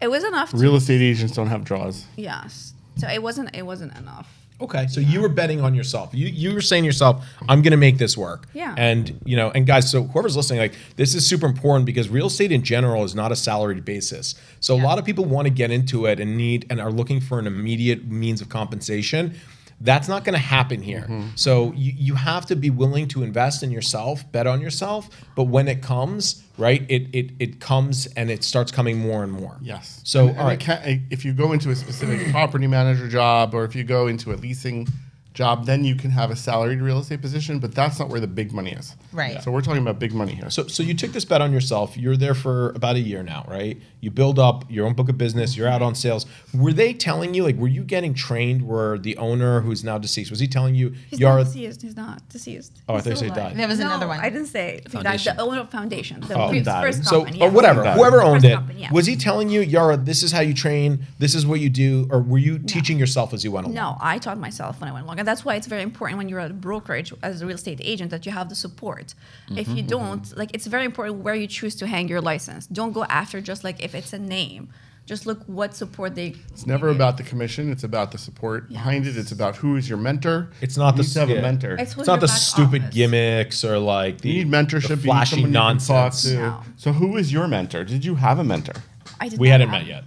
It 0.00 0.10
was 0.10 0.24
enough. 0.24 0.50
To, 0.50 0.56
Real 0.56 0.76
estate 0.76 1.00
agents 1.02 1.34
don't 1.34 1.48
have 1.48 1.64
draws. 1.64 2.04
yes. 2.16 2.74
So 2.96 3.08
it 3.08 3.22
wasn't 3.22 3.54
it 3.56 3.62
wasn't 3.64 3.96
enough. 3.96 4.28
Okay, 4.60 4.86
so 4.88 5.00
you 5.00 5.22
were 5.22 5.28
betting 5.28 5.60
on 5.60 5.74
yourself. 5.74 6.10
You 6.12 6.26
you 6.26 6.52
were 6.52 6.60
saying 6.60 6.82
to 6.82 6.86
yourself, 6.86 7.24
"I'm 7.48 7.62
going 7.62 7.70
to 7.70 7.78
make 7.78 7.98
this 7.98 8.16
work." 8.16 8.46
Yeah. 8.52 8.74
And 8.76 9.20
you 9.24 9.36
know, 9.36 9.50
and 9.50 9.66
guys, 9.66 9.90
so 9.90 10.02
whoever's 10.02 10.36
listening, 10.36 10.60
like 10.60 10.74
this 10.96 11.14
is 11.14 11.26
super 11.26 11.46
important 11.46 11.86
because 11.86 12.08
real 12.08 12.26
estate 12.26 12.52
in 12.52 12.62
general 12.62 13.04
is 13.04 13.14
not 13.14 13.32
a 13.32 13.36
salaried 13.36 13.84
basis. 13.84 14.34
So 14.60 14.74
a 14.76 14.82
lot 14.82 14.98
of 14.98 15.04
people 15.04 15.24
want 15.24 15.46
to 15.46 15.50
get 15.50 15.70
into 15.70 16.06
it 16.06 16.20
and 16.20 16.36
need 16.36 16.66
and 16.68 16.80
are 16.80 16.92
looking 16.92 17.20
for 17.20 17.38
an 17.38 17.46
immediate 17.46 18.06
means 18.06 18.40
of 18.40 18.48
compensation. 18.48 19.34
That's 19.82 20.08
not 20.08 20.24
going 20.24 20.34
to 20.34 20.38
happen 20.38 20.82
here. 20.82 21.02
Mm-hmm. 21.02 21.28
So 21.36 21.72
you, 21.74 21.92
you 21.96 22.14
have 22.14 22.44
to 22.46 22.56
be 22.56 22.68
willing 22.68 23.08
to 23.08 23.22
invest 23.22 23.62
in 23.62 23.70
yourself, 23.70 24.30
bet 24.30 24.46
on 24.46 24.60
yourself. 24.60 25.08
But 25.34 25.44
when 25.44 25.68
it 25.68 25.80
comes, 25.82 26.42
right, 26.58 26.82
it 26.90 27.08
it 27.14 27.30
it 27.38 27.60
comes 27.60 28.06
and 28.14 28.30
it 28.30 28.44
starts 28.44 28.70
coming 28.72 28.98
more 28.98 29.22
and 29.24 29.32
more. 29.32 29.56
Yes. 29.62 30.00
So 30.04 30.20
And- 30.20 30.28
and 30.30 30.38
all 30.38 30.46
it 30.48 30.50
right. 30.50 30.60
can- 30.60 31.06
if 31.10 31.24
you 31.24 31.32
go 31.32 31.52
into 31.52 31.70
a 31.70 31.76
specific 31.76 32.30
property 32.30 32.66
manager 32.66 33.08
job 33.08 33.54
or 33.54 33.64
if 33.64 33.74
you 33.74 33.84
go 33.84 34.06
into 34.06 34.32
a 34.32 34.36
leasing 34.36 34.86
job, 35.32 35.64
then 35.64 35.84
you 35.84 35.94
can 35.94 36.10
have 36.10 36.30
a 36.30 36.36
salaried 36.36 36.80
real 36.80 36.98
estate 36.98 37.20
position, 37.22 37.60
but 37.60 37.72
that's 37.74 37.98
not 38.00 38.08
where 38.08 38.20
the 38.20 38.26
big 38.26 38.52
money 38.52 38.72
is. 38.72 38.96
Right. 39.12 39.40
So 39.42 39.50
we're 39.52 39.60
talking 39.60 39.80
about 39.82 39.98
big 40.00 40.12
money 40.12 40.34
here. 40.34 40.50
So, 40.50 40.66
so 40.66 40.82
you 40.82 40.92
took 40.92 41.12
this 41.12 41.24
bet 41.24 41.40
on 41.40 41.52
yourself. 41.52 41.96
You're 41.96 42.16
there 42.16 42.34
for 42.34 42.70
about 42.70 42.96
a 42.96 43.00
year 43.00 43.22
now, 43.22 43.44
right? 43.48 43.80
You 44.00 44.10
build 44.10 44.38
up 44.40 44.64
your 44.68 44.86
own 44.86 44.94
book 44.94 45.08
of 45.08 45.16
business. 45.18 45.56
You're 45.56 45.68
out 45.68 45.82
on 45.82 45.94
sales. 45.94 46.26
Were 46.52 46.72
they 46.72 46.92
telling 46.92 47.32
you, 47.34 47.44
like, 47.44 47.56
were 47.56 47.68
you 47.68 47.84
getting 47.84 48.12
trained? 48.12 48.66
Where 48.66 48.98
the 48.98 49.16
owner, 49.18 49.60
who's 49.60 49.84
now 49.84 49.98
deceased, 49.98 50.30
was 50.30 50.40
he 50.40 50.48
telling 50.48 50.74
you, 50.74 50.94
He's 51.08 51.20
Yara? 51.20 51.38
not 51.44 51.46
deceased. 51.46 51.82
He's 51.82 51.96
not 51.96 52.28
deceased. 52.28 52.82
Oh, 52.88 52.94
I 52.94 53.00
thought 53.00 53.10
you 53.10 53.16
said 53.16 53.34
died. 53.34 53.56
There 53.56 53.68
was 53.68 53.78
no, 53.78 53.86
another 53.86 54.08
one. 54.08 54.18
I 54.20 54.30
didn't 54.30 54.46
say 54.48 54.80
died. 54.80 54.90
Foundation. 54.92 55.36
The 55.36 55.42
owner 55.42 55.60
of 55.60 55.70
foundation, 55.70 56.20
the 56.22 56.36
Oh, 56.38 56.48
pre- 56.48 56.60
died. 56.62 56.82
first 56.94 57.04
So, 57.04 57.20
company. 57.24 57.40
or 57.40 57.50
whatever, 57.50 57.84
Died. 57.84 57.96
whoever 57.96 58.20
owned 58.22 58.42
First 58.42 58.52
it, 58.52 58.54
company, 58.54 58.80
yeah. 58.82 58.92
was 58.92 59.06
he 59.06 59.14
telling 59.16 59.48
you, 59.48 59.60
Yara, 59.60 59.96
this 59.96 60.22
is 60.24 60.32
how 60.32 60.40
you 60.40 60.54
train, 60.54 61.06
this 61.18 61.34
is 61.36 61.46
what 61.46 61.60
you 61.60 61.70
do, 61.70 62.08
or 62.10 62.20
were 62.20 62.38
you 62.38 62.58
teaching 62.58 62.98
yourself 62.98 63.32
as 63.32 63.44
you 63.44 63.52
went 63.52 63.66
along? 63.66 63.74
No, 63.74 63.96
I 64.00 64.18
taught 64.18 64.38
myself 64.38 64.80
when 64.80 64.88
I 64.88 64.92
went 64.92 65.04
along, 65.04 65.19
and 65.20 65.28
that's 65.28 65.44
why 65.44 65.54
it's 65.54 65.66
very 65.66 65.82
important 65.82 66.16
when 66.16 66.28
you're 66.30 66.40
at 66.40 66.50
a 66.50 66.54
brokerage 66.54 67.12
as 67.22 67.42
a 67.42 67.46
real 67.46 67.56
estate 67.56 67.78
agent 67.92 68.10
that 68.10 68.24
you 68.24 68.32
have 68.32 68.48
the 68.48 68.54
support. 68.54 69.14
If 69.50 69.66
Mm-hmm, 69.66 69.76
you 69.76 69.82
don't, 69.82 70.24
like, 70.40 70.50
it's 70.56 70.66
very 70.66 70.86
important 70.86 71.18
where 71.26 71.34
you 71.34 71.46
choose 71.46 71.74
to 71.76 71.86
hang 71.86 72.08
your 72.08 72.22
license. 72.22 72.66
Don't 72.66 72.92
go 72.92 73.04
after 73.04 73.36
just 73.42 73.62
like 73.62 73.78
if 73.84 73.94
it's 73.94 74.14
a 74.14 74.18
name. 74.18 74.70
Just 75.04 75.26
look 75.26 75.40
what 75.46 75.74
support 75.74 76.14
they. 76.14 76.28
It's 76.52 76.66
never 76.66 76.88
about 76.88 77.16
the 77.18 77.22
commission. 77.22 77.70
It's 77.74 77.84
about 77.84 78.12
the 78.12 78.18
support 78.18 78.68
behind 78.70 79.06
it. 79.08 79.16
It's 79.18 79.32
about 79.32 79.56
who 79.56 79.76
is 79.76 79.88
your 79.90 79.98
mentor. 79.98 80.38
It's 80.62 80.76
not 80.78 80.96
you 80.96 81.02
the- 81.02 81.08
need 81.08 81.20
have 81.20 81.30
yeah. 81.30 81.36
a 81.36 81.42
mentor. 81.42 81.74
It's, 81.82 81.94
It's 81.98 82.06
not 82.06 82.20
the 82.20 82.28
stupid 82.28 82.82
office. 82.82 82.94
gimmicks 82.94 83.64
or 83.64 83.78
like 83.78 84.20
the, 84.22 84.30
you 84.30 84.44
need 84.44 84.52
mentorship. 84.56 84.88
the 84.88 84.94
you 84.94 84.96
need 84.96 85.04
flashy 85.04 85.36
you 85.40 85.42
talk 85.42 85.52
nonsense. 85.52 86.22
to. 86.22 86.34
No. 86.36 86.62
So 86.76 86.92
who 86.92 87.16
is 87.18 87.30
your 87.32 87.46
mentor? 87.48 87.82
Did 87.84 88.04
you 88.06 88.14
have 88.14 88.38
a 88.38 88.44
mentor? 88.44 88.76
I 89.20 89.28
did 89.28 89.38
We 89.38 89.48
not 89.48 89.52
hadn't 89.52 89.68
have- 89.70 89.80
met 89.82 89.86
yet. 89.94 90.04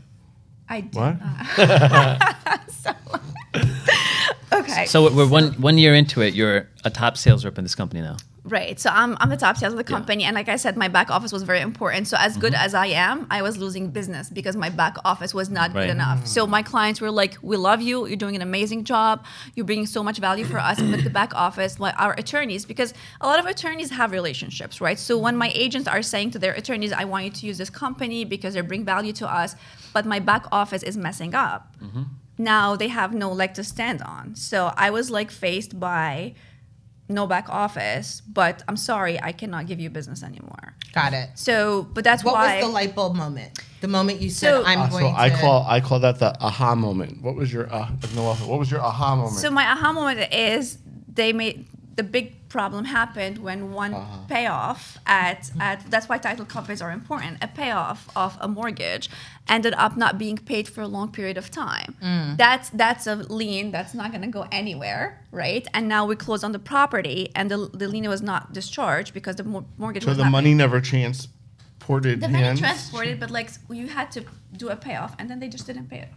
I 0.70 0.82
did 0.82 0.96
What? 0.96 1.16
not. 1.20 2.36
So- 2.84 2.96
okay. 4.60 4.86
So 4.86 5.10
we're 5.14 5.28
one 5.28 5.54
one 5.62 5.78
year 5.78 5.94
into 5.96 6.22
it. 6.22 6.34
You're 6.34 6.70
a 6.84 6.90
top 6.90 7.18
sales 7.18 7.44
rep 7.46 7.58
in 7.58 7.64
this 7.64 7.76
company 7.76 8.02
now. 8.02 8.18
Right. 8.46 8.78
So 8.78 8.90
I'm, 8.90 9.16
I'm 9.22 9.30
the 9.30 9.38
top 9.38 9.56
sales 9.56 9.72
of 9.72 9.78
the 9.78 9.86
company. 9.86 10.26
And 10.26 10.36
like 10.36 10.50
I 10.50 10.58
said, 10.58 10.76
my 10.76 10.90
back 10.90 11.10
office 11.10 11.32
was 11.32 11.44
very 11.44 11.62
important. 11.62 12.10
So 12.10 12.18
as 12.20 12.34
Mm-hmm. 12.34 12.42
good 12.42 12.54
as 12.56 12.74
I 12.74 12.88
am, 12.88 13.26
I 13.32 13.42
was 13.42 13.58
losing 13.58 13.90
business 13.90 14.30
because 14.30 14.58
my 14.58 14.68
back 14.70 14.98
office 15.06 15.34
was 15.34 15.50
not 15.50 15.74
Right. 15.74 15.84
good 15.86 15.92
enough. 15.92 16.28
So 16.28 16.46
my 16.46 16.62
clients 16.62 17.00
were 17.00 17.10
like, 17.10 17.38
we 17.42 17.56
love 17.56 17.82
you. 17.82 18.06
You're 18.06 18.18
doing 18.18 18.36
an 18.36 18.42
amazing 18.42 18.84
job. 18.84 19.24
You're 19.56 19.66
bringing 19.66 19.86
so 19.86 20.04
much 20.04 20.18
value 20.18 20.44
for 20.44 20.60
us. 20.60 20.78
But 20.82 21.06
the 21.06 21.10
back 21.10 21.34
office, 21.34 21.80
like 21.80 21.96
our 21.98 22.14
attorneys, 22.18 22.66
because 22.66 22.94
a 23.22 23.28
lot 23.28 23.40
of 23.40 23.46
attorneys 23.46 23.92
have 23.92 24.12
relationships, 24.12 24.82
right? 24.82 25.00
So 25.00 25.18
when 25.18 25.38
my 25.38 25.50
agents 25.56 25.88
are 25.88 26.02
saying 26.02 26.32
to 26.32 26.40
their 26.40 26.52
attorneys, 26.52 26.92
I 26.92 27.06
want 27.06 27.24
you 27.24 27.32
to 27.32 27.46
use 27.46 27.58
this 27.58 27.70
company 27.70 28.26
because 28.26 28.56
they 28.56 28.62
bring 28.62 28.84
value 28.84 29.14
to 29.14 29.26
us, 29.42 29.56
but 29.94 30.06
my 30.06 30.20
back 30.20 30.44
office 30.52 30.84
is 30.84 30.98
messing 30.98 31.34
up. 31.34 31.62
Now 32.38 32.76
they 32.76 32.88
have 32.88 33.14
no 33.14 33.32
leg 33.32 33.54
to 33.56 33.64
stand 33.64 34.02
on. 34.02 34.36
So 34.36 34.72
I 34.76 34.90
was 34.90 35.10
like 35.12 35.32
faced 35.32 35.80
by 35.80 36.34
no 37.10 37.28
back 37.28 37.48
office, 37.50 38.22
but 38.22 38.64
I'm 38.68 38.78
sorry, 38.78 39.22
I 39.22 39.32
cannot 39.34 39.68
give 39.68 39.80
you 39.80 39.90
business 39.90 40.24
anymore. 40.24 40.74
Got 40.94 41.14
it. 41.14 41.30
So, 41.36 41.84
but 41.94 42.04
that's 42.04 42.24
What 42.24 42.36
why. 42.36 42.58
was 42.58 42.66
the 42.66 42.72
light 42.72 42.96
bulb 42.96 43.16
moment? 43.16 43.60
The 43.82 43.88
moment 43.88 44.22
you 44.22 44.30
said, 44.30 44.50
So- 44.50 44.64
"I'm 44.66 44.80
Uh, 44.80 44.88
going 44.88 45.06
so 45.14 45.20
I 45.20 45.30
call 45.30 45.66
I 45.68 45.80
call 45.82 46.00
that 46.00 46.20
the 46.20 46.36
aha 46.42 46.76
moment. 46.76 47.22
What 47.22 47.36
was 47.36 47.52
your 47.52 47.72
uh, 47.74 47.90
no, 48.16 48.34
what 48.34 48.58
was 48.60 48.72
your 48.72 48.82
aha 48.82 49.16
moment? 49.16 49.36
so 49.38 49.52
my 49.52 49.66
aha 49.66 49.92
moment 49.92 50.34
is 50.34 50.78
they 51.14 51.34
made 51.34 51.68
the 51.96 52.04
big 52.04 52.26
problem 52.50 52.86
happened 52.86 53.38
when 53.38 53.60
one 53.74 53.94
Uh-huh. 53.94 54.18
payoff 54.28 54.98
at 55.06 55.52
at 55.60 55.78
that's 55.92 56.08
why 56.10 56.18
title 56.18 56.46
companies 56.46 56.82
are 56.82 56.92
important. 56.92 57.34
A 57.44 57.48
payoff 57.48 58.00
of 58.16 58.32
a 58.42 58.48
mortgage 58.48 59.10
ended 59.48 59.74
up 59.86 59.96
not 60.04 60.18
being 60.18 60.38
paid 60.38 60.66
for 60.74 60.82
a 60.82 60.88
long 60.88 61.12
period 61.12 61.38
of 61.38 61.48
time. 61.52 61.96
Mm. 62.02 62.38
That's 62.38 62.68
that's 62.84 63.06
a 63.08 63.16
lien 63.16 63.72
that's 63.76 63.94
not 63.94 64.08
going 64.14 64.22
to 64.30 64.34
go 64.40 64.44
anywhere, 64.52 65.04
right? 65.32 65.66
And 65.76 65.88
now 65.88 66.02
we 66.10 66.16
close 66.16 66.44
on 66.44 66.52
the 66.52 66.64
property, 66.74 67.30
and 67.36 67.46
the, 67.52 67.58
the 67.82 67.88
lien 67.88 68.08
was 68.16 68.22
not 68.22 68.54
discharged 68.54 69.14
because 69.14 69.36
the 69.42 69.44
mor- 69.44 69.66
mortgage 69.78 70.04
so 70.04 70.10
was 70.12 70.18
the 70.18 70.24
not 70.24 70.32
money 70.38 70.52
paid. 70.52 70.64
never 70.66 70.80
transported 70.82 72.22
The 72.22 72.28
money 72.28 72.44
hands. 72.44 72.60
transported, 72.60 73.20
but 73.20 73.30
like 73.32 73.50
you 73.70 73.88
had 73.88 74.12
to 74.12 74.22
do 74.58 74.70
a 74.70 74.76
payoff, 74.76 75.16
and 75.20 75.30
then 75.30 75.40
they 75.40 75.50
just 75.50 75.66
didn't 75.68 75.88
pay 75.90 76.00
it. 76.00 76.10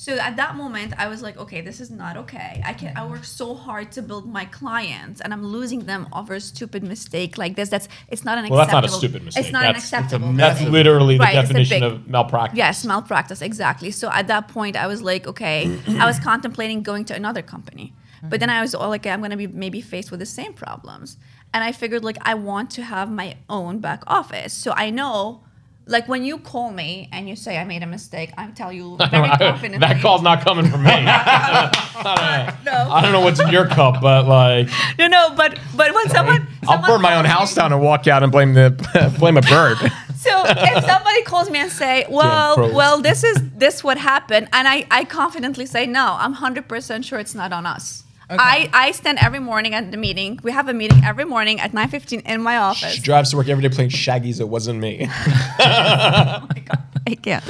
So 0.00 0.14
at 0.14 0.36
that 0.36 0.56
moment, 0.56 0.94
I 0.96 1.08
was 1.08 1.20
like, 1.20 1.36
okay, 1.36 1.60
this 1.60 1.78
is 1.78 1.90
not 1.90 2.16
okay. 2.16 2.62
I 2.64 2.72
can 2.72 2.96
I 2.96 3.06
work 3.06 3.22
so 3.22 3.54
hard 3.54 3.92
to 3.92 4.00
build 4.00 4.26
my 4.26 4.46
clients, 4.46 5.20
and 5.20 5.30
I'm 5.30 5.44
losing 5.44 5.80
them 5.80 6.08
over 6.14 6.32
a 6.32 6.40
stupid 6.40 6.82
mistake 6.82 7.36
like 7.36 7.54
this. 7.54 7.68
That's 7.68 7.86
it's 8.08 8.24
not 8.24 8.38
an 8.38 8.48
Well, 8.48 8.58
that's 8.58 8.72
not 8.72 8.86
a 8.86 8.88
stupid 8.88 9.22
mistake. 9.22 9.44
It's 9.44 9.52
not 9.52 9.60
That's- 9.60 9.92
an 9.92 10.04
it's 10.04 10.14
a. 10.14 10.18
That's 10.18 10.62
literally 10.62 11.18
the 11.18 11.24
Right, 11.24 11.34
definition 11.34 11.80
big- 11.80 11.92
of 11.92 12.08
malpractice. 12.08 12.56
Yes, 12.56 12.82
malpractice, 12.86 13.42
exactly. 13.42 13.90
So 13.90 14.08
at 14.10 14.26
that 14.28 14.48
point, 14.48 14.74
I 14.74 14.86
was 14.86 15.02
like, 15.02 15.26
okay, 15.26 15.58
I 16.02 16.06
was 16.06 16.18
contemplating 16.18 16.82
going 16.82 17.04
to 17.10 17.14
another 17.14 17.42
company. 17.42 17.92
But 18.22 18.40
then 18.40 18.48
I 18.48 18.62
was 18.62 18.74
all 18.74 18.88
like, 18.88 19.06
I'm 19.06 19.20
going 19.20 19.32
to 19.32 19.36
be 19.36 19.48
maybe 19.48 19.82
faced 19.82 20.10
with 20.10 20.20
the 20.20 20.30
same 20.40 20.54
problems. 20.54 21.18
And 21.52 21.62
I 21.62 21.72
figured, 21.72 22.04
like, 22.04 22.16
I 22.22 22.34
want 22.34 22.70
to 22.78 22.82
have 22.84 23.10
my 23.10 23.36
own 23.50 23.80
back 23.80 24.02
office. 24.06 24.54
So 24.54 24.72
I 24.84 24.88
know, 24.88 25.42
like, 25.90 26.08
when 26.08 26.24
you 26.24 26.38
call 26.38 26.70
me 26.70 27.08
and 27.12 27.28
you 27.28 27.36
say 27.36 27.58
I 27.58 27.64
made 27.64 27.82
a 27.82 27.86
mistake, 27.86 28.32
I 28.38 28.46
tell 28.48 28.72
you 28.72 28.96
very 29.10 29.28
confidently. 29.28 29.78
that 29.78 30.00
call's 30.00 30.22
not 30.22 30.42
coming 30.42 30.70
from 30.70 30.84
me. 30.84 30.90
I 30.94 33.00
don't 33.02 33.12
know 33.12 33.20
what's 33.20 33.40
in 33.40 33.48
your 33.48 33.66
cup, 33.66 34.00
but 34.00 34.26
like, 34.26 34.68
No, 34.98 35.08
no, 35.08 35.34
but 35.36 35.58
but 35.76 35.94
when 35.94 36.08
someone, 36.08 36.46
I'll 36.62 36.74
someone 36.74 36.90
burn 36.90 37.02
my 37.02 37.16
own 37.16 37.24
house 37.24 37.54
down 37.54 37.72
and 37.72 37.82
walk 37.82 38.06
out 38.06 38.22
and 38.22 38.32
blame 38.32 38.54
the 38.54 38.70
blame 39.18 39.36
a 39.36 39.42
bird. 39.42 39.78
So 40.16 40.42
if 40.46 40.84
somebody 40.84 41.22
calls 41.22 41.50
me 41.50 41.60
and 41.60 41.72
say, 41.72 42.04
"Well, 42.10 42.56
pros. 42.56 42.74
well, 42.74 43.00
this 43.00 43.24
is 43.24 43.38
this 43.56 43.82
what 43.82 43.96
happened," 43.96 44.48
and 44.52 44.68
I, 44.68 44.86
I 44.90 45.04
confidently 45.04 45.64
say, 45.64 45.86
"No, 45.86 46.16
I'm 46.18 46.34
hundred 46.34 46.68
percent 46.68 47.06
sure 47.06 47.18
it's 47.18 47.34
not 47.34 47.52
on 47.52 47.64
us." 47.64 48.04
I, 48.38 48.70
I 48.72 48.92
stand 48.92 49.18
every 49.20 49.40
morning 49.40 49.74
at 49.74 49.90
the 49.90 49.96
meeting. 49.96 50.38
We 50.42 50.52
have 50.52 50.68
a 50.68 50.72
meeting 50.74 51.02
every 51.04 51.24
morning 51.24 51.58
at 51.60 51.72
9:15 51.72 52.22
in 52.26 52.42
my 52.42 52.56
office. 52.58 52.92
She 52.94 53.00
drives 53.02 53.30
to 53.30 53.36
work 53.36 53.48
every 53.48 53.62
day 53.66 53.74
playing 53.74 53.90
Shaggy's. 53.90 54.38
It 54.40 54.48
wasn't 54.48 54.78
me. 54.80 55.08
oh 55.10 56.46
my 56.48 56.62
God. 56.64 56.78
I 57.06 57.14
can't. 57.16 57.44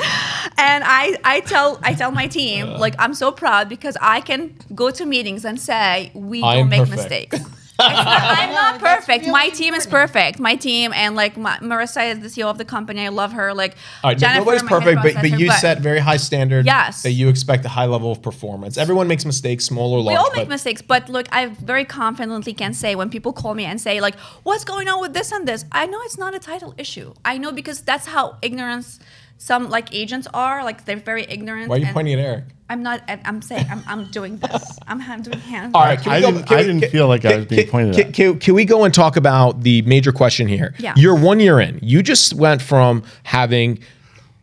And 0.58 0.84
I, 0.86 1.16
I 1.24 1.40
tell 1.40 1.78
I 1.82 1.92
tell 1.94 2.10
my 2.12 2.26
team 2.28 2.68
Uh. 2.68 2.78
like 2.78 2.94
I'm 2.98 3.14
so 3.14 3.30
proud 3.32 3.68
because 3.68 3.96
I 4.00 4.20
can 4.20 4.54
go 4.74 4.90
to 4.90 5.04
meetings 5.04 5.44
and 5.44 5.60
say 5.60 6.10
we 6.14 6.42
I 6.42 6.56
don't 6.56 6.68
make 6.68 6.80
perfect. 6.88 7.32
mistakes. 7.32 7.40
It's 7.80 8.04
not- 8.04 8.38
I'm 8.38 8.52
not 8.62 8.80
perfect. 8.80 9.20
really 9.22 9.32
my 9.32 9.48
team 9.50 9.74
is 9.74 9.86
perfect. 9.86 10.38
My 10.38 10.56
team 10.56 10.92
and 10.94 11.16
like 11.16 11.36
my, 11.36 11.56
Marissa 11.58 12.12
is 12.12 12.18
the 12.20 12.28
CEO 12.42 12.46
of 12.50 12.58
the 12.58 12.64
company. 12.64 13.04
I 13.04 13.08
love 13.08 13.32
her. 13.32 13.54
Like 13.54 13.76
All 14.04 14.10
right, 14.10 14.18
Jennifer, 14.18 14.40
nobody's 14.40 14.62
perfect, 14.62 15.02
but, 15.02 15.14
but 15.14 15.24
processor, 15.24 15.38
you 15.38 15.50
set 15.52 15.78
very 15.80 15.98
high 15.98 16.16
standards. 16.16 16.66
Yes. 16.66 17.02
That 17.02 17.12
you 17.12 17.28
expect 17.28 17.64
a 17.64 17.68
high 17.68 17.86
level 17.86 18.10
of 18.12 18.22
performance. 18.22 18.76
Everyone 18.78 19.08
makes 19.08 19.24
mistakes, 19.24 19.64
small 19.64 19.92
or 19.92 20.00
large. 20.00 20.12
we 20.12 20.16
all 20.16 20.30
make 20.32 20.46
but 20.46 20.48
mistakes, 20.48 20.82
but 20.82 21.08
look, 21.08 21.26
I 21.32 21.46
very 21.46 21.84
confidently 21.84 22.52
can 22.54 22.74
say 22.74 22.94
when 22.94 23.10
people 23.10 23.32
call 23.32 23.54
me 23.54 23.64
and 23.64 23.80
say 23.80 24.00
like, 24.00 24.16
"What's 24.42 24.64
going 24.64 24.88
on 24.88 25.00
with 25.00 25.12
this 25.14 25.32
and 25.32 25.46
this?" 25.46 25.64
I 25.72 25.86
know 25.86 26.00
it's 26.02 26.18
not 26.18 26.34
a 26.34 26.38
title 26.38 26.74
issue. 26.78 27.14
I 27.24 27.38
know 27.38 27.52
because 27.52 27.80
that's 27.82 28.06
how 28.06 28.36
ignorance 28.42 28.98
some 29.42 29.70
like 29.70 29.94
agents 29.94 30.28
are. 30.34 30.62
Like 30.62 30.84
they're 30.84 30.96
very 30.98 31.24
ignorant. 31.28 31.68
Why 31.70 31.76
are 31.76 31.78
you 31.78 31.86
and 31.86 31.94
pointing 31.94 32.14
at 32.14 32.20
Eric? 32.20 32.44
I'm 32.68 32.82
not. 32.84 33.02
I'm 33.08 33.40
saying 33.42 33.66
I'm, 33.70 33.82
I'm 33.88 34.04
doing 34.10 34.36
this. 34.36 34.78
I'm, 34.86 35.00
I'm 35.00 35.22
doing 35.22 35.40
hands. 35.40 35.72
All 35.74 35.80
right, 35.82 35.98
can 36.00 36.12
I 36.12 36.20
go, 36.20 36.30
didn't- 36.30 36.46
can 36.46 36.56
I 36.56 36.60
we- 36.60 36.66
didn't 36.66 36.80
can- 36.82 36.90
feel 36.90 37.08
like 37.08 37.24
I 37.24 37.30
can- 37.30 37.38
was 37.38 37.46
being 37.46 37.62
can- 37.62 37.70
pointed 37.70 37.94
can, 37.96 38.06
at. 38.08 38.14
Can, 38.14 38.38
can 38.38 38.54
we 38.54 38.64
go 38.64 38.84
and 38.84 38.92
talk 38.94 39.16
about 39.16 39.62
the 39.62 39.82
major 39.82 40.12
question 40.12 40.46
here? 40.46 40.74
Yeah. 40.78 40.92
You're 40.96 41.16
one 41.16 41.40
year 41.40 41.58
in. 41.58 41.80
You 41.82 42.02
just 42.02 42.34
went 42.34 42.60
from 42.62 43.02
having 43.24 43.80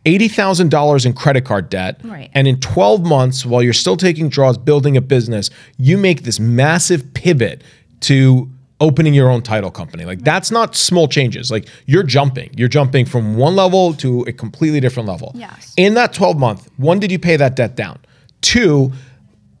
eighty 0.04 0.28
thousand 0.28 0.70
dollars 0.70 1.06
in 1.06 1.12
credit 1.14 1.44
card 1.44 1.70
debt, 1.70 2.00
Right. 2.04 2.30
and 2.34 2.46
in 2.48 2.58
twelve 2.60 3.02
months, 3.06 3.46
while 3.46 3.62
you're 3.62 3.72
still 3.72 3.96
taking 3.96 4.28
draws, 4.28 4.58
building 4.58 4.96
a 4.96 5.00
business, 5.00 5.48
you 5.78 5.96
make 5.96 6.24
this 6.24 6.38
massive 6.40 7.14
pivot 7.14 7.62
to 8.00 8.50
opening 8.80 9.12
your 9.14 9.28
own 9.28 9.42
title 9.42 9.70
company. 9.70 10.04
Like 10.04 10.20
that's 10.22 10.50
not 10.50 10.76
small 10.76 11.08
changes. 11.08 11.50
Like 11.50 11.68
you're 11.86 12.02
jumping. 12.04 12.50
You're 12.56 12.68
jumping 12.68 13.06
from 13.06 13.36
one 13.36 13.56
level 13.56 13.92
to 13.94 14.22
a 14.22 14.32
completely 14.32 14.80
different 14.80 15.08
level. 15.08 15.32
Yes. 15.34 15.74
In 15.76 15.94
that 15.94 16.12
12 16.12 16.38
month, 16.38 16.68
one, 16.76 16.98
did 17.00 17.10
you 17.10 17.18
pay 17.18 17.36
that 17.36 17.56
debt 17.56 17.74
down? 17.76 17.98
Two, 18.40 18.92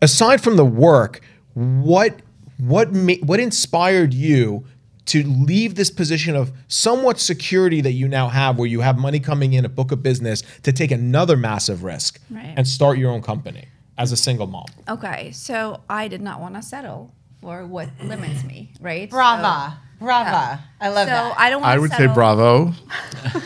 aside 0.02 0.40
from 0.40 0.56
the 0.56 0.64
work, 0.64 1.20
what 1.54 2.14
what 2.58 2.92
ma- 2.92 3.14
what 3.22 3.40
inspired 3.40 4.12
you 4.14 4.64
to 5.06 5.22
leave 5.26 5.74
this 5.74 5.90
position 5.90 6.36
of 6.36 6.52
somewhat 6.68 7.18
security 7.18 7.80
that 7.80 7.92
you 7.92 8.06
now 8.06 8.28
have, 8.28 8.58
where 8.58 8.68
you 8.68 8.80
have 8.82 8.98
money 8.98 9.18
coming 9.18 9.54
in, 9.54 9.64
a 9.64 9.68
book 9.68 9.90
of 9.90 10.02
business, 10.02 10.42
to 10.62 10.70
take 10.72 10.90
another 10.90 11.34
massive 11.34 11.82
risk 11.82 12.20
Right. 12.30 12.52
and 12.56 12.68
start 12.68 12.98
your 12.98 13.10
own 13.10 13.22
company 13.22 13.64
as 13.96 14.12
a 14.12 14.18
single 14.18 14.46
mom? 14.46 14.66
Okay, 14.86 15.30
so 15.32 15.80
I 15.88 16.08
did 16.08 16.20
not 16.20 16.40
want 16.42 16.56
to 16.56 16.62
settle 16.62 17.14
for 17.40 17.64
what 17.66 17.88
limits 18.02 18.44
me, 18.44 18.72
right? 18.80 19.08
Brava. 19.08 19.78
Brava. 20.00 20.30
Yeah. 20.30 20.58
I 20.80 20.88
love 20.90 21.08
So, 21.08 21.10
that. 21.10 21.32
so 21.34 21.38
I 21.40 21.50
don't. 21.50 21.62
I 21.64 21.68
wanna 21.70 21.80
would 21.80 21.92
say 21.92 22.06
bravo. 22.06 22.64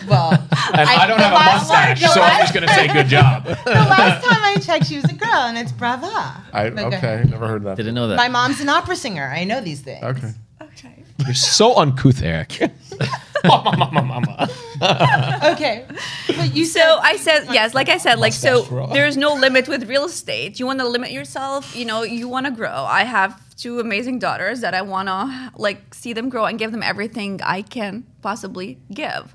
well, 0.09 0.33
And 0.33 0.88
I, 0.88 1.07
don't 1.07 1.16
the 1.16 1.24
have 1.24 1.33
a 1.33 1.57
mustache, 1.57 2.00
the 2.02 2.09
so 2.09 2.20
I'm 2.20 2.40
just 2.42 2.52
gonna 2.52 2.68
say 2.68 2.88
good 2.92 3.07
job. 3.07 3.44
the 3.46 3.55
last 3.70 4.22
time 4.24 4.38
I 4.42 4.57
checked, 4.61 4.87
she 4.87 4.96
was 4.96 5.05
a 5.07 5.14
girl, 5.14 5.31
and 5.48 5.57
it's 5.57 5.72
brava. 5.72 6.07
I, 6.52 6.68
But 6.68 6.78
uh, 6.85 6.87
okay, 6.88 6.96
ahead. 6.96 7.31
never 7.31 7.48
heard 7.48 7.64
that. 7.64 7.76
Didn't 7.78 7.94
know 7.94 8.09
that. 8.09 8.16
My 8.16 8.28
mom's 8.28 8.61
an 8.61 8.68
opera 8.68 8.96
singer. 8.96 9.33
I 9.35 9.44
know 9.44 9.62
these 9.62 9.81
things. 9.81 10.05
Okay. 10.05 10.33
Okay. 10.61 10.94
You're 11.24 11.35
so 11.35 11.74
uncouth, 11.76 12.22
Eric. 12.22 12.70
mama, 13.44 13.76
mama, 13.76 14.02
mama. 14.02 14.48
Okay. 15.52 15.87
But 16.26 16.55
you 16.55 16.64
So 16.66 16.98
I 17.02 17.16
said 17.16 17.46
yes, 17.50 17.72
like 17.74 17.88
I 17.88 17.96
said, 17.98 18.18
like 18.18 18.33
so. 18.33 18.62
There's 18.92 19.16
no 19.16 19.35
limit 19.35 19.68
with 19.68 19.88
real 19.88 20.05
estate. 20.05 20.59
You 20.61 20.66
want 20.66 20.81
to 20.81 20.88
limit 20.88 21.12
yourself. 21.12 21.74
You 21.74 21.85
know, 21.87 22.02
you 22.02 22.28
want 22.28 22.46
to 22.46 22.52
grow. 22.52 22.85
I 22.85 23.05
have 23.05 23.40
two 23.62 23.79
amazing 23.79 24.18
daughters 24.18 24.61
that 24.61 24.75
I 24.75 24.83
want 24.83 25.09
to 25.09 25.53
like 25.57 25.94
see 25.94 26.12
them 26.12 26.29
grow 26.29 26.46
and 26.46 26.59
give 26.59 26.72
them 26.72 26.83
everything 26.83 27.40
I 27.42 27.62
can 27.62 28.05
possibly 28.20 28.79
give. 28.92 29.33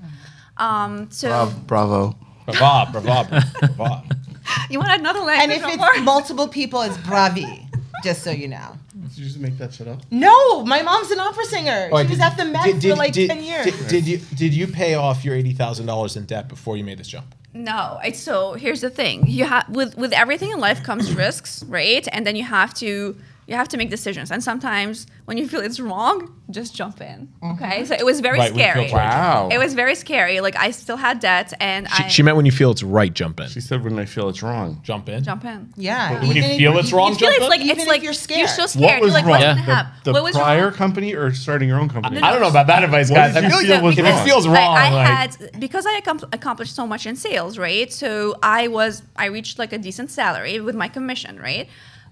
Um, 0.58 1.10
so 1.10 1.52
Bravo. 1.66 2.16
Brava, 2.46 3.00
brava, 3.00 3.44
brava. 3.76 4.04
you 4.70 4.78
want 4.78 4.98
another 4.98 5.20
language? 5.20 5.42
and 5.42 5.52
if 5.52 5.66
it's 5.68 5.76
more? 5.76 6.02
multiple 6.02 6.48
people, 6.48 6.80
it's 6.82 6.96
bravi. 6.98 7.66
Just 8.02 8.22
so 8.22 8.30
you 8.30 8.48
know. 8.48 8.76
Did 9.08 9.18
you 9.18 9.24
just 9.24 9.38
make 9.38 9.58
that 9.58 9.74
shit 9.74 9.88
up? 9.88 10.00
No, 10.10 10.64
my 10.64 10.82
mom's 10.82 11.10
an 11.10 11.20
opera 11.20 11.44
singer. 11.44 11.88
Oh, 11.92 12.02
she 12.02 12.08
was 12.10 12.20
at 12.20 12.36
the 12.36 12.44
Met 12.44 12.80
did- 12.80 12.90
for 12.92 12.96
like 12.96 13.12
did- 13.12 13.28
ten 13.28 13.42
years. 13.42 13.64
Did, 13.66 13.88
did 13.88 14.06
you 14.06 14.18
did 14.34 14.54
you 14.54 14.66
pay 14.66 14.94
off 14.94 15.24
your 15.24 15.34
eighty 15.34 15.52
thousand 15.52 15.86
dollars 15.86 16.16
in 16.16 16.24
debt 16.24 16.48
before 16.48 16.76
you 16.76 16.84
made 16.84 16.98
this 16.98 17.08
jump? 17.08 17.34
No, 17.54 17.98
it's 18.04 18.20
so 18.20 18.54
here's 18.54 18.80
the 18.80 18.90
thing. 18.90 19.26
You 19.26 19.44
have 19.44 19.68
with 19.68 19.96
with 19.96 20.12
everything 20.12 20.50
in 20.52 20.58
life 20.60 20.82
comes 20.82 21.12
risks, 21.12 21.62
right? 21.64 22.06
And 22.12 22.26
then 22.26 22.36
you 22.36 22.44
have 22.44 22.72
to 22.74 23.16
you 23.48 23.54
have 23.56 23.68
to 23.68 23.78
make 23.78 23.88
decisions. 23.88 24.30
And 24.30 24.44
sometimes 24.44 25.06
when 25.24 25.38
you 25.38 25.48
feel 25.48 25.60
it's 25.60 25.80
wrong, 25.80 26.34
just 26.50 26.74
jump 26.76 27.00
in. 27.00 27.28
Mm-hmm. 27.42 27.52
Okay? 27.64 27.84
So 27.86 27.94
it 27.94 28.04
was 28.04 28.20
very 28.20 28.38
Right, 28.38 28.52
when 28.52 28.74
feel 28.74 28.88
scary. 28.88 28.92
Wow. 28.92 29.48
It 29.50 29.56
was 29.56 29.72
very 29.72 29.94
scary. 29.94 30.40
Like 30.40 30.54
I 30.54 30.70
still 30.70 30.98
had 30.98 31.18
debt 31.20 31.54
and 31.58 31.88
She, 31.90 32.04
I 32.04 32.08
she 32.08 32.22
meant 32.22 32.36
when 32.36 32.44
you 32.44 32.52
feel 32.52 32.70
it's 32.70 32.82
right, 32.82 33.12
jump 33.12 33.40
in. 33.40 33.48
She 33.48 33.62
said 33.62 33.82
when 33.82 33.98
I 33.98 34.04
feel 34.04 34.28
it's 34.28 34.42
wrong. 34.42 34.80
Jump 34.84 35.08
in. 35.08 35.24
jump 35.24 35.46
in. 35.46 35.72
yeah. 35.76 36.12
When 36.20 36.24
you 36.26 36.30
even 36.42 36.50
if 36.50 36.58
feel 36.58 36.76
it's 36.78 36.92
wrong, 36.92 37.12
You 37.12 37.18
feel 37.18 37.28
jump 37.30 37.36
it's 37.36 37.44
in? 37.44 37.50
like 37.50 37.60
Even 37.60 37.70
it's 37.72 37.82
if 37.84 37.88
like 37.88 38.02
you're 38.02 38.12
scared 38.12 38.38
you're 38.40 38.48
scared. 38.48 38.68
so 38.70 38.78
scared. 38.78 39.00
What 39.00 39.02
was 39.02 39.12
you're 39.14 39.22
like, 39.22 39.24
wrong? 39.24 39.30
what's 39.32 39.42
Yeah. 39.42 39.54
gonna 39.54 39.66
The, 39.66 39.74
happen? 39.74 39.92
the 40.04 40.12
what 40.12 40.22
was 40.24 40.36
prior 40.36 40.64
wrong? 40.64 40.72
company 40.74 41.14
or 41.14 41.32
starting 41.32 41.68
your 41.70 41.80
own 41.80 41.88
company? 41.88 42.20
I 42.20 42.30
don't 42.30 42.42
know 42.42 42.48
about 42.48 42.66
that 42.66 42.84
advice, 42.84 43.08
What 43.08 43.16
guys. 43.16 43.34
did 43.34 43.44
I 43.44 43.46
you 43.46 43.50
feel 43.52 43.60
feel 43.60 43.74
like 43.76 43.82
was 43.82 43.98
if 43.98 44.04
it 44.04 44.24
feels 44.24 44.46
wrong, 44.46 44.76
I, 44.76 44.88
I 44.88 44.92
like, 44.92 45.06
had 45.06 45.60
because 45.60 45.86
I 45.88 46.00
accomplished 46.32 46.74
so 46.76 46.86
much 46.86 47.06
in 47.06 47.16
sales, 47.16 47.56
right? 47.56 47.90
So 47.90 48.34
I 48.42 48.68
was 48.68 49.02
I 49.16 49.26
reached 49.26 49.58
like 49.58 49.72
a 49.72 49.78
decent 49.78 50.10
salary 50.10 50.60
with 50.60 50.74
my 50.74 50.88
commission, 50.88 51.38
right? 51.40 51.66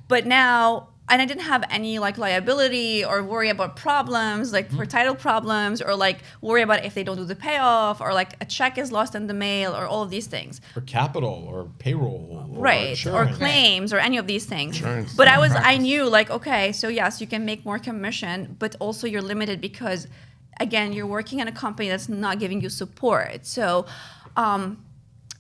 But 0.09 0.25
now 0.25 0.89
and 1.09 1.23
I 1.23 1.25
didn't 1.25 1.45
have 1.45 1.63
any 1.71 1.99
like 2.01 2.19
liability 2.19 3.05
or 3.05 3.23
worry 3.23 3.49
about 3.49 3.77
problems 3.77 4.53
like 4.53 4.67
Mm-hmm. 4.67 4.77
for 4.79 4.87
title 4.87 5.15
problems 5.15 5.81
or 5.81 5.95
like 5.95 6.19
worry 6.41 6.63
about 6.63 6.85
if 6.85 6.95
they 6.95 7.05
don't 7.05 7.17
do 7.17 7.25
the 7.25 7.37
payoff 7.37 8.01
or 8.01 8.13
like 8.13 8.31
a 8.41 8.45
check 8.45 8.77
is 8.79 8.91
lost 8.91 9.15
in 9.15 9.27
the 9.29 9.35
mail 9.35 9.71
or 9.79 9.85
all 9.87 10.03
of 10.03 10.11
these 10.11 10.27
things 10.27 10.61
or 10.77 10.83
capital 10.83 11.47
or 11.53 11.69
payroll, 11.79 12.49
or 12.53 12.61
right 12.61 12.87
or 13.07 13.23
insurance. 13.23 13.37
claims 13.39 13.93
or 13.93 13.99
any 13.99 14.17
of 14.19 14.27
these 14.27 14.45
things 14.47 14.77
Insurance, 14.77 15.15
but 15.15 15.29
i 15.29 15.39
was 15.39 15.53
i 15.73 15.77
knew 15.77 16.03
like 16.19 16.29
okay 16.31 16.73
so 16.73 16.89
yes 16.89 17.21
you 17.21 17.27
can 17.29 17.45
make 17.45 17.65
more 17.65 17.79
commission 17.79 18.57
but 18.59 18.75
also 18.81 19.07
you're 19.07 19.23
limited 19.23 19.61
because 19.61 20.09
again 20.59 20.93
you're 20.93 21.07
working 21.07 21.39
in 21.39 21.47
a 21.47 21.53
company 21.53 21.89
that's 21.89 22.09
not 22.09 22.39
giving 22.41 22.61
you 22.61 22.69
support 22.69 23.47
so 23.47 23.87
um 24.37 24.61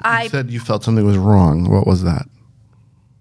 i 0.02 0.24
You 0.24 0.28
said 0.28 0.50
you 0.50 0.60
felt 0.60 0.84
something 0.84 1.04
was 1.06 1.18
wrong. 1.18 1.56
What 1.70 1.86
was 1.86 2.02
that? 2.04 2.26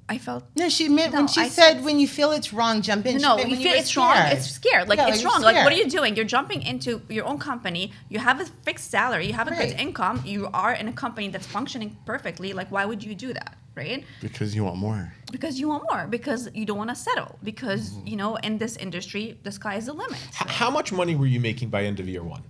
I 0.08 0.18
felt 0.18 0.44
No, 0.56 0.70
she 0.70 0.88
meant 0.90 1.14
No, 1.14 1.20
when 1.20 1.28
she 1.28 1.42
I 1.42 1.48
said, 1.50 1.74
said- 1.78 1.84
when 1.86 2.00
you 2.00 2.08
feel 2.08 2.32
it's 2.32 2.52
wrong, 2.54 2.82
jump 2.82 3.06
in. 3.06 3.18
She 3.18 3.24
no, 3.28 3.36
meant 3.38 3.50
you 3.50 3.58
feel 3.58 3.72
were 3.72 3.78
it's 3.78 3.98
wrong. 3.98 4.16
It's 4.36 4.50
scared. 4.60 4.88
Like 4.88 5.00
Yeah, 5.00 5.08
it's 5.10 5.22
you're 5.22 5.32
wrong. 5.32 5.42
Like 5.42 5.58
what 5.64 5.74
are 5.74 5.78
you 5.84 5.90
doing? 5.98 6.16
You're 6.16 6.32
jumping 6.38 6.62
into 6.72 7.02
your 7.10 7.26
own 7.26 7.40
company. 7.40 7.84
You 8.14 8.20
have 8.20 8.38
a 8.40 8.46
fixed 8.68 8.92
salary. 8.92 9.26
You 9.30 9.34
have 9.34 9.48
a 9.48 9.56
good 9.62 9.74
income. 9.86 10.22
You 10.34 10.42
are 10.54 10.74
in 10.82 10.88
a 10.88 10.94
company 10.94 11.28
that's 11.34 11.48
functioning 11.58 11.90
perfectly. 12.06 12.50
Like 12.60 12.70
why 12.76 12.84
would 12.90 13.02
you 13.08 13.14
do 13.26 13.30
that, 13.40 13.52
right? 13.76 14.04
Because 14.22 14.50
you 14.56 14.64
want 14.68 14.78
more. 14.88 15.02
because 15.32 15.60
you 15.60 15.68
want 15.74 15.84
more 15.92 16.04
because 16.18 16.42
you 16.60 16.66
don't 16.70 16.78
want 16.84 16.92
to 16.96 17.00
settle 17.10 17.32
because 17.52 17.84
mm-hmm. 17.90 18.08
you 18.12 18.18
know 18.22 18.32
in 18.48 18.54
this 18.64 18.74
industry 18.86 19.24
the 19.48 19.52
sky 19.60 19.76
is 19.82 19.86
the 19.90 19.94
limit 20.04 20.20
H- 20.42 20.52
How 20.62 20.70
much 20.78 20.90
money 21.02 21.16
were 21.22 21.32
you 21.36 21.40
making 21.50 21.68
by 21.76 21.82
end 21.90 22.00
of 22.00 22.08
year 22.16 22.24
one? 22.38 22.44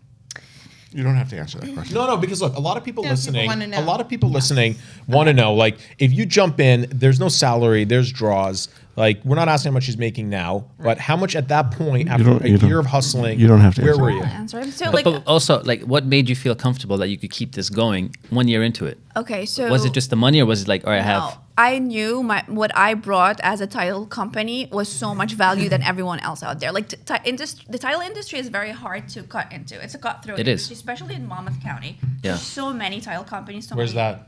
You 0.95 1.03
don't 1.03 1.15
have 1.17 1.29
to 1.31 1.37
answer 1.37 1.59
that 1.59 1.73
question. 1.73 1.93
No, 1.93 2.07
no, 2.07 2.15
because 2.15 2.41
look, 2.41 2.55
a 2.55 2.59
lot 2.59 2.77
of 2.77 2.83
people 2.85 3.03
Yeah, 3.03 3.09
people 3.09 3.15
listening, 3.17 3.47
wanna 3.47 3.67
know. 3.67 3.79
a 3.79 3.83
lot 3.83 3.99
of 3.99 4.07
people 4.07 4.29
listening 4.29 4.75
want 5.07 5.27
to 5.27 5.33
know. 5.33 5.53
Like, 5.53 5.77
if 5.99 6.13
you 6.13 6.25
jump 6.25 6.59
in, 6.61 6.87
there's 6.89 7.19
no 7.19 7.27
salary, 7.27 7.83
there's 7.83 8.09
draws. 8.13 8.69
Like, 8.95 9.19
we're 9.25 9.35
not 9.35 9.49
asking 9.49 9.71
how 9.71 9.73
much 9.73 9.83
she's 9.83 9.97
making 9.97 10.29
now, 10.29 10.67
but 10.79 10.97
how 10.97 11.17
much 11.17 11.35
at 11.35 11.49
that 11.49 11.71
point 11.71 12.07
after 12.09 12.31
a 12.37 12.47
you 12.47 12.57
don't- 12.57 12.69
year 12.69 12.79
of 12.79 12.85
hustling? 12.85 13.37
you 13.37 13.45
don't 13.45 13.59
have 13.59 13.75
to 13.75 13.81
Where 13.81 13.91
answer 13.91 14.01
were 14.03 14.11
that. 14.11 14.15
you? 14.15 14.23
answer 14.23 14.59
him 14.61 14.71
so 14.71 14.85
But, 14.85 14.93
like 14.93 15.03
but 15.03 15.23
also, 15.27 15.61
like, 15.63 15.81
what 15.81 16.05
made 16.05 16.29
you 16.29 16.35
feel 16.35 16.55
comfortable 16.55 16.97
that 16.99 17.09
you 17.09 17.17
could 17.17 17.31
keep 17.31 17.55
this 17.55 17.69
going 17.69 18.15
one 18.29 18.47
year 18.47 18.63
into 18.63 18.85
it? 18.85 18.97
okay 19.17 19.45
so 19.45 19.69
Was 19.69 19.83
it 19.83 19.91
just 19.91 20.09
the 20.11 20.15
money, 20.15 20.39
or 20.41 20.45
was 20.45 20.61
it 20.61 20.69
like, 20.69 20.85
all 20.87 20.91
right, 20.93 20.99
I 20.99 21.03
have 21.03 21.23
no, 21.23 21.39
I 21.57 21.79
knew 21.79 22.21
my 22.21 22.43
what 22.47 22.71
I 22.75 22.95
brought 22.95 23.39
as 23.41 23.61
a 23.61 23.67
title 23.67 24.05
company 24.05 24.67
was 24.71 24.89
so 24.89 25.15
much 25.15 25.33
value 25.33 25.69
than 25.69 25.81
everyone 25.91 26.19
else 26.19 26.43
out 26.43 26.59
there. 26.59 26.71
Like 26.71 26.89
t- 26.89 26.97
ti- 27.05 27.23
industry, 27.23 27.65
the 27.69 27.77
title 27.79 28.01
industry 28.01 28.39
is 28.39 28.49
very 28.49 28.71
hard 28.71 29.07
to 29.09 29.23
cut 29.23 29.51
into. 29.53 29.81
It's 29.81 29.95
a 29.95 29.97
cutthroat 29.97 30.37
It 30.39 30.47
is. 30.47 30.63
industry, 30.69 30.73
especially 30.75 31.15
in 31.15 31.27
Monmouth 31.27 31.61
County. 31.63 31.97
Yeah. 32.01 32.31
There's 32.31 32.41
so 32.41 32.73
many 32.73 32.99
title 32.99 33.23
companies. 33.23 33.67
So 33.69 33.75
Where's 33.75 33.95
many, 33.95 34.17
that? 34.17 34.27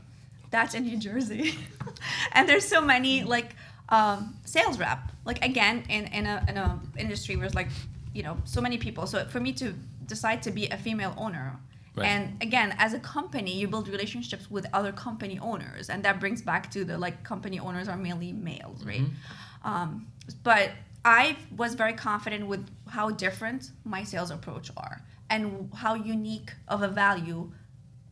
That's 0.50 0.74
in 0.74 0.84
New 0.84 0.96
Jersey, 0.96 1.54
and 2.32 2.48
there's 2.48 2.64
so 2.66 2.80
many 2.80 3.22
like 3.24 3.54
um, 3.90 4.34
sales 4.44 4.78
rep. 4.78 5.00
Like 5.26 5.44
again, 5.44 5.84
in 5.90 6.06
in 6.06 6.24
a 6.26 6.42
in 6.48 6.56
a 6.56 6.80
industry 6.96 7.36
where 7.36 7.44
it's 7.44 7.54
like 7.54 7.68
you 8.14 8.22
know 8.22 8.38
so 8.44 8.62
many 8.62 8.78
people. 8.78 9.06
So 9.06 9.26
for 9.26 9.40
me 9.40 9.52
to 9.54 9.74
decide 10.06 10.42
to 10.44 10.50
be 10.50 10.66
a 10.68 10.78
female 10.78 11.12
owner. 11.18 11.58
Right. 11.98 12.08
And 12.08 12.42
again, 12.42 12.74
as 12.78 12.94
a 12.94 12.98
company, 12.98 13.52
you 13.52 13.68
build 13.68 13.88
relationships 13.88 14.50
with 14.50 14.66
other 14.72 14.92
company 14.92 15.38
owners, 15.38 15.90
and 15.90 16.02
that 16.04 16.20
brings 16.20 16.42
back 16.42 16.70
to 16.72 16.84
the 16.84 16.96
like 16.98 17.24
company 17.24 17.58
owners 17.58 17.88
are 17.88 17.96
mainly 17.96 18.32
males, 18.32 18.84
right? 18.84 19.02
Um, 19.64 20.06
but 20.42 20.70
I 21.04 21.36
was 21.56 21.74
very 21.74 21.92
confident 21.94 22.46
with 22.46 22.68
how 22.88 23.10
different 23.10 23.70
my 23.84 24.04
sales 24.04 24.30
approach 24.30 24.70
are 24.76 25.02
and 25.30 25.70
how 25.74 25.94
unique 25.94 26.52
of 26.68 26.82
a 26.82 26.88
value 26.88 27.52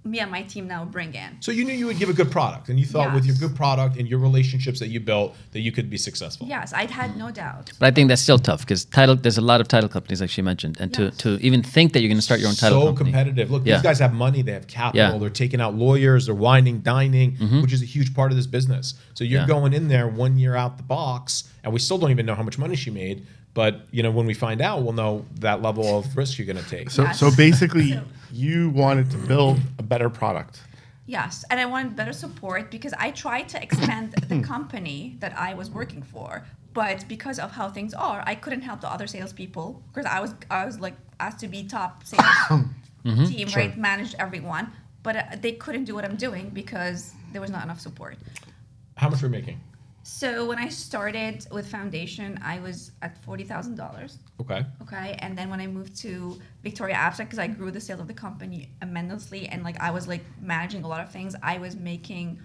me 0.06 0.20
and 0.20 0.30
my 0.30 0.42
team 0.42 0.66
now 0.68 0.84
bring 0.84 1.14
in. 1.14 1.36
So 1.40 1.50
you 1.52 1.64
knew 1.64 1.72
you 1.74 1.86
would 1.86 1.98
give 1.98 2.08
a 2.08 2.12
good 2.12 2.30
product, 2.30 2.68
and 2.68 2.78
you 2.78 2.86
thought 2.86 3.12
with 3.14 3.24
your 3.26 3.36
good 3.36 3.54
product 3.56 3.96
and 3.96 4.08
your 4.08 4.18
relationships 4.18 4.78
that 4.80 4.88
you 4.88 5.00
built 5.00 5.34
that 5.52 5.60
you 5.60 5.72
could 5.72 5.90
be 5.90 5.96
successful. 5.98 6.46
Yes, 6.46 6.72
I 6.72 6.84
had 6.90 7.16
no 7.16 7.30
doubt. 7.30 7.72
But 7.78 7.86
I 7.86 7.90
think 7.90 8.08
that's 8.08 8.22
still 8.22 8.38
tough 8.38 8.60
because 8.60 8.84
title. 8.84 9.16
There's 9.16 9.38
a 9.38 9.42
lot 9.52 9.60
of 9.60 9.68
title 9.68 9.88
companies, 9.88 10.20
like 10.20 10.30
she 10.30 10.42
mentioned, 10.42 10.76
and 10.80 10.96
Yes. 10.96 11.16
to, 11.16 11.36
to 11.36 11.44
even 11.44 11.62
think 11.62 11.92
that 11.92 12.00
you're 12.00 12.08
going 12.08 12.18
to 12.18 12.22
start 12.22 12.40
your 12.40 12.48
own 12.48 12.54
title 12.54 12.80
so 12.80 12.86
company. 12.88 13.10
competitive. 13.12 13.50
Look, 13.50 13.66
Yeah. 13.66 13.74
these 13.76 13.82
guys 13.82 13.98
have 13.98 14.12
money, 14.14 14.42
they 14.42 14.52
have 14.52 14.66
capital, 14.66 14.98
Yeah. 14.98 15.10
Mm-hmm. 15.10 15.20
they're 15.20 15.30
taking 15.30 15.60
out 15.60 15.74
lawyers, 15.74 16.26
they're 16.26 16.34
winding, 16.34 16.80
dining, 16.80 17.32
which 17.62 17.72
is 17.72 17.82
a 17.82 17.86
huge 17.86 18.14
part 18.14 18.30
of 18.32 18.36
this 18.36 18.46
business. 18.46 18.94
So 19.14 19.24
you're 19.24 19.40
Yeah. 19.42 19.46
going 19.46 19.72
in 19.72 19.88
there 19.88 20.06
one 20.08 20.38
year 20.38 20.54
out 20.56 20.76
the 20.76 20.82
box, 20.82 21.44
and 21.66 21.72
we 21.74 21.80
still 21.80 21.98
don't 21.98 22.12
even 22.12 22.24
know 22.24 22.34
how 22.36 22.44
much 22.44 22.58
money 22.58 22.76
she 22.76 22.90
made. 22.90 23.26
But 23.52 23.80
you 23.90 24.02
know, 24.04 24.10
when 24.12 24.24
we 24.26 24.34
find 24.34 24.60
out, 24.62 24.82
we'll 24.82 24.92
know 24.92 25.26
that 25.40 25.60
level 25.60 25.98
of 25.98 26.16
risk 26.16 26.38
you're 26.38 26.46
going 26.46 26.62
to 26.64 26.70
take. 26.70 26.88
So, 26.90 27.02
Yes. 27.02 27.18
so 27.18 27.30
basically, 27.36 27.92
So- 27.98 28.04
you 28.32 28.70
wanted 28.70 29.10
to 29.10 29.16
build 29.18 29.58
a 29.78 29.82
better 29.82 30.08
product. 30.08 30.62
Yes, 31.06 31.44
and 31.50 31.58
I 31.60 31.66
wanted 31.66 31.94
better 31.96 32.12
support 32.12 32.70
because 32.70 32.92
I 32.98 33.10
tried 33.12 33.48
to 33.50 33.62
expand 33.62 34.12
the 34.28 34.40
company 34.42 35.16
that 35.20 35.36
I 35.38 35.54
was 35.54 35.70
working 35.70 36.02
for, 36.02 36.44
but 36.74 37.04
because 37.08 37.38
of 37.38 37.50
how 37.52 37.68
things 37.70 37.94
are, 37.94 38.22
I 38.26 38.34
couldn't 38.34 38.62
help 38.62 38.80
the 38.80 38.90
other 38.90 39.06
salespeople 39.06 39.82
because 39.88 40.06
I 40.06 40.18
was 40.20 40.34
I 40.50 40.64
was 40.66 40.78
like 40.80 40.96
asked 41.20 41.40
to 41.40 41.48
be 41.48 41.62
top 41.64 42.04
sales 42.12 42.64
team, 43.04 43.48
right? 43.56 43.76
Managed 43.78 44.14
everyone, 44.18 44.72
but 45.02 45.16
uh, 45.16 45.22
they 45.40 45.52
couldn't 45.52 45.84
do 45.84 45.94
what 45.94 46.04
I'm 46.04 46.16
doing 46.16 46.50
because 46.50 47.12
there 47.32 47.40
was 47.40 47.50
not 47.50 47.62
enough 47.64 47.80
support. 47.80 48.16
How 48.96 49.08
much 49.08 49.20
were 49.22 49.28
you 49.28 49.32
making? 49.40 49.60
So 50.08 50.46
when 50.46 50.56
I 50.58 50.68
started 50.68 51.46
with 51.50 51.66
Foundation, 51.68 52.38
I 52.44 52.60
was 52.60 52.92
at 53.02 53.20
forty 53.24 53.42
thousand 53.42 53.74
dollars. 53.76 54.18
Okay. 54.40 54.64
Okay, 54.82 55.16
and 55.18 55.36
then 55.36 55.50
when 55.50 55.60
I 55.60 55.66
moved 55.66 55.96
to 56.02 56.38
Victoria 56.62 56.94
Abstract, 56.94 57.30
because 57.30 57.40
I 57.40 57.48
grew 57.48 57.72
the 57.72 57.80
sales 57.80 57.98
of 58.00 58.06
the 58.06 58.14
company 58.14 58.70
immensely, 58.82 59.48
and 59.48 59.64
like 59.64 59.80
I 59.80 59.90
was 59.90 60.06
like 60.06 60.22
managing 60.40 60.84
a 60.84 60.88
lot 60.88 61.00
of 61.00 61.10
things, 61.10 61.34
I 61.42 61.58
was 61.58 61.74
making 61.74 62.38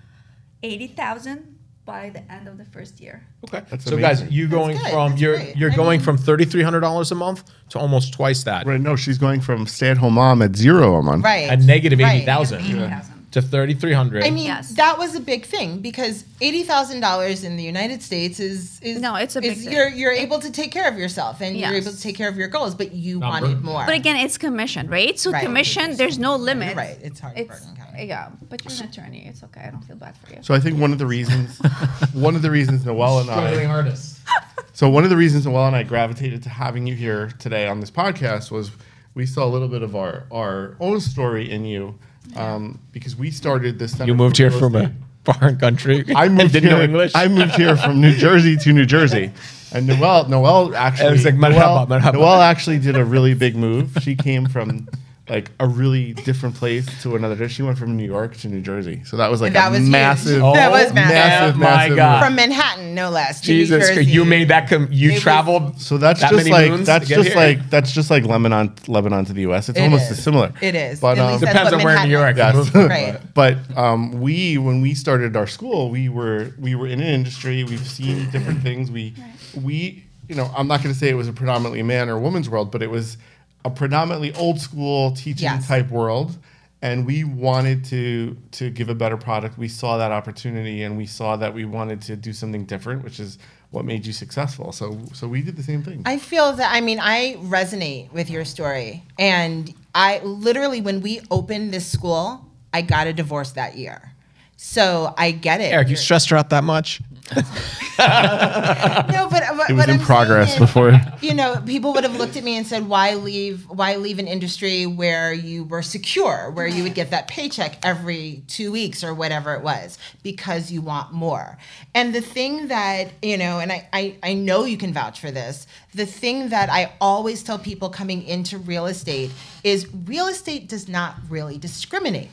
eighty 0.63 0.87
thousand 0.87 1.59
by 1.85 2.09
the 2.09 2.23
end 2.33 2.47
of 2.47 2.57
the 2.57 2.65
first 2.65 2.99
year. 2.99 3.23
Okay. 3.47 3.61
That's 3.69 3.85
so 3.85 3.91
guys, 3.95 4.21
amazing. 4.21 4.35
you 4.35 4.47
going 4.47 4.77
good. 4.77 4.89
from 4.91 5.11
That's 5.11 5.21
you're 5.21 5.35
great. 5.37 5.55
you're 5.55 5.71
I 5.71 5.75
going 5.75 5.99
mean- 5.99 6.05
from 6.05 6.17
thirty 6.17 6.45
three 6.45 6.63
hundred 6.63 6.79
dollars 6.79 7.11
a 7.11 7.15
month 7.15 7.43
to 7.69 7.77
almost 7.79 8.11
twice 8.11 8.43
that 8.45 8.65
Right? 8.65 8.81
No, 8.81 8.95
she's 8.95 9.19
going 9.19 9.39
from 9.39 9.67
stay-at-home 9.67 10.15
mom 10.15 10.41
at 10.41 10.55
zero 10.55 10.95
a 10.95 11.03
month. 11.03 11.23
Right. 11.23 11.47
at 11.47 11.59
negative 11.59 11.99
Right. 11.99 12.15
eighty 12.17 12.25
thousand 12.25 12.61
Eighty 12.61 12.73
thousand. 12.73 13.20
To 13.31 13.41
thirty 13.41 13.73
three 13.73 13.93
hundred. 13.93 14.23
I 14.23 14.29
mean, 14.29 14.45
Yes. 14.45 14.71
that 14.73 14.97
was 14.97 15.15
a 15.15 15.19
big 15.19 15.45
thing 15.45 15.79
because 15.79 16.25
eighty 16.41 16.63
thousand 16.63 16.99
dollars 16.99 17.43
in 17.43 17.55
the 17.57 17.63
United 17.63 18.01
States 18.03 18.39
is 18.39 18.79
is 18.81 18.99
No, 19.01 19.15
it's 19.15 19.35
a 19.35 19.41
big 19.41 19.57
is 19.57 19.63
thing. 19.63 19.73
You're 19.73 19.89
you're 19.89 20.11
able 20.11 20.39
to 20.39 20.51
take 20.51 20.71
care 20.71 20.87
of 20.89 20.97
yourself 20.97 21.41
and 21.41 21.57
you're 21.57 21.71
Yes. 21.71 21.83
able 21.87 21.95
to 21.95 22.01
take 22.01 22.15
care 22.17 22.27
of 22.29 22.35
your 22.37 22.47
goals, 22.49 22.75
but 22.75 22.91
you 22.93 23.19
Not 23.19 23.29
wanted 23.29 23.47
burden. 23.47 23.63
more. 23.63 23.85
But 23.85 23.95
again, 23.95 24.17
it's 24.17 24.37
commission, 24.37 24.87
right? 24.87 25.17
So 25.19 25.31
Right. 25.31 25.43
commission, 25.45 25.95
there's 25.95 26.19
no 26.19 26.35
limit. 26.35 26.75
right, 26.75 26.97
it's 27.01 27.19
hard 27.19 27.35
to 27.35 27.41
It's, 27.41 27.49
Bergen 27.59 27.75
County. 27.77 28.05
yeah, 28.07 28.29
but 28.49 28.63
you're 28.65 28.73
an 28.83 28.89
attorney. 28.89 29.25
It's 29.27 29.43
okay. 29.43 29.61
I 29.61 29.69
don't 29.71 29.83
feel 29.83 29.95
bad 29.95 30.15
for 30.17 30.33
you. 30.33 30.39
So 30.41 30.53
I 30.53 30.59
think 30.59 30.77
one 30.79 30.91
of 30.91 30.97
the 30.99 31.05
reasons, 31.07 31.57
one 32.13 32.35
of 32.35 32.41
the 32.41 32.51
reasons 32.51 32.85
Noelle 32.85 33.19
and 33.19 33.29
I, 33.29 33.65
artists. 33.65 34.19
so 34.73 34.89
one 34.89 35.03
of 35.05 35.09
the 35.09 35.17
reasons 35.17 35.45
Noelle 35.45 35.67
and 35.67 35.75
I 35.75 35.83
gravitated 35.83 36.43
to 36.43 36.49
having 36.49 36.85
you 36.85 36.95
here 36.95 37.31
today 37.39 37.67
on 37.67 37.79
this 37.79 37.91
podcast 37.91 38.51
was 38.51 38.71
we 39.15 39.25
saw 39.25 39.45
a 39.45 39.51
little 39.55 39.67
bit 39.69 39.81
of 39.83 39.95
our 39.95 40.23
our 40.31 40.75
own 40.79 40.99
story 41.01 41.49
in 41.49 41.65
you, 41.65 41.97
um, 42.35 42.79
because 42.91 43.15
we 43.15 43.31
started 43.31 43.79
this. 43.79 43.91
Center 43.91 44.05
You 44.05 44.15
moved 44.15 44.37
here 44.37 44.51
from 44.51 44.75
a 44.75 44.91
foreign 45.25 45.57
country. 45.57 46.03
I 46.15 46.25
and 46.25 46.35
moved 46.35 46.53
didn't 46.53 46.69
here. 46.69 46.77
know 46.77 46.83
English. 46.83 47.11
I 47.15 47.27
moved 47.27 47.55
here 47.55 47.75
from 47.75 48.01
New 48.01 48.13
Jersey 48.15 48.55
to 48.57 48.73
New 48.73 48.85
Jersey, 48.85 49.31
and 49.73 49.87
Noel 49.87 50.27
Noelle 50.29 50.75
actually, 50.75 51.07
It 51.07 51.11
was 51.11 51.25
like, 51.25 51.35
Noelle, 51.35 51.85
marhaba, 51.87 51.99
marhaba. 52.01 52.13
Noelle 52.13 52.41
actually 52.41 52.79
did 52.79 52.95
a 52.95 53.05
really 53.05 53.33
big 53.33 53.55
move. 53.55 53.97
She 54.01 54.15
came 54.15 54.47
from 54.47 54.87
like 55.29 55.51
a 55.59 55.67
really 55.67 56.13
different 56.13 56.55
place 56.55 56.85
to 57.03 57.15
another. 57.15 57.47
She 57.47 57.61
went 57.61 57.77
from 57.77 57.95
New 57.95 58.05
York 58.05 58.35
to 58.37 58.47
New 58.49 58.59
Jersey, 58.61 59.03
so 59.05 59.17
that 59.17 59.29
was 59.31 59.39
like 59.39 59.53
That 59.53 59.67
a 59.67 59.71
was 59.71 59.79
huge. 59.81 59.89
massive, 59.91 60.39
That 60.41 60.71
was 60.71 60.91
Oh, 60.91 60.93
massive. 60.95 61.57
massive, 61.57 61.57
my 61.89 61.95
God. 61.95 62.25
From 62.25 62.35
Manhattan, 62.35 62.95
no 62.95 63.09
less. 63.11 63.39
Jesus, 63.39 63.87
Jersey. 63.87 64.05
you 64.05 64.25
made 64.25 64.47
that. 64.49 64.67
Com- 64.67 64.89
you 64.91 65.11
It 65.11 65.13
was- 65.13 65.21
traveled. 65.21 65.79
So 65.79 65.97
that's 65.97 66.19
that 66.21 66.31
just 66.31 66.49
many 66.49 66.71
like 66.71 66.85
that's 66.85 67.07
just 67.07 67.29
here? 67.29 67.37
like 67.37 67.69
that's 67.69 67.91
just 67.93 68.09
like 68.09 68.23
Lebanon, 68.25 68.73
Lebanon 68.87 69.23
to 69.25 69.33
the 69.33 69.41
U.S. 69.41 69.69
It's 69.69 69.77
It 69.77 69.83
almost 69.83 70.11
is. 70.11 70.21
similar. 70.21 70.51
It 70.59 70.75
is. 70.75 70.99
but 70.99 71.17
um, 71.19 71.39
Depends 71.39 71.71
on 71.71 71.83
where 71.83 71.95
in 71.97 72.03
New 72.09 72.17
York. 72.17 72.35
Manhattan 72.35 72.55
you 72.55 72.61
is. 72.67 72.73
moved. 72.73 72.89
Right. 72.89 73.33
But 73.33 73.57
um, 73.77 74.19
we, 74.19 74.57
when 74.57 74.81
we 74.81 74.95
started 74.95 75.37
our 75.37 75.47
school, 75.47 75.89
we 75.91 76.09
were 76.09 76.49
we 76.59 76.73
were 76.75 76.87
in 76.87 76.99
an 76.99 77.07
industry. 77.07 77.63
We've 77.63 77.87
seen 77.87 78.29
different 78.31 78.61
things. 78.63 78.89
We 78.91 79.13
we 79.61 80.03
you 80.27 80.35
know 80.35 80.51
I'm 80.57 80.67
not 80.67 80.81
going 80.81 80.93
to 80.93 80.99
say 80.99 81.09
it 81.09 81.13
was 81.15 81.27
a 81.29 81.33
predominantly 81.33 81.83
man 81.83 82.09
or 82.09 82.17
woman's 82.19 82.49
world, 82.49 82.71
but 82.71 82.81
it 82.81 82.89
was 82.89 83.17
a 83.63 83.69
predominantly 83.69 84.33
old 84.35 84.59
school 84.59 85.11
teaching 85.11 85.43
Yes. 85.43 85.67
type 85.67 85.89
world. 85.89 86.37
And 86.83 87.05
we 87.05 87.23
wanted 87.23 87.85
to 87.85 88.35
to 88.53 88.71
give 88.71 88.89
a 88.89 88.95
better 88.95 89.15
product. 89.17 89.55
We 89.55 89.67
saw 89.67 89.97
that 89.97 90.11
opportunity, 90.11 90.81
and 90.81 90.97
we 90.97 91.05
saw 91.05 91.35
that 91.37 91.53
we 91.53 91.63
wanted 91.63 92.01
to 92.03 92.15
do 92.15 92.33
something 92.33 92.65
different, 92.65 93.03
which 93.03 93.19
is 93.19 93.37
what 93.69 93.85
made 93.85 94.03
you 94.03 94.11
successful. 94.13 94.71
So 94.71 94.97
so 95.13 95.27
we 95.27 95.43
did 95.43 95.55
the 95.57 95.61
same 95.63 95.83
thing. 95.83 96.01
I 96.07 96.17
feel 96.17 96.53
that 96.53 96.73
I 96.73 96.81
mean 96.81 96.99
I 96.99 97.35
resonate 97.39 98.11
with 98.11 98.31
your 98.31 98.45
story, 98.45 99.03
and 99.19 99.71
I 99.93 100.21
literally 100.23 100.81
when 100.81 101.01
we 101.01 101.21
opened 101.29 101.71
this 101.71 101.85
school, 101.85 102.47
I 102.73 102.81
got 102.81 103.05
a 103.05 103.13
divorce 103.13 103.51
that 103.51 103.77
year, 103.77 104.13
so 104.57 105.13
I 105.19 105.29
get 105.29 105.61
it. 105.61 105.71
Eric, 105.73 105.89
you 105.89 105.91
You're- 105.91 106.01
stressed 106.03 106.31
her 106.31 106.37
out 106.37 106.49
that 106.49 106.63
much? 106.63 106.99
No, 107.35 109.27
but, 109.29 109.43
but 109.57 109.69
it 109.69 109.73
was 109.73 109.87
in 109.87 109.99
I'm 109.99 109.99
progress 109.99 110.53
is, 110.53 110.59
before. 110.59 110.99
you 111.21 111.33
know, 111.33 111.61
people 111.65 111.93
would 111.93 112.03
have 112.03 112.15
looked 112.15 112.35
at 112.35 112.43
me 112.43 112.57
and 112.57 112.65
said, 112.65 112.87
"Why 112.87 113.13
leave? 113.13 113.65
Why 113.69 113.95
leave 113.95 114.19
an 114.19 114.27
industry 114.27 114.85
where 114.85 115.33
you 115.33 115.63
were 115.63 115.81
secure, 115.81 116.51
where 116.51 116.67
you 116.67 116.83
would 116.83 116.95
get 116.95 117.11
that 117.11 117.27
paycheck 117.27 117.77
every 117.83 118.43
two 118.47 118.71
weeks 118.71 119.03
or 119.03 119.13
whatever 119.13 119.53
it 119.53 119.61
was, 119.61 119.97
because 120.23 120.71
you 120.71 120.81
want 120.81 121.13
more?" 121.13 121.57
And 121.93 122.13
the 122.13 122.21
thing 122.21 122.67
that 122.69 123.11
you 123.21 123.37
know, 123.37 123.59
and 123.59 123.71
I, 123.71 123.87
I, 123.93 124.15
I 124.23 124.33
know 124.33 124.65
you 124.65 124.77
can 124.77 124.93
vouch 124.93 125.19
for 125.19 125.31
this. 125.31 125.67
The 125.93 126.05
thing 126.05 126.49
that 126.49 126.69
I 126.69 126.93
always 127.01 127.43
tell 127.43 127.59
people 127.59 127.89
coming 127.89 128.23
into 128.23 128.57
real 128.57 128.85
estate 128.85 129.31
is 129.63 129.87
real 130.05 130.27
estate 130.27 130.69
does 130.69 130.87
not 130.87 131.15
really 131.29 131.57
discriminate 131.57 132.29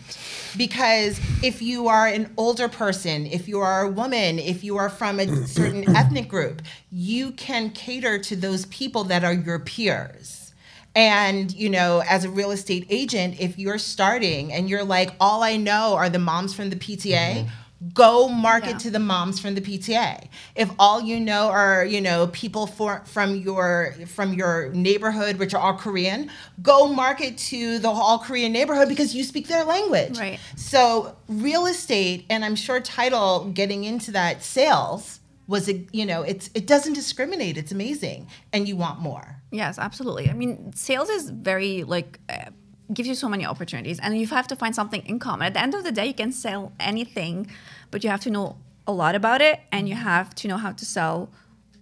because 0.56 1.20
if 1.42 1.61
you 1.61 1.88
are 1.88 2.06
an 2.06 2.32
older 2.36 2.68
person, 2.68 3.26
if 3.26 3.48
you 3.48 3.61
are 3.61 3.82
a 3.82 3.90
woman, 3.90 4.38
if 4.38 4.62
you 4.62 4.76
are 4.76 4.88
from 4.88 5.18
a 5.18 5.46
certain 5.46 5.96
ethnic 5.96 6.28
group, 6.28 6.62
you 6.90 7.32
can 7.32 7.70
cater 7.70 8.18
to 8.18 8.36
those 8.36 8.66
people 8.66 9.04
that 9.04 9.24
are 9.24 9.34
your 9.34 9.59
peers. 9.59 10.52
And, 10.94 11.52
you 11.54 11.70
know, 11.70 12.02
as 12.09 12.24
a 12.24 12.30
real 12.30 12.50
estate 12.50 12.86
agent, 12.90 13.38
if 13.38 13.59
you're 13.59 13.78
starting 13.78 14.52
and 14.52 14.68
you're 14.68 14.84
like, 14.84 15.11
all 15.20 15.42
I 15.42 15.56
know 15.56 15.94
are 15.94 16.09
the 16.09 16.18
moms 16.18 16.54
from 16.54 16.70
the 16.70 16.76
PTA, 16.76 17.12
mm-hmm. 17.12 17.48
Go 17.95 18.29
market 18.29 18.70
Yeah. 18.70 18.79
to 18.79 18.91
the 18.91 18.99
moms 18.99 19.39
from 19.39 19.55
the 19.55 19.61
PTA. 19.61 20.29
If 20.57 20.70
all 20.79 21.01
you 21.01 21.20
know 21.20 21.49
are, 21.49 21.85
you 21.85 22.01
know, 22.01 22.26
people 22.29 22.66
for, 22.66 23.03
from 23.07 23.37
your 23.37 23.95
from 24.07 24.33
your 24.35 24.70
neighborhood, 24.72 25.37
which 25.37 25.55
are 25.55 25.61
all 25.61 25.74
Korean, 25.74 26.31
go 26.61 26.89
market 26.89 27.39
to 27.39 27.79
the 27.79 27.89
all 27.89 28.18
Korean 28.18 28.51
neighborhood 28.53 28.89
because 28.89 29.14
you 29.14 29.22
speak 29.22 29.47
their 29.47 29.64
language. 29.64 30.18
Right. 30.18 30.41
So 30.57 31.16
real 31.29 31.66
estate, 31.66 32.26
and 32.29 32.45
I'm 32.45 32.57
sure 32.57 32.81
title 32.81 33.51
getting 33.55 33.85
into 33.85 34.11
that 34.12 34.43
sales 34.43 35.20
was 35.47 35.68
a 35.68 35.87
you 35.93 36.05
know 36.05 36.22
it's 36.22 36.51
it 36.55 36.66
doesn't 36.66 36.95
discriminate. 36.95 37.57
It's 37.57 37.72
amazing, 37.72 38.26
and 38.53 38.66
you 38.68 38.76
want 38.76 38.99
more. 39.01 39.37
Yes, 39.51 39.79
absolutely. 39.79 40.29
I 40.29 40.35
mean, 40.35 40.72
sales 40.74 41.09
is 41.09 41.31
very 41.31 41.85
like 41.85 42.18
uh, 42.29 42.51
gives 42.93 43.09
you 43.09 43.14
so 43.14 43.28
many 43.28 43.45
opportunities, 43.45 43.99
and 44.01 44.18
you 44.18 44.26
have 44.26 44.49
to 44.49 44.57
find 44.57 44.74
something 44.74 45.05
in 45.07 45.18
common. 45.18 45.47
At 45.47 45.55
the 45.55 45.61
end 45.61 45.74
of 45.74 45.84
the 45.84 45.93
day, 45.93 46.07
you 46.07 46.14
can 46.14 46.32
sell 46.32 46.72
anything, 46.80 47.51
but 47.91 48.03
you 48.03 48.11
have 48.11 48.20
to 48.22 48.30
know 48.30 48.57
a 48.86 48.93
lot 48.93 49.14
about 49.14 49.41
it, 49.43 49.61
and 49.70 49.89
you 49.89 49.95
have 49.95 50.34
to 50.36 50.49
know 50.49 50.57
how 50.57 50.72
to 50.72 50.84
sell, 50.84 51.30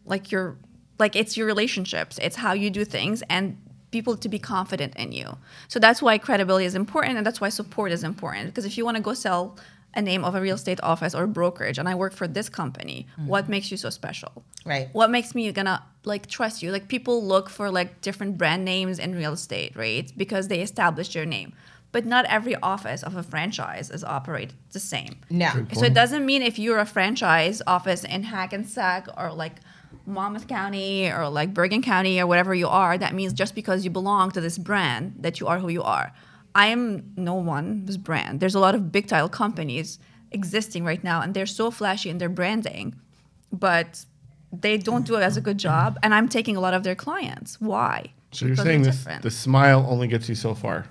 like 0.05 0.33
your 0.33 0.57
like 0.99 1.15
it's 1.15 1.37
your 1.37 1.47
relationships, 1.47 2.19
it's 2.23 2.37
how 2.37 2.53
you 2.53 2.71
do 2.71 2.85
things, 2.85 3.23
and 3.29 3.59
people 3.91 4.17
to 4.17 4.29
be 4.29 4.39
confident 4.39 4.97
in 4.97 5.13
you. 5.13 5.37
So 5.69 5.79
that's 5.79 6.03
why 6.03 6.19
credibility 6.19 6.65
is 6.65 6.75
important, 6.75 7.17
and 7.19 7.27
that's 7.27 7.41
why 7.41 7.51
support 7.51 7.93
is 7.93 8.03
important. 8.03 8.47
Because 8.47 8.65
if 8.65 8.77
you 8.77 8.85
want 8.85 8.97
to 8.97 9.03
go 9.03 9.15
sell 9.15 9.57
a 9.97 10.03
name 10.03 10.25
of 10.25 10.35
a 10.35 10.41
real 10.41 10.55
estate 10.55 10.79
office 10.83 11.15
or 11.15 11.27
brokerage 11.27 11.79
and 11.79 11.89
I 11.89 11.95
work 11.95 12.13
for 12.13 12.29
this 12.29 12.49
company, 12.49 13.07
mm-hmm. 13.13 13.27
what 13.27 13.49
makes 13.49 13.71
you 13.71 13.77
so 13.77 13.91
special? 13.91 14.45
Right. 14.65 14.89
What 14.93 15.11
makes 15.11 15.35
me 15.35 15.51
gonna 15.51 15.83
like 16.05 16.27
trust 16.27 16.63
you? 16.63 16.71
Like 16.71 16.87
people 16.89 17.25
look 17.25 17.49
for 17.49 17.71
like 17.71 18.03
different 18.03 18.39
brand 18.39 18.65
names 18.65 18.99
in 18.99 19.15
real 19.15 19.33
estate, 19.33 19.75
right? 19.75 20.13
Because 20.17 20.49
they 20.49 20.61
established 20.61 21.15
your 21.15 21.25
name. 21.25 21.55
But 21.93 22.05
not 22.05 22.27
every 22.27 22.55
office 22.57 23.03
of 23.03 23.17
a 23.17 23.23
franchise 23.23 23.91
is 23.91 24.05
operated 24.05 24.55
the 24.73 24.81
same. 24.81 25.17
No. 25.31 25.67
So 25.73 25.85
it 25.85 25.95
doesn't 25.95 26.27
mean 26.27 26.43
if 26.43 26.59
you're 26.59 26.79
a 26.79 26.85
franchise 26.85 27.63
office 27.67 28.05
in 28.05 28.25
Hackensack 28.25 29.09
or 29.17 29.33
like 29.33 29.55
Monmouth 30.05 30.47
County 30.47 31.11
or 31.11 31.29
like 31.29 31.55
Bergen 31.55 31.81
County 31.83 32.21
or 32.21 32.27
whatever 32.27 32.55
you 32.55 32.69
are, 32.69 32.99
that 32.99 33.15
means 33.15 33.33
just 33.33 33.55
because 33.55 33.85
you 33.85 33.91
belong 33.91 34.31
to 34.33 34.41
this 34.43 34.59
brand 34.59 35.15
that 35.21 35.41
you 35.41 35.47
are 35.47 35.59
who 35.59 35.69
you 35.69 35.83
are. 35.83 36.13
I 36.57 36.69
am 36.69 37.13
no 37.17 37.35
one's 37.35 37.99
brand. 37.99 38.41
There's 38.41 38.55
a 38.55 38.59
lot 38.59 38.75
of 38.75 38.91
big 38.91 39.07
title 39.09 39.29
companies 39.29 39.99
existing 40.33 40.85
right 40.85 41.05
now 41.05 41.21
and 41.21 41.35
they're 41.35 41.47
so 41.47 41.71
flashy 41.71 42.09
in 42.09 42.17
their 42.19 42.31
branding, 42.31 42.97
but 43.53 44.07
they 44.51 44.79
don't 44.79 45.07
do 45.07 45.17
it 45.17 45.23
as 45.23 45.37
a 45.37 45.43
good 45.43 45.59
job. 45.59 45.99
And 46.03 46.15
I'm 46.15 46.29
taking 46.29 46.57
a 46.57 46.61
lot 46.61 46.73
of 46.73 46.83
their 46.83 46.95
clients. 46.95 47.61
Why? 47.61 48.13
So 48.33 48.47
you're 48.47 48.57
saying 48.57 48.83
this 48.83 48.97
different. 48.97 49.23
the 49.23 49.31
smile 49.31 49.87
only 49.89 50.09
gets 50.09 50.29
you 50.31 50.35
so 50.35 50.55
far. 50.55 50.87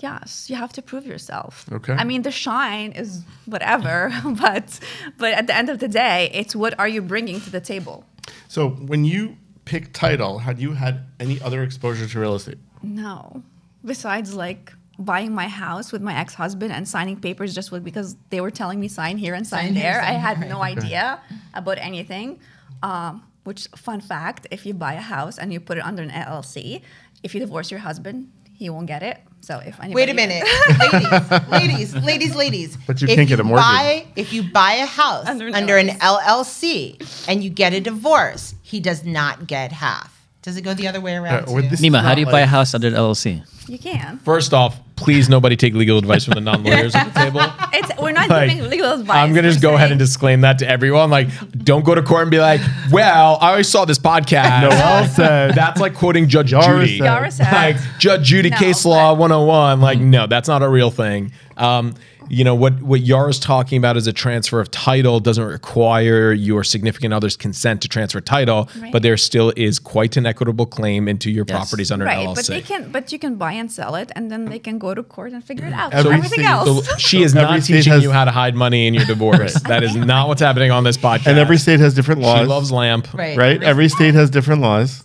Yes, 0.00 0.48
you 0.50 0.56
have 0.56 0.72
to 0.74 0.82
prove 0.82 1.06
yourself. 1.06 1.66
Okay. 1.72 1.94
I 1.94 2.04
mean, 2.04 2.22
the 2.22 2.30
shine 2.30 2.92
is 2.92 3.22
whatever, 3.46 4.12
but 4.24 4.80
but 5.18 5.32
at 5.32 5.46
the 5.46 5.56
end 5.56 5.68
of 5.68 5.78
the 5.78 5.88
day, 5.88 6.30
it's 6.32 6.54
what 6.54 6.78
are 6.78 6.88
you 6.88 7.02
bringing 7.02 7.40
to 7.42 7.50
the 7.50 7.60
table? 7.60 8.04
So 8.48 8.70
when 8.70 9.04
you 9.04 9.36
pick 9.64 9.92
title, 9.92 10.38
had 10.38 10.58
you 10.58 10.72
had 10.72 11.06
any 11.18 11.40
other 11.40 11.62
exposure 11.62 12.06
to 12.06 12.20
real 12.20 12.34
estate? 12.34 12.58
No, 12.82 13.42
besides 13.84 14.34
like 14.34 14.72
buying 15.00 15.34
my 15.34 15.48
house 15.48 15.90
with 15.92 16.02
my 16.02 16.14
ex-husband 16.14 16.72
and 16.72 16.86
signing 16.86 17.18
papers 17.20 17.54
just 17.54 17.72
with, 17.72 17.82
because 17.82 18.16
they 18.28 18.40
were 18.40 18.50
telling 18.50 18.78
me 18.78 18.86
sign 18.86 19.18
here 19.18 19.34
and 19.34 19.46
sign, 19.46 19.66
Sign 19.68 19.74
here, 19.74 19.94
there. 19.94 20.02
I 20.02 20.12
had 20.12 20.36
here, 20.38 20.48
no 20.48 20.62
idea 20.62 21.20
about 21.54 21.78
anything. 21.78 22.38
Um, 22.82 23.22
which 23.44 23.66
fun 23.76 24.00
fact: 24.00 24.46
if 24.50 24.66
you 24.66 24.74
buy 24.74 24.94
a 24.94 25.00
house 25.00 25.38
and 25.38 25.52
you 25.52 25.60
put 25.60 25.78
it 25.78 25.84
under 25.84 26.02
an 26.02 26.10
LLC, 26.10 26.82
if 27.22 27.34
you 27.34 27.40
divorce 27.40 27.70
your 27.70 27.80
husband, 27.80 28.30
he 28.52 28.68
won't 28.68 28.86
get 28.86 29.02
it. 29.02 29.18
So 29.40 29.58
if 29.58 29.80
anybody 29.80 29.94
Wait 29.94 30.08
a 30.10 30.14
minute, 30.14 30.44
ladies, 31.50 31.94
ladies, 31.94 31.94
ladies, 31.94 32.34
ladies. 32.34 32.76
But 32.86 33.00
you 33.00 33.08
If 33.08 33.16
can't 33.16 33.26
get 33.28 33.40
a 33.40 33.44
mortgage. 33.44 33.64
Buy, 33.64 34.06
if 34.16 34.34
you 34.34 34.42
buy 34.42 34.74
a 34.74 34.86
house 34.86 35.26
Under 35.26 35.48
under 35.54 35.78
an 35.78 35.88
an, 35.88 35.98
LLC 35.98 37.26
and 37.26 37.42
you 37.42 37.48
get 37.48 37.72
a 37.72 37.80
divorce, 37.80 38.54
he 38.62 38.80
does 38.80 39.02
not 39.04 39.46
get 39.46 39.72
half. 39.72 40.26
Does 40.42 40.56
it 40.58 40.62
go 40.62 40.74
the 40.74 40.88
other 40.88 41.00
way 41.00 41.16
around? 41.16 41.48
Uh, 41.48 41.52
or 41.52 41.62
too? 41.62 41.68
this- 41.68 41.80
Nima, 41.80 42.02
how 42.02 42.14
do 42.14 42.20
you 42.20 42.26
buy 42.26 42.40
a 42.40 42.46
house 42.46 42.74
under 42.74 42.90
the 42.90 42.96
LLC? 42.98 43.42
you 43.68 43.78
can. 43.78 44.18
First 44.24 44.52
off, 44.52 44.78
please 45.00 45.28
nobody 45.28 45.56
take 45.56 45.74
legal 45.74 45.98
advice 45.98 46.24
from 46.24 46.34
the 46.34 46.40
non-lawyers 46.40 46.94
at 46.94 47.12
the 47.12 47.20
table. 47.20 47.40
It's 47.72 47.90
we're 48.00 48.12
not 48.12 48.28
Like, 48.28 48.50
giving 48.50 48.70
legal 48.70 48.92
advice. 48.92 49.16
I'm 49.16 49.34
gonna 49.34 49.48
just 49.50 49.62
go 49.62 49.70
se. 49.70 49.74
ahead 49.76 49.90
and 49.90 49.98
disclaim 49.98 50.42
that 50.42 50.58
to 50.60 50.68
everyone. 50.68 51.10
Like, 51.10 51.28
don't 51.64 51.84
go 51.84 51.94
to 51.94 52.02
court 52.02 52.22
and 52.22 52.30
be 52.30 52.38
like, 52.38 52.60
"Well, 52.90 53.38
I 53.40 53.50
always 53.50 53.68
saw 53.68 53.84
this 53.84 53.98
podcast." 53.98 54.62
Noel 54.70 55.06
said. 55.08 55.54
That's 55.54 55.80
like 55.80 55.94
quoting 55.94 56.28
Judge 56.28 56.52
Yara 56.52 56.80
Judy. 56.84 56.98
said. 56.98 57.04
Yara 57.04 57.30
said. 57.30 57.52
Like 57.52 57.76
Judge 57.98 58.22
Judy, 58.26 58.50
No, 58.50 58.56
case 58.58 58.84
law 58.84 59.12
but- 59.14 59.20
101. 59.20 59.80
Like, 59.80 59.98
no, 59.98 60.26
that's 60.26 60.48
not 60.48 60.62
a 60.62 60.68
real 60.68 60.90
thing. 60.90 61.32
Um, 61.56 61.94
you 62.30 62.44
know 62.44 62.54
what? 62.54 62.80
What 62.80 63.00
Yara's 63.00 63.38
talking 63.38 63.76
about 63.76 63.96
is 63.96 64.06
a 64.06 64.12
transfer 64.12 64.60
of 64.60 64.70
title 64.70 65.20
doesn't 65.20 65.44
require 65.44 66.32
your 66.32 66.62
significant 66.64 67.12
other's 67.12 67.36
consent 67.36 67.82
to 67.82 67.88
transfer 67.88 68.20
title, 68.20 68.68
Right. 68.80 68.92
but 68.92 69.02
there 69.02 69.16
still 69.16 69.52
is 69.56 69.78
quite 69.78 70.16
an 70.16 70.24
equitable 70.26 70.64
claim 70.66 71.08
into 71.08 71.30
your 71.30 71.44
Yes. 71.46 71.56
properties 71.56 71.90
under 71.90 72.04
right, 72.06 72.18
an 72.20 72.26
LLC. 72.28 72.34
but 72.36 72.46
they 72.46 72.60
can, 72.62 72.90
but 72.92 73.12
you 73.12 73.18
can 73.18 73.34
buy 73.36 73.52
and 73.52 73.70
sell 73.70 73.94
it, 73.96 74.10
and 74.14 74.30
then 74.30 74.44
they 74.46 74.58
can 74.58 74.78
go 74.78 74.94
to 74.94 75.02
court 75.02 75.32
and 75.32 75.44
figure 75.44 75.66
it 75.66 75.72
out. 75.72 75.92
Every 75.92 76.14
Everything 76.14 76.38
state- 76.40 76.46
else. 76.48 76.86
So 76.86 76.96
she 76.96 77.22
is 77.22 77.34
Every 77.34 77.56
not 77.58 77.64
teaching 77.64 77.92
has- 77.92 78.02
you 78.02 78.10
how 78.12 78.24
to 78.24 78.30
hide 78.30 78.54
money 78.54 78.86
in 78.86 78.94
your 78.94 79.04
divorce. 79.04 79.54
That 79.62 79.82
is 79.82 79.94
not 79.96 80.28
what's 80.28 80.40
happening 80.40 80.70
on 80.70 80.84
this 80.84 80.96
podcast. 80.96 81.26
And 81.26 81.38
every 81.38 81.58
state 81.58 81.80
has 81.80 81.94
different 81.94 82.20
laws. 82.22 82.40
she 82.40 82.46
loves 82.46 82.70
lamp. 82.72 83.08
right. 83.12 83.36
right? 83.36 83.62
Every 83.62 83.88
state 83.88 84.14
has 84.14 84.30
different 84.30 84.60
laws. 84.62 85.04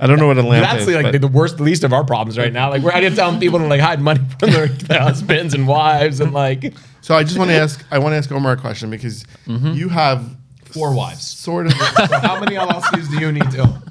I 0.00 0.06
don't 0.06 0.18
know 0.18 0.26
what 0.28 0.38
a 0.38 0.42
lamp 0.42 0.64
That's 0.66 0.86
is. 0.86 0.94
like 0.94 1.04
but- 1.06 1.12
the, 1.12 1.18
the 1.20 1.28
worst, 1.28 1.56
the 1.56 1.62
least 1.62 1.84
of 1.84 1.92
our 1.92 2.04
problems 2.04 2.36
right 2.38 2.52
now. 2.52 2.70
Like 2.70 2.82
we're 2.82 2.92
out 2.92 3.02
here 3.02 3.10
telling 3.10 3.40
people 3.40 3.58
to 3.58 3.66
like 3.66 3.80
hide 3.80 4.00
money 4.00 4.20
from 4.38 4.50
their, 4.50 4.66
their 4.88 5.00
husbands 5.00 5.54
and 5.54 5.66
wives 5.66 6.20
and 6.20 6.32
like 6.32 6.74
so 7.00 7.14
I 7.14 7.24
just 7.24 7.38
want 7.38 7.50
to 7.50 7.56
ask. 7.56 7.84
I 7.90 7.98
want 7.98 8.12
to 8.12 8.16
ask 8.16 8.30
Omar 8.30 8.52
a 8.52 8.56
question 8.56 8.90
because 8.90 9.24
Mm-hmm. 9.46 9.72
you 9.72 9.88
have 9.88 10.36
four 10.66 10.94
wives. 10.94 11.26
sort 11.26 11.66
of. 11.66 11.72
So 12.08 12.18
how 12.20 12.38
many 12.38 12.56
LLCs 12.56 13.10
do 13.10 13.18
you 13.20 13.32
need 13.32 13.50
to 13.52 13.58
own? 13.62 13.82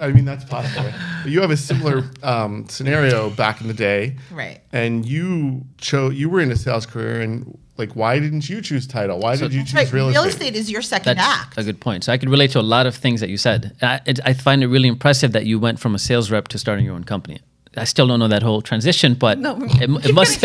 I 0.00 0.08
mean, 0.12 0.24
that's 0.24 0.44
possible. 0.44 0.88
But 1.22 1.30
you 1.32 1.40
have 1.40 1.50
a 1.50 1.56
similar 1.56 2.04
um, 2.22 2.66
scenario 2.68 3.28
back 3.30 3.60
in 3.60 3.66
the 3.68 3.74
day, 3.74 4.16
Right. 4.30 4.60
and 4.72 5.04
you 5.04 5.64
chose. 5.78 6.14
You 6.14 6.30
were 6.30 6.40
in 6.40 6.50
a 6.52 6.56
sales 6.56 6.86
career, 6.86 7.20
and 7.20 7.58
like, 7.76 7.92
why 7.94 8.18
didn't 8.20 8.48
you 8.48 8.60
choose 8.60 8.86
title? 8.86 9.18
Why 9.18 9.36
did 9.36 9.52
you 9.52 9.62
choose 9.62 9.74
Right. 9.74 9.92
real, 9.92 10.08
Real, 10.10 10.22
estate? 10.22 10.22
Real 10.22 10.28
estate 10.28 10.56
is 10.56 10.70
your 10.70 10.82
second 10.82 11.16
That's 11.18 11.40
act. 11.42 11.58
a 11.58 11.64
good 11.64 11.80
point. 11.80 12.04
So 12.04 12.12
I 12.12 12.18
could 12.18 12.28
relate 12.30 12.50
to 12.52 12.60
a 12.60 12.62
lot 12.62 12.86
of 12.86 12.94
things 12.94 13.20
that 13.20 13.30
you 13.30 13.36
said. 13.36 13.74
I, 13.82 14.00
it, 14.06 14.20
I 14.24 14.32
find 14.32 14.62
it 14.62 14.68
really 14.68 14.88
impressive 14.88 15.32
that 15.32 15.44
you 15.46 15.58
went 15.58 15.80
from 15.80 15.94
a 15.94 15.98
sales 15.98 16.30
rep 16.30 16.48
to 16.48 16.58
starting 16.58 16.84
your 16.84 16.94
own 16.94 17.04
company. 17.04 17.40
I 17.76 17.82
still 17.84 18.06
don't 18.06 18.20
know 18.20 18.28
that 18.28 18.44
whole 18.44 18.62
transition, 18.62 19.14
but 19.14 19.40
No, 19.40 19.56
it, 19.60 19.90
it 20.06 20.14
must. 20.14 20.40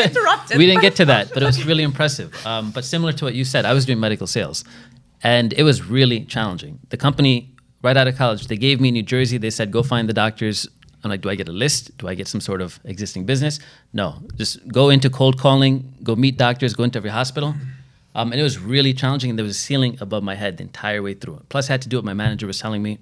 we 0.58 0.66
didn't 0.66 0.82
get 0.82 0.96
to 0.96 1.06
that, 1.06 1.32
but 1.34 1.44
it 1.44 1.46
was 1.46 1.64
really 1.66 1.84
impressive. 1.84 2.34
Um, 2.46 2.72
but 2.72 2.84
similar 2.84 3.14
to 3.14 3.26
what 3.26 3.36
you 3.36 3.46
said, 3.46 3.66
I 3.66 3.74
was 3.74 3.86
doing 3.86 4.00
medical 4.00 4.26
sales, 4.26 4.64
and 5.22 5.54
it 5.54 5.62
was 5.64 5.84
really 5.84 6.26
challenging. 6.26 6.80
The 6.90 6.98
company, 6.98 7.54
right 7.84 7.96
out 7.96 8.08
of 8.08 8.16
college, 8.18 8.48
they 8.48 8.58
gave 8.58 8.82
me 8.82 8.90
New 8.90 9.04
Jersey. 9.04 9.38
They 9.38 9.52
said, 9.52 9.70
"Go 9.72 9.84
find 9.84 10.10
the 10.10 10.14
doctors." 10.14 10.68
I'm 11.04 11.10
like, 11.10 11.22
"Do 11.22 11.30
I 11.30 11.36
get 11.36 11.47
a 11.47 11.54
list? 11.54 11.97
Do 11.97 12.08
I 12.08 12.16
get 12.16 12.28
some 12.28 12.41
sort 12.41 12.62
of 12.62 12.80
existing 12.84 13.26
business?" 13.26 13.60
No, 13.93 14.16
just 14.36 14.68
go 14.68 14.89
into 14.89 15.10
cold 15.10 15.39
calling, 15.39 15.93
go 16.04 16.16
meet 16.16 16.38
doctors, 16.38 16.74
go 16.74 16.84
into 16.84 16.97
every 16.97 17.12
hospital. 17.12 17.56
Um, 18.16 18.32
and 18.32 18.41
it 18.41 18.43
was 18.43 18.58
really 18.58 18.93
challenging. 18.93 19.30
And 19.30 19.39
there 19.39 19.45
was 19.45 19.56
a 19.56 19.60
ceiling 19.60 19.97
above 20.02 20.24
my 20.24 20.36
head 20.36 20.58
the 20.58 20.64
entire 20.64 21.02
way 21.02 21.14
through. 21.14 21.41
Plus, 21.47 21.70
I 21.70 21.74
had 21.74 21.82
to 21.84 21.89
do 21.89 21.97
what 21.97 22.06
my 22.06 22.16
manager 22.16 22.47
was 22.47 22.60
telling 22.60 22.82
me 22.82 23.00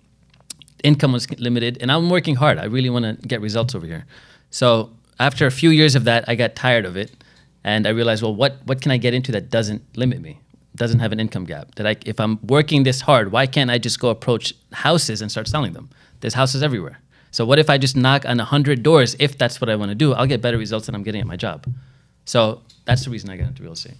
income 0.84 1.12
was 1.12 1.30
limited 1.40 1.78
and 1.82 1.92
i'm 1.92 2.10
working 2.10 2.36
hard 2.36 2.58
i 2.58 2.66
really 2.66 2.90
want 2.90 3.04
to 3.04 3.28
get 3.28 3.42
results 3.42 3.74
over 3.74 3.86
here 3.86 4.06
so 4.50 4.92
after 5.20 5.46
a 5.46 5.52
few 5.52 5.70
years 5.70 5.96
of 5.96 6.04
that 6.04 6.28
i 6.28 6.36
got 6.36 6.56
tired 6.56 6.86
of 6.86 6.96
it 6.96 7.12
and 7.64 7.88
i 7.88 7.90
realized 7.90 8.22
well 8.22 8.36
what, 8.36 8.58
what 8.66 8.82
can 8.82 8.92
i 8.92 8.98
get 8.98 9.14
into 9.14 9.32
that 9.32 9.50
doesn't 9.50 9.82
limit 9.98 10.22
me 10.22 10.40
doesn't 10.76 11.00
have 11.00 11.12
an 11.12 11.20
income 11.20 11.46
gap 11.46 11.74
that 11.76 11.88
I, 11.88 11.96
if 12.06 12.20
i'm 12.20 12.40
working 12.44 12.84
this 12.84 13.02
hard 13.02 13.32
why 13.32 13.48
can't 13.48 13.72
i 13.72 13.78
just 13.78 14.00
go 14.00 14.10
approach 14.10 14.54
houses 14.72 15.22
and 15.22 15.32
start 15.32 15.48
selling 15.48 15.74
them 15.74 15.90
there's 16.20 16.36
houses 16.36 16.62
everywhere 16.62 17.00
so 17.32 17.46
what 17.46 17.60
if 17.60 17.70
i 17.70 17.78
just 17.78 17.96
knock 17.96 18.26
on 18.26 18.38
100 18.38 18.84
doors 18.84 19.16
if 19.20 19.38
that's 19.38 19.60
what 19.62 19.70
i 19.70 19.76
want 19.76 19.90
to 19.90 19.96
do 19.96 20.14
i'll 20.14 20.28
get 20.28 20.42
better 20.42 20.58
results 20.58 20.86
than 20.86 20.96
i'm 20.96 21.04
getting 21.04 21.22
at 21.22 21.28
my 21.28 21.38
job 21.38 21.66
so 22.26 22.62
that's 22.86 23.04
the 23.04 23.10
reason 23.10 23.30
i 23.30 23.38
got 23.38 23.48
into 23.48 23.64
real 23.64 23.74
estate 23.74 23.96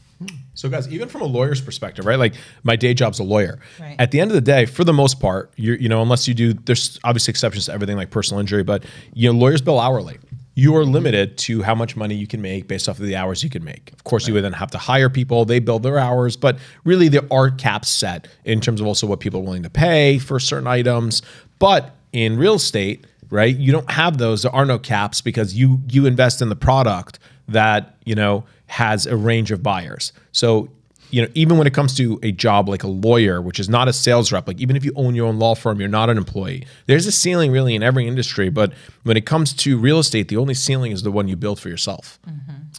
So, 0.56 0.68
guys, 0.70 0.88
even 0.90 1.08
from 1.10 1.22
a 1.22 1.26
lawyer's 1.26 1.62
perspective, 1.62 2.08
right? 2.08 2.18
Like 2.18 2.34
my 2.64 2.76
day 2.76 2.96
job's 2.96 3.20
a 3.20 3.24
lawyer. 3.24 3.60
Right. 3.80 3.96
At 4.00 4.10
the 4.10 4.20
end 4.20 4.32
of 4.32 4.36
the 4.36 4.42
day, 4.42 4.66
for 4.66 4.84
the 4.84 4.92
most 4.92 5.20
part, 5.20 5.52
you 5.56 5.74
you 5.74 5.88
know, 5.88 6.02
unless 6.02 6.28
you 6.28 6.34
do, 6.34 6.54
there's 6.54 7.00
obviously 7.04 7.32
exceptions 7.34 7.68
to 7.68 7.74
everything 7.74 7.98
like 7.98 8.10
personal 8.10 8.40
injury, 8.40 8.64
but 8.64 8.84
you 9.14 9.32
know, 9.32 9.38
lawyers 9.38 9.62
bill 9.62 9.80
hourly. 9.80 10.18
You 10.56 10.76
are 10.76 10.84
limited 10.86 11.38
to 11.46 11.62
how 11.62 11.76
much 11.76 11.96
money 11.96 12.16
you 12.16 12.26
can 12.26 12.42
make 12.42 12.68
based 12.68 12.90
off 12.90 12.98
of 12.98 13.06
the 13.06 13.16
hours 13.16 13.44
you 13.44 13.52
can 13.52 13.64
make. 13.64 13.92
Of 13.94 14.06
course, 14.06 14.28
you 14.28 14.34
would 14.34 14.44
then 14.44 14.54
have 14.54 14.72
to 14.72 14.80
hire 14.80 15.12
people; 15.12 15.46
they 15.46 15.60
bill 15.60 15.78
their 15.78 16.00
hours, 16.00 16.36
but 16.36 16.58
really 16.84 17.10
there 17.10 17.28
are 17.30 17.52
caps 17.52 17.90
set 17.90 18.28
in 18.44 18.60
terms 18.60 18.82
of 18.82 18.88
also 18.88 19.06
what 19.06 19.20
people 19.20 19.42
are 19.42 19.44
willing 19.44 19.62
to 19.62 19.70
pay 19.70 20.18
for 20.18 20.40
certain 20.40 20.66
items. 20.66 21.22
But 21.60 21.94
in 22.12 22.40
real 22.40 22.56
estate, 22.56 23.06
right, 23.30 23.56
you 23.56 23.72
don't 23.72 23.90
have 23.92 24.18
those. 24.18 24.44
There 24.44 24.54
are 24.54 24.66
no 24.66 24.80
caps 24.80 25.22
because 25.22 25.54
you 25.54 25.82
you 25.90 26.06
invest 26.06 26.42
in 26.42 26.50
the 26.50 26.56
product 26.56 27.20
that 27.48 27.98
you 28.06 28.16
know 28.16 28.46
has 28.68 29.06
a 29.06 29.16
range 29.16 29.52
of 29.52 29.64
buyers. 29.64 30.12
So, 30.32 30.70
you 31.10 31.22
know, 31.22 31.30
even 31.34 31.58
when 31.58 31.68
it 31.68 31.74
comes 31.74 31.96
to 31.96 32.20
a 32.22 32.32
job 32.34 32.68
like 32.68 32.84
a 32.84 32.88
lawyer, 32.88 33.42
which 33.42 33.60
is 33.60 33.70
not 33.70 33.88
a 33.88 33.94
sales 33.94 34.32
rep, 34.32 34.48
like 34.48 34.60
even 34.60 34.76
if 34.76 34.84
you 34.84 34.92
own 34.96 35.16
your 35.16 35.28
own 35.28 35.40
law 35.40 35.56
firm, 35.56 35.80
you're 35.80 35.88
not 35.88 36.10
an 36.10 36.18
employee. 36.18 36.66
There's 36.86 37.08
a 37.08 37.12
ceiling 37.12 37.52
really 37.52 37.76
in 37.76 37.84
every 37.84 38.08
industry, 38.08 38.50
but 38.50 38.74
when 39.04 39.16
it 39.16 39.26
comes 39.26 39.54
to 39.54 39.78
real 39.78 40.00
estate, 40.00 40.28
the 40.28 40.38
only 40.38 40.54
ceiling 40.54 40.92
is 40.92 41.04
the 41.04 41.12
one 41.12 41.28
you 41.30 41.38
build 41.38 41.60
for 41.60 41.70
yourself. 41.70 42.20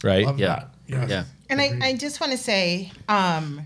Right? 0.03 0.25
Love 0.25 0.39
yeah 0.39 0.47
that. 0.47 0.69
Yes. 0.87 1.09
yeah 1.09 1.23
And 1.49 1.59
I, 1.59 1.79
I 1.81 1.95
just 1.95 2.21
want 2.21 2.31
to 2.31 2.37
say, 2.37 2.91
um, 3.07 3.61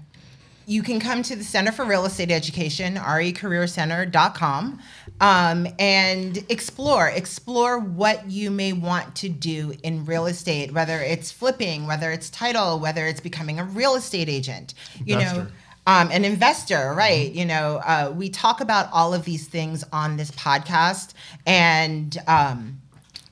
you 0.65 0.83
can 0.83 0.99
come 0.99 1.23
to 1.23 1.35
the 1.35 1.43
Center 1.43 1.71
for 1.71 1.85
Real 1.85 2.05
Estate 2.05 2.31
Education, 2.31 2.95
recareercenter.com, 2.95 4.79
um, 5.21 5.67
and 5.79 6.45
explore. 6.49 7.07
Explore 7.09 7.79
what 7.79 8.29
you 8.29 8.49
may 8.51 8.73
want 8.73 9.15
to 9.17 9.29
do 9.29 9.73
in 9.83 10.05
real 10.05 10.25
estate, 10.25 10.71
whether 10.73 10.99
it's 10.99 11.31
flipping, 11.31 11.87
whether 11.87 12.11
it's 12.11 12.29
title, 12.29 12.79
whether 12.79 13.05
it's 13.05 13.19
becoming 13.19 13.59
a 13.59 13.65
real 13.65 13.95
estate 13.95 14.29
agent. 14.29 14.73
You 15.05 15.17
know, 15.17 15.47
um, 15.85 16.11
an 16.11 16.23
investor, 16.23 16.93
right? 16.95 17.31
You 17.31 17.45
know, 17.45 17.81
uh, 17.83 18.13
we 18.15 18.29
talk 18.29 18.61
about 18.61 18.89
all 18.93 19.13
of 19.13 19.25
these 19.25 19.47
things 19.47 19.83
on 19.91 20.17
this 20.17 20.31
podcast, 20.31 21.13
and 21.45 22.17
um, 22.27 22.81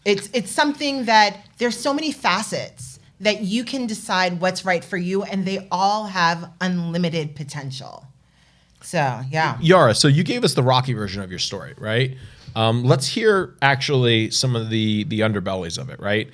it's 0.04 0.30
it's 0.34 0.52
something 0.52 1.06
that 1.06 1.38
there's 1.60 1.78
so 1.78 1.94
many 1.94 2.12
facets 2.12 2.91
that 3.22 3.42
you 3.42 3.64
can 3.64 3.88
decide 3.88 4.42
what's 4.42 4.66
right 4.66 4.84
for 4.84 4.98
you, 4.98 5.24
and 5.24 5.46
they 5.46 5.68
all 5.72 6.06
have 6.06 6.52
unlimited 6.60 7.36
potential. 7.36 8.08
So 8.82 9.22
yeah, 9.30 9.58
Yara, 9.62 9.96
so 9.96 10.08
you 10.08 10.24
gave 10.24 10.44
us 10.44 10.54
the 10.54 10.64
Rocky 10.64 10.94
version 10.94 11.22
of 11.22 11.30
your 11.30 11.40
story, 11.40 11.74
right? 11.78 12.18
Um, 12.56 12.84
let's 12.84 13.08
hear 13.08 13.56
actually 13.62 14.32
some 14.32 14.56
of 14.56 14.70
the 14.70 15.06
the 15.06 15.22
underbellies 15.22 15.78
of 15.78 15.90
it, 15.90 16.00
right? 16.00 16.30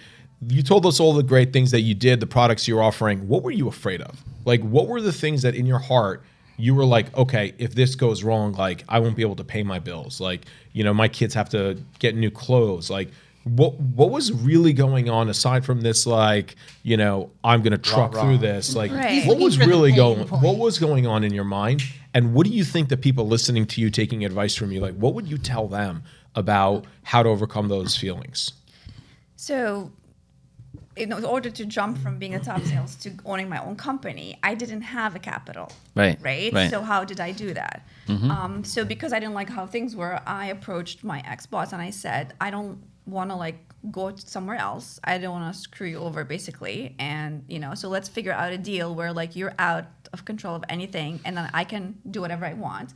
you 0.48 0.62
told 0.62 0.86
us 0.86 1.00
all 1.00 1.14
the 1.14 1.24
great 1.24 1.52
things 1.52 1.72
that 1.72 1.82
you 1.82 1.96
did, 1.96 2.20
the 2.20 2.28
products 2.28 2.68
you're 2.68 2.84
offering. 2.84 3.28
What 3.28 3.42
were 3.42 3.52
you 3.52 3.68
afraid 3.68 4.02
of? 4.02 4.24
Like, 4.46 4.62
what 4.62 4.88
were 4.88 5.02
the 5.02 5.12
things 5.12 5.42
that 5.42 5.56
in 5.56 5.66
your 5.66 5.80
heart 5.80 6.24
you 6.58 6.74
were 6.74 6.86
like, 6.86 7.16
okay, 7.16 7.54
if 7.60 7.76
this 7.76 7.96
goes 7.96 8.24
wrong, 8.24 8.54
like 8.54 8.84
I 8.90 9.00
won't 9.00 9.16
be 9.16 9.22
able 9.22 9.36
to 9.36 9.44
pay 9.44 9.64
my 9.64 9.80
bills. 9.80 10.20
Like, 10.20 10.46
you 10.74 10.84
know, 10.84 10.94
my 10.94 11.08
kids 11.08 11.34
have 11.36 11.50
to 11.50 11.78
get 12.00 12.16
new 12.16 12.32
clothes. 12.32 12.90
Like, 12.90 13.10
what 13.56 13.80
what 13.80 14.10
was 14.10 14.32
really 14.32 14.74
going 14.74 15.10
on 15.10 15.30
aside 15.30 15.66
from 15.66 15.82
this? 15.82 16.06
Like, 16.06 16.56
you 16.84 16.98
know, 16.98 17.32
I'm 17.44 17.62
gonna 17.62 17.78
truck 17.78 18.14
rah. 18.14 18.22
through 18.22 18.38
this. 18.40 18.76
Like, 18.76 18.92
Right. 18.92 19.26
What 19.28 19.40
was 19.40 19.58
really 19.60 19.92
going? 19.92 20.26
point. 20.26 20.42
What 20.44 20.58
was 20.58 20.80
going 20.80 21.08
on 21.08 21.24
in 21.24 21.34
your 21.34 21.44
mind? 21.44 21.84
And 22.14 22.34
what 22.34 22.46
do 22.48 22.52
you 22.54 22.64
think 22.64 22.90
that 22.90 23.02
people 23.02 23.28
listening 23.28 23.66
to 23.68 23.82
you, 23.82 23.90
taking 23.90 24.26
advice 24.26 24.56
from 24.56 24.72
you, 24.72 24.80
like, 24.80 24.96
what 24.96 25.14
would 25.14 25.28
you 25.28 25.38
tell 25.38 25.68
them 25.68 26.04
about 26.36 26.86
how 27.04 27.22
to 27.24 27.30
overcome 27.30 27.68
those 27.68 27.96
feelings? 27.96 28.54
So, 29.36 29.92
in 30.96 31.14
order 31.14 31.52
to 31.52 31.64
jump 31.66 32.00
from 32.00 32.18
being 32.18 32.34
a 32.34 32.40
top 32.40 32.62
sales 32.64 32.96
to 32.96 33.12
owning 33.24 33.48
my 33.50 33.64
own 33.64 33.76
company, 33.76 34.36
I 34.42 34.56
didn't 34.56 34.82
have 34.82 35.16
a 35.16 35.20
capital. 35.20 35.72
Right, 35.96 36.18
Right. 36.22 36.52
right. 36.52 36.70
So 36.72 36.82
how 36.82 37.04
did 37.04 37.20
I 37.20 37.32
do 37.32 37.54
that? 37.54 37.86
Um, 38.10 38.64
so 38.64 38.84
because 38.84 39.14
I 39.14 39.20
didn't 39.20 39.36
like 39.36 39.50
how 39.50 39.68
things 39.68 39.96
were, 39.96 40.20
I 40.26 40.48
approached 40.48 41.04
my 41.04 41.22
ex 41.26 41.46
boss 41.46 41.72
and 41.72 41.82
I 41.82 41.92
said, 41.92 42.34
I 42.42 42.50
don't 42.50 42.80
want 43.08 43.30
to 43.32 43.36
like 43.36 43.58
go 43.92 44.16
somewhere 44.16 44.58
else. 44.58 45.00
I 45.04 45.18
don't 45.18 45.32
want 45.32 45.54
to 45.54 45.60
screw 45.60 45.88
you 45.88 46.00
over, 46.00 46.24
basically. 46.24 46.96
And 47.00 47.44
you 47.48 47.60
know, 47.60 47.74
so 47.74 47.90
let's 47.90 48.10
figure 48.10 48.34
out 48.34 48.52
a 48.54 48.58
deal 48.58 48.94
where 48.94 49.14
like 49.14 49.36
you're 49.36 49.56
out 49.58 49.86
of 50.14 50.26
control 50.26 50.56
of 50.56 50.64
anything, 50.70 51.20
and 51.26 51.36
then 51.36 51.50
I 51.54 51.64
can 51.64 51.98
do 52.10 52.22
whatever 52.22 52.46
I 52.46 52.54
want, 52.54 52.94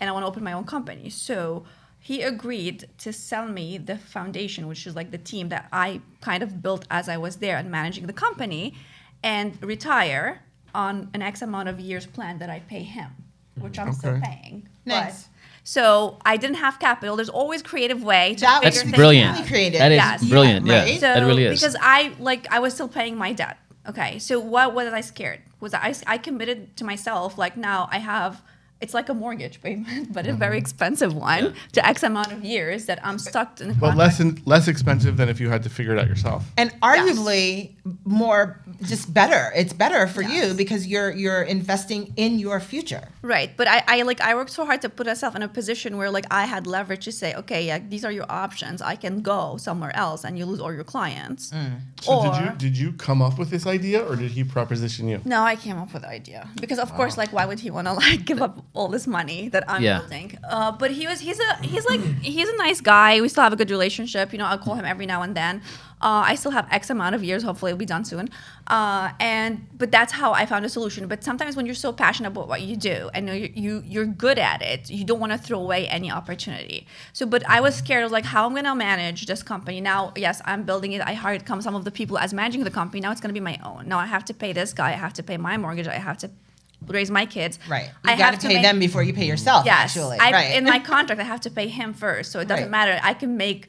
and 0.00 0.10
I 0.10 0.12
want 0.12 0.24
to 0.24 0.28
open 0.28 0.44
my 0.44 0.52
own 0.52 0.64
company. 0.64 1.10
So 1.10 1.64
he 1.98 2.22
agreed 2.22 2.88
to 2.98 3.12
sell 3.12 3.48
me 3.48 3.78
the 3.78 3.96
foundation, 3.96 4.66
which 4.68 4.86
is 4.86 4.94
like 4.94 5.10
the 5.10 5.18
team 5.18 5.48
that 5.48 5.68
I 5.72 6.00
kind 6.20 6.42
of 6.42 6.62
built 6.62 6.86
as 6.90 7.08
I 7.08 7.16
was 7.16 7.36
there 7.36 7.56
and 7.56 7.70
managing 7.70 8.06
the 8.06 8.12
company, 8.12 8.74
and 9.22 9.56
retire 9.62 10.42
on 10.74 11.08
an 11.14 11.22
X 11.22 11.40
amount 11.42 11.68
of 11.68 11.80
years 11.80 12.06
plan 12.06 12.38
that 12.38 12.50
I 12.50 12.60
pay 12.60 12.82
him, 12.82 13.10
which 13.58 13.78
I'm 13.78 13.92
still 13.92 14.20
paying. 14.20 14.68
Nice. 14.84 15.24
But, 15.24 15.30
so 15.64 16.18
I 16.24 16.36
didn't 16.36 16.56
have 16.56 16.78
capital. 16.78 17.16
There's 17.16 17.28
always 17.30 17.62
creative 17.62 18.02
way 18.04 18.34
to 18.34 18.40
That 18.42 18.62
figure 18.62 18.68
was 18.70 18.82
things 18.82 18.94
brilliant. 18.94 19.38
out. 19.40 19.46
creative. 19.46 19.78
That 19.80 19.92
is 19.92 19.96
Yes. 19.96 20.24
brilliant. 20.28 20.66
Yeah, 20.66 20.80
right? 20.82 20.94
So 21.00 21.06
that 21.14 21.24
really 21.26 21.44
is. 21.44 21.58
because 21.60 21.74
I 21.80 22.12
like 22.20 22.46
I 22.52 22.58
was 22.60 22.74
still 22.74 22.88
paying 22.88 23.16
my 23.16 23.32
debt. 23.32 23.56
Okay, 23.88 24.18
so 24.18 24.38
what 24.38 24.74
was 24.74 24.92
I 24.92 25.00
scared? 25.00 25.40
Was 25.60 25.74
I 25.74 25.94
I 26.06 26.18
committed 26.18 26.76
to 26.76 26.84
myself 26.84 27.36
like 27.38 27.56
now 27.56 27.88
I 27.90 27.98
have 27.98 28.42
it's 28.84 28.94
like 28.98 29.08
a 29.14 29.16
mortgage 29.24 29.56
payment, 29.66 30.12
but 30.16 30.22
a 30.26 30.28
Mm-hmm. 30.30 30.38
very 30.46 30.58
expensive 30.64 31.12
one 31.32 31.44
to 31.76 31.80
X 31.94 31.96
amount 32.10 32.30
of 32.36 32.40
years 32.54 32.80
that 32.88 32.98
I'm 33.06 33.18
stuck 33.30 33.48
in. 33.62 33.70
a 33.70 33.74
But 33.84 33.96
less 34.04 34.16
in, 34.24 34.28
less 34.54 34.66
expensive 34.74 35.14
than 35.18 35.28
if 35.34 35.38
you 35.42 35.48
had 35.54 35.62
to 35.66 35.70
figure 35.76 35.92
it 35.94 35.98
out 36.02 36.08
yourself. 36.14 36.40
and 36.60 36.68
arguably 36.90 37.70
more 38.04 38.60
just 38.82 39.04
better. 39.20 39.42
It's 39.60 39.72
better 39.84 40.06
for 40.16 40.22
you 40.34 40.44
because 40.62 40.82
you're 40.92 41.10
you're 41.22 41.42
investing 41.56 42.12
in 42.24 42.38
your 42.46 42.58
future. 42.72 43.04
Right, 43.34 43.50
but 43.58 43.66
I, 43.76 43.78
I 43.94 43.96
like 44.10 44.20
I 44.20 44.32
worked 44.38 44.50
so 44.58 44.64
hard 44.68 44.80
to 44.84 44.88
put 44.98 45.06
myself 45.06 45.32
in 45.38 45.42
a 45.42 45.48
position 45.60 45.90
where 45.98 46.10
like 46.10 46.26
I 46.30 46.44
had 46.54 46.62
leverage 46.66 47.04
to 47.04 47.12
say, 47.12 47.30
okay, 47.40 47.60
yeah, 47.68 47.78
these 47.92 48.04
are 48.06 48.12
your 48.20 48.26
options. 48.44 48.78
I 48.82 48.96
can 49.04 49.14
go 49.22 49.40
somewhere 49.68 49.94
else, 50.04 50.20
and 50.24 50.32
you 50.38 50.44
lose 50.50 50.60
all 50.64 50.72
your 50.80 50.84
clients. 50.94 51.42
Mm. 51.50 51.80
So 52.04 52.12
or 52.12 52.22
did 52.24 52.34
you 52.42 52.50
did 52.64 52.74
you 52.82 52.88
come 53.06 53.20
up 53.26 53.34
with 53.40 53.50
this 53.54 53.64
idea 53.66 53.98
or 54.08 54.14
did 54.22 54.30
he 54.36 54.42
proposition 54.56 55.08
you? 55.12 55.18
no, 55.34 55.38
I 55.52 55.56
came 55.64 55.76
up 55.82 55.90
with 55.94 56.02
the 56.06 56.12
idea 56.20 56.40
because 56.62 56.78
of 56.84 56.90
course, 56.98 57.14
like, 57.22 57.30
why 57.36 57.44
would 57.48 57.60
he 57.66 57.70
want 57.76 57.86
to 57.90 57.94
like 58.04 58.20
give 58.30 58.40
up 58.46 58.54
all 58.74 58.88
this 58.88 59.06
money 59.06 59.48
that 59.48 59.64
I'm 59.68 59.82
Yeah. 59.82 60.00
building? 60.00 60.36
Uh, 60.48 60.72
but 60.72 60.90
he 60.90 61.06
was 61.06 61.20
he's 61.20 61.40
a 61.40 61.50
he's 61.62 61.86
like 61.86 62.00
he's 62.22 62.48
a 62.48 62.56
nice 62.56 62.80
guy. 62.80 63.20
We 63.20 63.28
still 63.28 63.44
have 63.44 63.52
a 63.52 63.56
good 63.56 63.70
relationship. 63.70 64.32
You 64.32 64.38
know, 64.38 64.46
I'll 64.46 64.58
call 64.58 64.74
him 64.74 64.84
every 64.84 65.06
now 65.06 65.22
and 65.22 65.34
then. 65.36 65.62
Uh, 66.02 66.22
I 66.26 66.34
still 66.34 66.50
have 66.50 66.66
X 66.70 66.90
amount 66.90 67.14
of 67.14 67.22
years. 67.24 67.42
Hopefully, 67.44 67.70
it'll 67.70 67.78
be 67.78 67.86
done 67.86 68.04
soon. 68.04 68.28
Uh, 68.66 69.10
and 69.20 69.66
but 69.78 69.90
that's 69.90 70.12
how 70.12 70.32
I 70.32 70.44
found 70.44 70.64
a 70.66 70.68
solution. 70.68 71.06
But 71.06 71.24
sometimes 71.24 71.56
when 71.56 71.64
you're 71.66 71.74
so 71.86 71.92
passionate 71.92 72.28
about 72.34 72.48
what 72.48 72.60
you 72.62 72.76
do 72.76 73.08
and 73.14 73.28
you 73.28 73.48
you 73.54 73.82
you're 73.86 74.04
good 74.06 74.38
at 74.38 74.60
it, 74.60 74.90
you 74.90 75.04
don't 75.04 75.20
want 75.20 75.32
to 75.32 75.38
throw 75.38 75.60
away 75.60 75.86
any 75.88 76.10
opportunity. 76.10 76.86
So, 77.12 77.24
but 77.26 77.48
I 77.48 77.60
was 77.60 77.74
scared. 77.76 78.00
I 78.00 78.04
was 78.04 78.12
like, 78.12 78.26
how 78.26 78.44
am 78.46 78.52
I 78.56 78.62
gonna 78.62 78.74
manage 78.74 79.24
this 79.26 79.42
company 79.42 79.80
now? 79.80 80.12
Yes, 80.16 80.42
I'm 80.44 80.64
building 80.64 80.92
it. 80.92 81.00
I 81.00 81.14
hired 81.14 81.46
come 81.46 81.62
some 81.62 81.76
of 81.76 81.84
the 81.84 81.90
people 81.92 82.18
as 82.18 82.34
managing 82.34 82.64
the 82.64 82.70
company. 82.72 83.00
Now 83.00 83.12
it's 83.12 83.20
gonna 83.20 83.32
be 83.32 83.40
my 83.52 83.58
own. 83.64 83.88
Now 83.88 83.98
I 83.98 84.06
have 84.06 84.24
to 84.26 84.34
pay 84.34 84.52
this 84.52 84.72
guy. 84.74 84.88
I 84.88 84.98
have 85.06 85.14
to 85.14 85.22
pay 85.22 85.36
my 85.38 85.56
mortgage. 85.56 85.86
I 85.86 85.94
have 85.94 86.18
to 86.18 86.30
raise 86.88 87.10
my 87.10 87.26
kids. 87.26 87.58
Right. 87.68 87.86
You 88.04 88.10
I 88.12 88.16
got 88.16 88.32
have 88.32 88.38
to 88.40 88.48
pay 88.48 88.54
make- 88.54 88.62
them 88.62 88.78
before 88.78 89.02
you 89.02 89.12
pay 89.14 89.26
yourself. 89.26 89.64
Yes, 89.66 89.96
Actually. 89.96 90.18
I, 90.20 90.30
right. 90.32 90.54
in 90.56 90.64
my 90.64 90.78
contract, 90.78 91.20
I 91.20 91.24
have 91.24 91.40
to 91.42 91.50
pay 91.50 91.68
him 91.68 91.92
first, 91.94 92.32
so 92.32 92.40
it 92.40 92.48
doesn't 92.48 92.64
Right. 92.64 92.70
matter. 92.70 93.00
I 93.02 93.14
can 93.14 93.36
make 93.36 93.68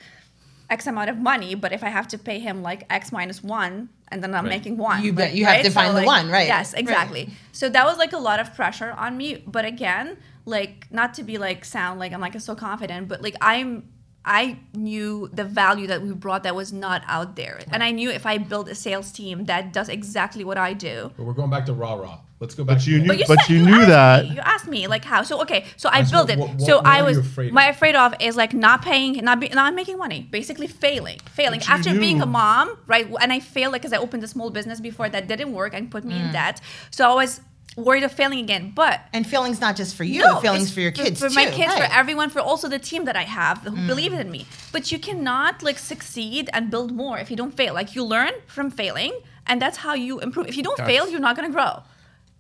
X 0.70 0.88
amount 0.88 1.10
of 1.10 1.18
money, 1.18 1.54
but 1.56 1.72
if 1.74 1.84
I 1.84 1.90
have 1.90 2.08
to 2.10 2.18
pay 2.18 2.40
him 2.40 2.62
like 2.64 2.86
X 2.90 3.12
minus 3.12 3.44
one, 3.44 3.90
and 4.10 4.24
then 4.24 4.34
I'm 4.34 4.46
Right. 4.46 4.50
making 4.58 4.78
one, 4.78 5.04
You 5.04 5.14
bet- 5.14 5.30
right- 5.30 5.36
you 5.36 5.46
have 5.46 5.56
right? 5.58 5.66
to 5.66 5.72
find 5.72 5.96
the 5.96 6.04
one, 6.04 6.30
right, 6.30 6.48
Yes, 6.48 6.74
right. 6.74 6.80
exactly. 6.82 7.30
So 7.52 7.70
that 7.70 7.86
was 7.86 7.98
like 7.98 8.14
a 8.14 8.18
lot 8.18 8.40
of 8.40 8.56
pressure 8.56 8.92
on 8.98 9.16
me. 9.18 9.44
But 9.48 9.66
again, 9.66 10.18
like 10.46 10.88
not 10.92 11.14
to 11.16 11.24
be 11.24 11.38
like 11.38 11.66
sound 11.66 12.00
like 12.00 12.14
I'm 12.14 12.22
like 12.22 12.40
so 12.40 12.56
confident, 12.56 13.08
but 13.08 13.22
like 13.22 13.36
I'm. 13.42 13.90
I 14.28 14.58
knew 14.74 15.30
the 15.32 15.44
value 15.44 15.86
that 15.86 16.02
we 16.02 16.12
brought 16.12 16.42
that 16.44 16.56
was 16.56 16.74
not 16.74 17.04
out 17.08 17.36
there. 17.36 17.60
And 17.72 17.84
I 17.84 17.92
knew 17.92 18.10
if 18.10 18.26
I 18.26 18.40
build 18.40 18.68
a 18.70 18.74
sales 18.74 19.12
team 19.12 19.46
that 19.46 19.72
does 19.72 19.88
exactly 19.88 20.44
what 20.44 20.58
I 20.58 20.74
do, 20.74 21.12
But 21.16 21.26
we're 21.28 21.34
going 21.34 21.52
back 21.52 21.68
to 21.68 21.74
rah 21.74 21.94
rah. 21.94 22.18
Let's 22.42 22.54
go 22.54 22.66
back. 22.66 22.78
But 22.78 22.88
you 22.88 23.00
knew- 23.00 23.08
but 23.08 23.18
you, 23.20 23.26
But 23.28 23.40
said, 23.42 23.50
you 23.50 23.58
you 23.60 23.66
knew 23.66 23.76
asked 23.82 23.88
that- 23.88 24.24
Me, 24.30 24.36
you 24.36 24.42
asked 24.42 24.68
me 24.68 24.88
like 24.88 25.06
how. 25.06 25.24
So 25.24 25.42
okay, 25.44 25.66
so 25.78 25.88
I 25.90 26.00
That's 26.00 26.12
built 26.12 26.30
it. 26.30 26.38
what- 26.38 26.50
what- 26.50 26.62
so 26.62 26.78
what 26.78 26.86
I 26.86 27.02
was 27.02 27.18
afraid 27.18 27.54
my 27.54 27.68
afraid 27.68 27.96
of 27.96 28.14
is 28.20 28.36
like 28.36 28.54
not 28.54 28.82
paying, 28.82 29.14
not 29.24 29.40
be, 29.40 29.48
not 29.50 29.74
making 29.74 29.98
money, 29.98 30.28
basically 30.32 30.68
failing, 30.68 31.20
failing. 31.34 31.60
But 31.62 31.70
After 31.70 31.94
being 31.94 32.22
a 32.22 32.26
mom, 32.26 32.78
right? 32.88 33.08
And 33.22 33.32
I 33.32 33.40
failed 33.40 33.72
like 33.74 33.82
because 33.84 33.94
I 33.94 33.98
opened 33.98 34.24
a 34.24 34.28
small 34.28 34.50
business 34.50 34.80
before 34.82 35.08
that 35.10 35.28
didn't 35.30 35.54
work 35.54 35.74
and 35.74 35.90
put 35.90 36.04
me 36.04 36.16
Mm. 36.16 36.26
in 36.26 36.32
debt. 36.34 36.60
So 36.92 37.10
I 37.10 37.14
was 37.16 37.40
worried 37.78 38.04
of 38.04 38.12
failing 38.12 38.40
again. 38.40 38.74
But 38.76 39.00
and 39.14 39.26
feelings 39.26 39.62
not 39.62 39.78
just 39.78 39.96
for 39.96 40.04
you, 40.04 40.20
no, 40.22 40.40
feelings 40.42 40.64
it's 40.66 40.72
for 40.74 40.82
your 40.82 40.92
kids 40.92 41.20
for, 41.22 41.30
too. 41.30 41.36
my 41.36 41.46
kids, 41.46 41.74
right. 41.74 41.84
Mm. 41.84 41.88
for 41.88 41.94
everyone, 42.02 42.30
for 42.30 42.42
also 42.42 42.68
the 42.68 42.80
team 42.80 43.06
that 43.06 43.16
I 43.16 43.24
have 43.24 43.60
who 43.60 43.72
believe 43.88 44.12
in 44.12 44.30
me. 44.30 44.46
But 44.74 44.92
you 44.92 45.00
cannot 45.00 45.64
like 45.64 45.80
succeed 45.80 46.50
and 46.54 46.70
build 46.70 46.92
more 46.94 47.18
if 47.18 47.32
you 47.32 47.38
don't 47.38 47.56
fail. 47.56 47.74
Like 47.74 47.96
you 47.96 48.04
learn 48.04 48.32
from 48.48 48.72
failing, 48.72 49.14
and 49.48 49.62
that's 49.62 49.78
how 49.78 49.94
you 49.94 50.20
improve. 50.20 50.48
If 50.48 50.58
you 50.58 50.64
don't 50.64 50.78
Yes. 50.80 50.88
fail, 50.88 51.10
you're 51.10 51.20
not 51.30 51.36
gonna 51.38 51.50
grow. 51.50 51.84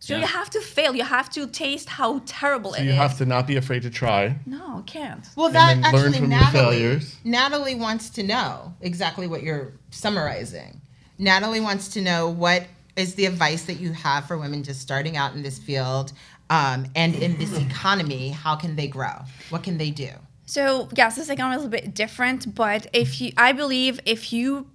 So 0.05 0.13
Yeah. 0.13 0.19
you 0.21 0.27
have 0.27 0.51
to 0.51 0.61
fail. 0.61 0.95
You 0.95 1.03
have 1.03 1.31
to 1.31 1.47
taste 1.47 1.89
how 1.89 2.21
terrible 2.27 2.75
it 2.75 2.77
is. 2.77 2.77
So 2.77 2.83
it 2.83 2.85
you 2.85 2.91
is. 2.91 2.97
have 2.97 3.17
to 3.17 3.25
not 3.25 3.47
be 3.47 3.55
afraid 3.55 3.81
to 3.81 3.89
try. 3.89 4.35
No, 4.45 4.83
can't. 4.85 5.25
Well, 5.35 5.47
And 5.47 5.55
that 5.55 5.81
then 5.81 5.93
learn 5.93 6.05
actually 6.05 6.19
from 6.19 6.31
your 6.31 6.39
Natalie, 6.41 6.75
failures. 6.75 7.15
Natalie 7.23 7.73
wants 7.73 8.09
to 8.11 8.21
know 8.21 8.73
exactly 8.81 9.25
what 9.25 9.41
you're 9.41 9.73
summarizing. 9.89 10.79
Natalie 11.17 11.59
wants 11.59 11.87
to 11.89 12.01
know 12.01 12.29
what 12.29 12.67
is 12.95 13.15
the 13.15 13.25
advice 13.25 13.63
that 13.63 13.79
you 13.79 13.93
have 13.93 14.27
for 14.27 14.37
women 14.37 14.61
just 14.63 14.79
starting 14.79 15.17
out 15.17 15.33
in 15.33 15.41
this 15.41 15.57
field 15.57 16.13
um, 16.51 16.85
and 16.95 17.15
in 17.15 17.35
this 17.37 17.57
economy. 17.67 18.29
How 18.29 18.55
can 18.55 18.75
they 18.75 18.87
grow? 18.87 19.23
What 19.49 19.63
can 19.63 19.79
they 19.79 19.89
do? 19.89 20.11
So 20.45 20.87
yes, 20.95 21.15
this 21.15 21.29
economy 21.29 21.55
is 21.55 21.63
a 21.63 21.67
little 21.67 21.81
bit 21.81 21.95
different, 21.95 22.53
but 22.53 22.85
if 22.93 23.19
you, 23.19 23.31
I 23.37 23.53
believe 23.53 23.99
if 24.05 24.31
you 24.31 24.67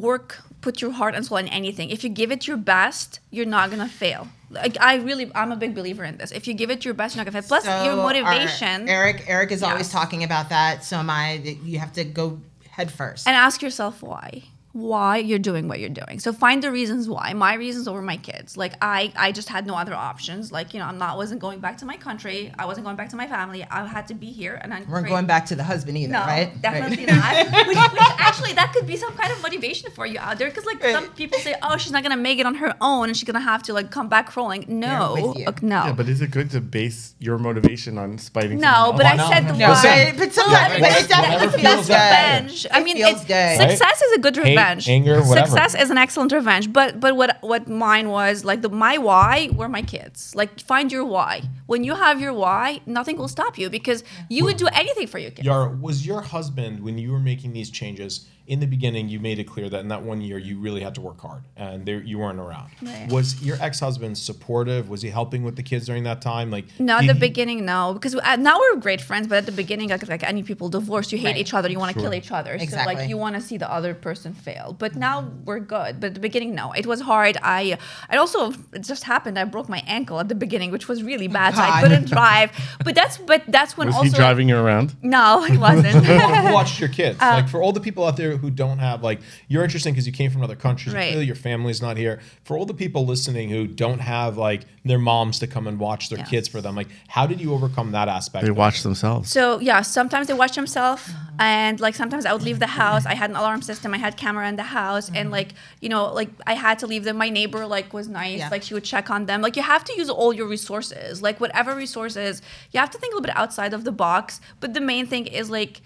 work, 0.00 0.40
put 0.60 0.80
your 0.80 0.92
heart 0.92 1.14
and 1.14 1.24
soul 1.24 1.38
in 1.38 1.48
anything, 1.48 1.90
if 1.90 2.02
you 2.04 2.10
give 2.10 2.30
it 2.32 2.46
your 2.46 2.56
best, 2.56 3.20
you're 3.30 3.46
not 3.46 3.70
gonna 3.70 3.88
fail. 3.88 4.28
Like 4.50 4.76
I 4.80 4.96
really, 4.96 5.30
I'm 5.34 5.52
a 5.52 5.56
big 5.56 5.74
believer 5.74 6.04
in 6.04 6.16
this. 6.16 6.30
If 6.32 6.48
you 6.48 6.54
give 6.54 6.70
it 6.70 6.84
your 6.84 6.94
best, 6.94 7.14
you're 7.14 7.24
not 7.24 7.30
gonna 7.32 7.42
fail. 7.42 7.48
Plus, 7.48 7.64
your 7.64 7.94
So, 7.94 8.00
our- 8.00 8.06
motivation. 8.12 8.88
Eric, 8.88 9.24
Eric 9.28 9.52
is 9.52 9.62
always 9.62 9.90
talking 9.90 10.24
about 10.24 10.48
that. 10.48 10.84
So 10.84 10.96
am 10.98 11.10
I. 11.10 11.34
You 11.64 11.78
have 11.78 11.92
to 11.94 12.04
go 12.04 12.40
head 12.70 12.90
first. 12.90 13.26
and 13.26 13.36
ask 13.36 13.60
yourself 13.60 14.02
why 14.02 14.44
why 14.72 15.16
you're 15.16 15.38
doing 15.38 15.66
what 15.66 15.80
you're 15.80 15.88
doing 15.88 16.18
so 16.18 16.32
find 16.32 16.62
the 16.62 16.70
reasons 16.70 17.08
why 17.08 17.32
my 17.32 17.54
reasons 17.54 17.88
over 17.88 18.02
my 18.02 18.16
kids 18.18 18.56
like 18.56 18.74
i 18.82 19.10
i 19.16 19.32
just 19.32 19.48
had 19.48 19.66
no 19.66 19.74
other 19.74 19.94
options 19.94 20.52
like 20.52 20.74
you 20.74 20.78
know 20.78 20.84
i'm 20.86 20.98
not 20.98 21.16
wasn't 21.16 21.40
going 21.40 21.58
back 21.58 21.78
to 21.78 21.86
my 21.86 21.96
country 21.96 22.52
i 22.58 22.66
wasn't 22.66 22.84
going 22.84 22.94
back 22.96 23.08
to 23.08 23.16
my 23.16 23.26
family 23.26 23.64
i 23.70 23.84
had 23.86 24.06
to 24.06 24.14
be 24.14 24.26
here 24.26 24.58
and 24.62 24.72
i 24.74 24.82
We're 24.88 25.02
going 25.02 25.26
back 25.26 25.46
to 25.46 25.56
the 25.56 25.64
husband 25.64 25.96
either, 25.96 26.12
no, 26.12 26.20
right? 26.20 26.52
definitely 26.60 27.06
Right. 27.06 27.46
not. 27.50 27.66
which, 27.66 27.76
which 27.92 28.02
actually, 28.18 28.52
that 28.54 28.72
could 28.74 28.86
be 28.86 28.96
some 28.96 29.12
kind 29.14 29.32
of 29.32 29.40
motivation 29.42 29.90
for 29.90 30.04
you 30.06 30.18
out 30.18 30.38
there, 30.38 30.48
because 30.48 30.66
like 30.66 30.82
some 30.82 31.08
people 31.12 31.38
say, 31.38 31.54
"Oh, 31.62 31.76
she's 31.76 31.92
not 31.92 32.02
gonna 32.02 32.16
make 32.16 32.38
it 32.38 32.46
on 32.46 32.54
her 32.56 32.74
own, 32.80 33.08
and 33.08 33.16
she's 33.16 33.24
gonna 33.30 33.40
have 33.40 33.62
to 33.64 33.72
like 33.72 33.90
come 33.90 34.08
back 34.08 34.26
crawling." 34.26 34.64
No, 34.68 35.14
with 35.14 35.38
you. 35.38 35.46
no, 35.62 35.84
Yeah, 35.86 35.92
but 35.92 36.08
is 36.08 36.20
it 36.20 36.30
good 36.30 36.50
to 36.50 36.60
base 36.60 37.14
your 37.18 37.38
motivation 37.38 37.96
on 37.98 38.18
spiting? 38.18 38.58
no. 38.58 38.92
But 38.96 39.04
Why 39.04 39.12
I 39.12 39.16
not? 39.16 39.32
said 39.32 39.48
the 39.48 39.52
No, 39.54 39.68
why. 39.70 40.12
but, 40.12 40.18
but 40.18 40.32
sometimes 40.34 40.70
Well, 40.70 40.80
but 40.80 40.90
it's- 40.90 41.04
it 41.04 41.08
definitely 41.08 41.46
whatever 41.46 41.58
feels 41.58 41.74
feels 41.74 41.86
good. 41.88 41.94
revenge. 41.94 42.66
I 42.70 42.82
mean, 42.82 42.96
feels 42.96 43.22
it- 43.22 43.28
good. 43.28 43.54
success 43.70 44.02
is 44.02 44.12
a 44.12 44.20
good 44.20 44.36
Hate, 44.36 44.54
revenge. 44.58 44.88
anger, 44.88 45.22
whatever. 45.22 45.46
Success 45.48 45.74
is 45.74 45.90
an 45.90 45.98
excellent 45.98 46.32
revenge. 46.32 46.72
But 46.72 47.00
but 47.00 47.16
what 47.16 47.38
what 47.42 47.68
mine 47.68 48.10
was 48.10 48.44
like 48.44 48.62
the 48.62 48.68
my 48.68 48.98
why 48.98 49.50
were 49.54 49.68
my 49.68 49.82
kids. 49.82 50.34
Like 50.34 50.60
find 50.60 50.90
your 50.92 51.04
why. 51.04 51.42
When 51.66 51.84
you 51.84 51.94
have 51.94 52.20
your 52.20 52.32
why, 52.32 52.80
nothing 52.86 53.16
will 53.18 53.28
stop 53.28 53.58
you 53.58 53.70
because 53.70 54.04
you 54.28 54.44
would 54.44 54.56
do 54.56 54.68
anything 54.68 55.06
for 55.06 55.18
your 55.18 55.30
kids. 55.30 55.46
Yara, 55.46 55.68
was 55.70 56.06
your 56.06 56.20
husband 56.20 56.82
when 56.82 56.98
you 56.98 57.12
were 57.12 57.20
making 57.20 57.52
these 57.52 57.70
changes? 57.70 58.26
In 58.48 58.60
the 58.60 58.66
beginning 58.66 59.08
you 59.08 59.20
made 59.20 59.38
it 59.38 59.44
clear 59.44 59.68
that 59.68 59.80
in 59.80 59.88
that 59.88 60.02
one 60.02 60.20
year 60.20 60.38
you 60.38 60.58
really 60.58 60.80
had 60.80 60.94
to 60.94 61.00
work 61.02 61.20
hard 61.20 61.42
and 61.56 61.84
there 61.86 62.00
you 62.00 62.18
weren't 62.18 62.40
around. 62.40 62.70
Right. 62.82 63.06
Was 63.12 63.42
your 63.42 63.56
ex-husband 63.60 64.16
supportive? 64.16 64.88
Was 64.88 65.02
he 65.02 65.10
helping 65.10 65.42
with 65.42 65.56
the 65.56 65.62
kids 65.62 65.86
during 65.86 66.04
that 66.04 66.20
time? 66.22 66.50
Like 66.50 66.64
No, 66.80 66.96
at 66.98 67.06
the 67.06 67.12
he- 67.12 67.20
beginning, 67.20 67.64
no, 67.64 67.92
because 67.94 68.14
uh, 68.14 68.36
now 68.36 68.58
we're 68.58 68.76
great 68.76 69.00
friends. 69.00 69.26
But 69.26 69.36
at 69.38 69.46
the 69.46 69.52
beginning, 69.52 69.90
like, 69.90 70.08
like 70.08 70.24
any 70.24 70.42
people 70.42 70.68
divorced, 70.68 71.12
you 71.12 71.18
hate 71.18 71.26
Right. 71.32 71.36
each 71.36 71.52
other, 71.54 71.68
you 71.70 71.78
want 71.78 71.92
to 71.92 71.98
Sure. 72.00 72.08
kill 72.10 72.14
each 72.14 72.32
other. 72.32 72.58
So 72.58 72.76
like 72.90 73.08
you 73.08 73.16
want 73.18 73.34
to 73.36 73.40
see 73.42 73.58
the 73.58 73.70
other 73.70 73.92
person 73.94 74.32
fail. 74.32 74.74
But 74.78 74.96
now 74.96 75.30
we're 75.44 75.60
good. 75.60 76.00
But 76.00 76.06
at 76.08 76.14
the 76.14 76.20
beginning, 76.20 76.54
no, 76.54 76.72
it 76.72 76.86
was 76.86 77.00
hard. 77.02 77.36
I, 77.42 77.76
I 78.08 78.16
also 78.16 78.52
it 78.72 78.80
just 78.92 79.04
happened. 79.04 79.38
I 79.38 79.44
broke 79.44 79.68
my 79.68 79.82
ankle 79.86 80.20
at 80.20 80.28
the 80.28 80.34
beginning, 80.34 80.70
which 80.70 80.88
was 80.88 81.02
really 81.02 81.28
bad. 81.28 81.54
So 81.54 81.60
I 81.62 81.82
couldn't 81.82 82.06
drive. 82.08 82.50
But 82.84 82.94
that's 82.94 83.18
but 83.18 83.42
that's 83.48 83.76
when 83.76 83.88
Was 83.88 83.96
also 83.96 84.08
he 84.10 84.16
driving 84.16 84.48
you 84.48 84.56
around? 84.56 84.96
no, 85.02 85.42
he 85.42 85.56
wasn't. 85.58 85.94
who 86.06 86.52
watched 86.58 86.80
your 86.80 86.88
kids? 86.88 87.18
Uh, 87.28 87.32
like 87.42 87.48
for 87.48 87.60
all 87.62 87.72
the 87.72 87.80
people 87.80 88.06
out 88.06 88.16
there 88.16 88.37
who 88.38 88.50
don't 88.50 88.78
have 88.78 89.02
like 89.02 89.20
you're 89.48 89.64
interesting 89.64 89.92
because 89.92 90.06
you 90.06 90.12
came 90.12 90.30
from 90.30 90.42
other 90.42 90.56
countries. 90.56 90.94
Right. 90.94 91.08
Clearly 91.08 91.26
your 91.26 91.34
family's 91.36 91.82
not 91.82 91.96
here. 91.96 92.20
For 92.44 92.56
all 92.56 92.64
the 92.66 92.74
people 92.74 93.04
listening 93.06 93.50
who 93.50 93.66
don't 93.66 93.98
have 94.00 94.36
like 94.36 94.62
their 94.84 94.98
moms 94.98 95.38
to 95.40 95.46
come 95.46 95.66
and 95.66 95.78
watch 95.78 96.08
their 96.08 96.18
Yes. 96.20 96.28
kids 96.30 96.48
for 96.48 96.60
them, 96.60 96.74
like 96.74 96.88
how 97.08 97.26
did 97.26 97.40
you 97.40 97.52
overcome 97.52 97.92
that 97.92 98.08
aspect? 98.08 98.44
They 98.44 98.50
watch 98.50 98.82
themselves. 98.82 99.30
So 99.30 99.60
yeah, 99.60 99.82
sometimes 99.82 100.26
they 100.28 100.34
watch 100.34 100.54
themselves, 100.54 101.08
and 101.38 101.78
like 101.80 101.94
sometimes 101.94 102.24
I 102.26 102.32
would 102.32 102.42
leave 102.42 102.58
the 102.58 102.66
house. 102.66 103.04
I 103.06 103.14
had 103.14 103.30
an 103.30 103.36
alarm 103.36 103.62
system. 103.62 103.92
I 103.94 103.98
had 103.98 104.16
camera 104.16 104.48
in 104.48 104.56
the 104.56 104.62
house, 104.62 105.10
and 105.14 105.30
like 105.30 105.54
you 105.80 105.88
know, 105.88 106.12
like 106.12 106.30
I 106.46 106.54
had 106.54 106.78
to 106.80 106.86
leave 106.86 107.04
them. 107.04 107.16
My 107.16 107.28
neighbor 107.28 107.66
like 107.66 107.92
was 107.92 108.08
nice. 108.08 108.38
Yeah. 108.38 108.48
Like 108.48 108.62
she 108.62 108.74
would 108.74 108.84
check 108.84 109.10
on 109.10 109.26
them. 109.26 109.42
Like 109.42 109.56
you 109.56 109.62
have 109.62 109.84
to 109.84 109.92
use 109.96 110.08
all 110.10 110.32
your 110.32 110.46
resources. 110.48 111.22
Like 111.22 111.40
whatever 111.40 111.74
resources, 111.74 112.42
you 112.72 112.80
have 112.80 112.90
to 112.90 112.98
think 112.98 113.12
a 113.12 113.16
little 113.16 113.26
bit 113.26 113.36
outside 113.36 113.72
of 113.74 113.84
the 113.84 113.92
box. 113.92 114.40
But 114.60 114.74
the 114.74 114.80
main 114.80 115.06
thing 115.06 115.26
is 115.26 115.50
like. 115.50 115.80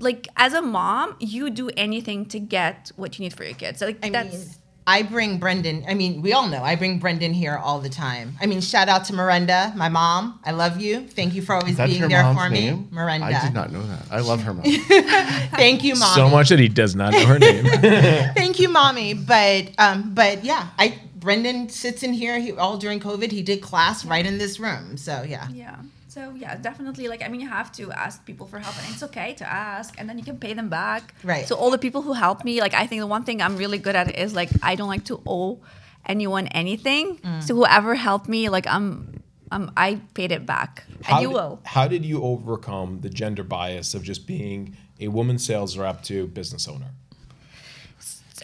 Like 0.00 0.28
as 0.36 0.52
a 0.54 0.62
mom, 0.62 1.16
you 1.20 1.50
do 1.50 1.70
anything 1.76 2.26
to 2.26 2.40
get 2.40 2.90
what 2.96 3.18
you 3.18 3.24
need 3.24 3.34
for 3.34 3.44
your 3.44 3.54
kids. 3.54 3.80
Like 3.80 3.98
I 4.02 4.10
that's 4.10 4.32
mean, 4.32 4.54
I 4.86 5.02
bring 5.02 5.38
Brendan. 5.38 5.84
I 5.86 5.94
mean, 5.94 6.20
we 6.20 6.32
all 6.32 6.48
know 6.48 6.62
I 6.64 6.74
bring 6.74 6.98
Brendan 6.98 7.32
here 7.32 7.56
all 7.56 7.80
the 7.80 7.88
time. 7.88 8.34
I 8.40 8.46
mean, 8.46 8.60
shout 8.60 8.88
out 8.88 9.04
to 9.04 9.14
Miranda, 9.14 9.72
my 9.76 9.88
mom. 9.88 10.40
I 10.44 10.50
love 10.50 10.80
you. 10.80 11.06
Thank 11.06 11.34
you 11.34 11.42
for 11.42 11.54
always 11.54 11.72
Is 11.72 11.76
that 11.76 11.88
being 11.88 12.08
there 12.08 12.22
mom's 12.24 12.40
for 12.40 12.50
me, 12.50 12.60
name? 12.60 12.88
Miranda. 12.90 13.26
I 13.26 13.44
did 13.44 13.54
not 13.54 13.70
know 13.70 13.86
that. 13.86 14.06
I 14.10 14.18
love 14.20 14.42
her 14.42 14.52
mom. 14.52 14.64
Thank 15.52 15.84
you, 15.84 15.94
mommy. 15.94 16.14
So 16.14 16.28
much 16.28 16.48
that 16.48 16.58
he 16.58 16.68
does 16.68 16.96
not 16.96 17.12
know 17.12 17.24
her 17.24 17.38
name. 17.38 17.64
Thank 18.34 18.58
you, 18.58 18.68
mommy. 18.68 19.14
But 19.14 19.70
um, 19.78 20.12
but 20.14 20.44
yeah, 20.44 20.68
I 20.76 20.98
Brendan 21.14 21.68
sits 21.68 22.02
in 22.02 22.12
here. 22.12 22.40
He 22.40 22.50
all 22.52 22.76
during 22.76 22.98
COVID, 22.98 23.30
he 23.30 23.42
did 23.42 23.60
class 23.60 24.04
right 24.04 24.26
in 24.26 24.38
this 24.38 24.58
room. 24.58 24.96
So 24.96 25.22
yeah. 25.22 25.48
Yeah. 25.50 25.76
So 26.10 26.34
yeah, 26.36 26.56
definitely. 26.56 27.06
Like 27.06 27.22
I 27.22 27.28
mean, 27.28 27.40
you 27.40 27.48
have 27.48 27.70
to 27.72 27.92
ask 27.92 28.26
people 28.26 28.46
for 28.46 28.58
help, 28.58 28.76
and 28.82 28.92
it's 28.92 29.02
okay 29.04 29.32
to 29.34 29.48
ask, 29.48 29.94
and 29.96 30.08
then 30.08 30.18
you 30.18 30.24
can 30.24 30.38
pay 30.38 30.54
them 30.54 30.68
back. 30.68 31.14
Right. 31.22 31.46
So 31.46 31.54
all 31.54 31.70
the 31.70 31.78
people 31.78 32.02
who 32.02 32.14
help 32.14 32.44
me, 32.44 32.60
like 32.60 32.74
I 32.74 32.88
think 32.88 33.00
the 33.00 33.06
one 33.06 33.22
thing 33.22 33.40
I'm 33.40 33.56
really 33.56 33.78
good 33.78 33.94
at 33.94 34.18
is 34.18 34.34
like 34.34 34.50
I 34.60 34.74
don't 34.74 34.88
like 34.88 35.04
to 35.04 35.22
owe 35.24 35.60
anyone 36.04 36.48
anything. 36.48 37.18
Mm. 37.18 37.44
So 37.44 37.54
whoever 37.54 37.94
helped 37.94 38.28
me, 38.28 38.48
like 38.48 38.66
I'm, 38.66 39.22
I'm 39.52 39.70
I 39.76 40.00
paid 40.14 40.32
it 40.32 40.44
back, 40.44 40.84
How 41.04 41.18
and 41.18 41.22
you 41.22 41.28
did, 41.28 41.34
will. 41.34 41.60
How 41.64 41.86
did 41.86 42.04
you 42.04 42.24
overcome 42.24 43.02
the 43.02 43.08
gender 43.08 43.44
bias 43.44 43.94
of 43.94 44.02
just 44.02 44.26
being 44.26 44.76
a 44.98 45.06
woman 45.06 45.38
sales 45.38 45.78
rep 45.78 46.02
to 46.04 46.26
business 46.26 46.66
owner? 46.66 46.90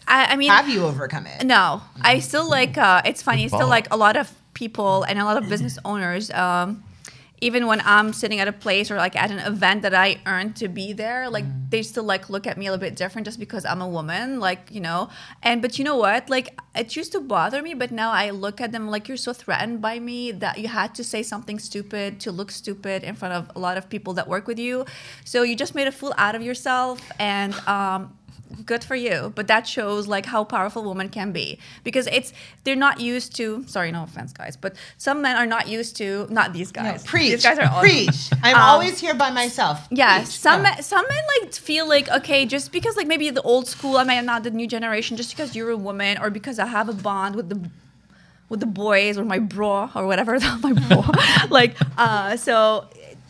I, 0.07 0.27
I 0.27 0.37
mean, 0.37 0.51
Have 0.51 0.69
you 0.69 0.85
overcome 0.85 1.27
it? 1.27 1.45
No, 1.45 1.83
I 2.01 2.21
still 2.21 2.49
like. 2.49 2.79
Uh, 2.79 3.03
it's 3.05 3.23
funny. 3.23 3.45
It's 3.45 3.53
Still 3.53 3.69
like 3.69 3.93
a 3.93 3.97
lot 3.97 4.17
of 4.17 4.33
people 4.55 5.03
and 5.03 5.19
a 5.19 5.25
lot 5.25 5.37
of 5.37 5.49
business 5.49 5.81
owners. 5.85 6.31
Um, 6.31 6.85
even 7.41 7.67
when 7.67 7.83
I'm 7.85 8.13
sitting 8.13 8.41
at 8.41 8.49
a 8.49 8.53
place 8.53 8.91
or 8.91 8.97
like 8.97 9.15
at 9.15 9.31
an 9.31 9.41
event 9.41 9.83
that 9.83 9.95
I 9.95 10.21
earned 10.25 10.57
to 10.57 10.69
be 10.69 10.93
there, 10.93 11.29
like 11.29 11.45
they 11.69 11.83
still 11.83 12.05
like 12.05 12.31
look 12.31 12.47
at 12.47 12.57
me 12.57 12.67
a 12.67 12.71
little 12.71 12.81
bit 12.81 12.97
different 12.97 13.27
just 13.27 13.39
because 13.39 13.65
I'm 13.67 13.83
a 13.83 13.89
woman, 13.89 14.41
like 14.41 14.71
you 14.71 14.81
know. 14.81 15.11
And 15.43 15.61
but 15.61 15.79
you 15.79 15.85
know 15.85 15.97
what? 15.97 16.31
Like 16.31 16.59
it 16.75 16.97
used 16.97 17.13
to 17.13 17.21
bother 17.21 17.61
me, 17.63 17.75
but 17.75 17.91
now 17.91 18.11
I 18.11 18.31
look 18.31 18.61
at 18.61 18.73
them 18.73 18.89
like 18.89 19.07
you're 19.09 19.19
so 19.19 19.33
threatened 19.33 19.83
by 19.83 19.99
me 19.99 20.33
that 20.33 20.59
you 20.59 20.69
had 20.69 20.95
to 20.95 21.05
say 21.05 21.23
something 21.23 21.59
stupid 21.59 22.21
to 22.21 22.33
look 22.33 22.51
stupid 22.51 23.05
in 23.05 23.15
front 23.15 23.35
of 23.35 23.51
a 23.55 23.59
lot 23.59 23.77
of 23.77 23.91
people 23.91 24.15
that 24.15 24.29
work 24.29 24.47
with 24.47 24.59
you. 24.59 24.87
So 25.25 25.43
you 25.43 25.57
just 25.57 25.75
made 25.75 25.89
a 25.89 25.93
fool 25.93 26.15
out 26.17 26.35
of 26.35 26.43
yourself, 26.43 27.03
and 27.19 27.55
um, 27.69 28.17
good 28.67 28.83
for 28.85 28.97
you 28.97 29.33
but 29.35 29.47
that 29.47 29.67
shows 29.67 30.07
like 30.09 30.27
how 30.27 30.43
powerful 30.45 30.83
women 30.85 31.09
can 31.09 31.33
be 31.33 31.59
because 31.85 32.07
it's 32.09 32.33
they're 32.65 32.77
not 32.77 33.01
used 33.01 33.35
to 33.37 33.65
sorry 33.67 33.91
no 33.93 34.03
offense 34.03 34.33
guys 34.33 34.57
but 34.57 34.75
some 34.99 35.23
men 35.23 35.37
are 35.37 35.47
not 35.47 35.69
used 35.69 35.97
to 35.97 36.27
not 36.31 36.53
these 36.53 36.75
No, 36.75 36.83
guys 36.83 37.05
preach. 37.05 37.31
these 37.33 37.43
guys 37.45 37.59
are 37.59 37.65
awesome. 37.67 37.81
preach. 37.89 38.31
I'm 38.43 38.57
Um, 38.57 38.63
always 38.63 38.99
here 39.01 39.15
by 39.15 39.31
myself. 39.31 39.87
yeah 39.91 40.19
Preach. 40.19 40.29
some 40.29 40.67
some 40.81 41.05
men 41.09 41.23
like 41.41 41.55
feel 41.55 41.89
like 41.89 42.09
okay 42.11 42.45
just 42.47 42.73
because 42.73 42.97
like 42.97 43.07
maybe 43.07 43.31
the 43.31 43.43
old 43.43 43.67
school 43.69 43.97
i 43.97 44.05
might 44.05 44.25
not 44.25 44.43
the 44.43 44.51
new 44.51 44.67
generation 44.67 45.17
just 45.17 45.31
because 45.31 45.55
you're 45.57 45.71
a 45.71 45.77
woman 45.77 46.19
or 46.19 46.29
because 46.31 46.59
i 46.59 46.67
have 46.67 46.89
a 46.89 46.93
bond 46.93 47.35
with 47.37 47.49
the 47.49 47.59
with 48.49 48.61
the 48.61 48.67
boys 48.67 49.19
or 49.19 49.25
my 49.25 49.39
bro 49.39 49.91
or 49.95 50.07
whatever 50.07 50.39
my 50.61 50.73
bro 50.73 51.05
like 51.51 51.77
uh 51.99 52.37
so 52.37 52.87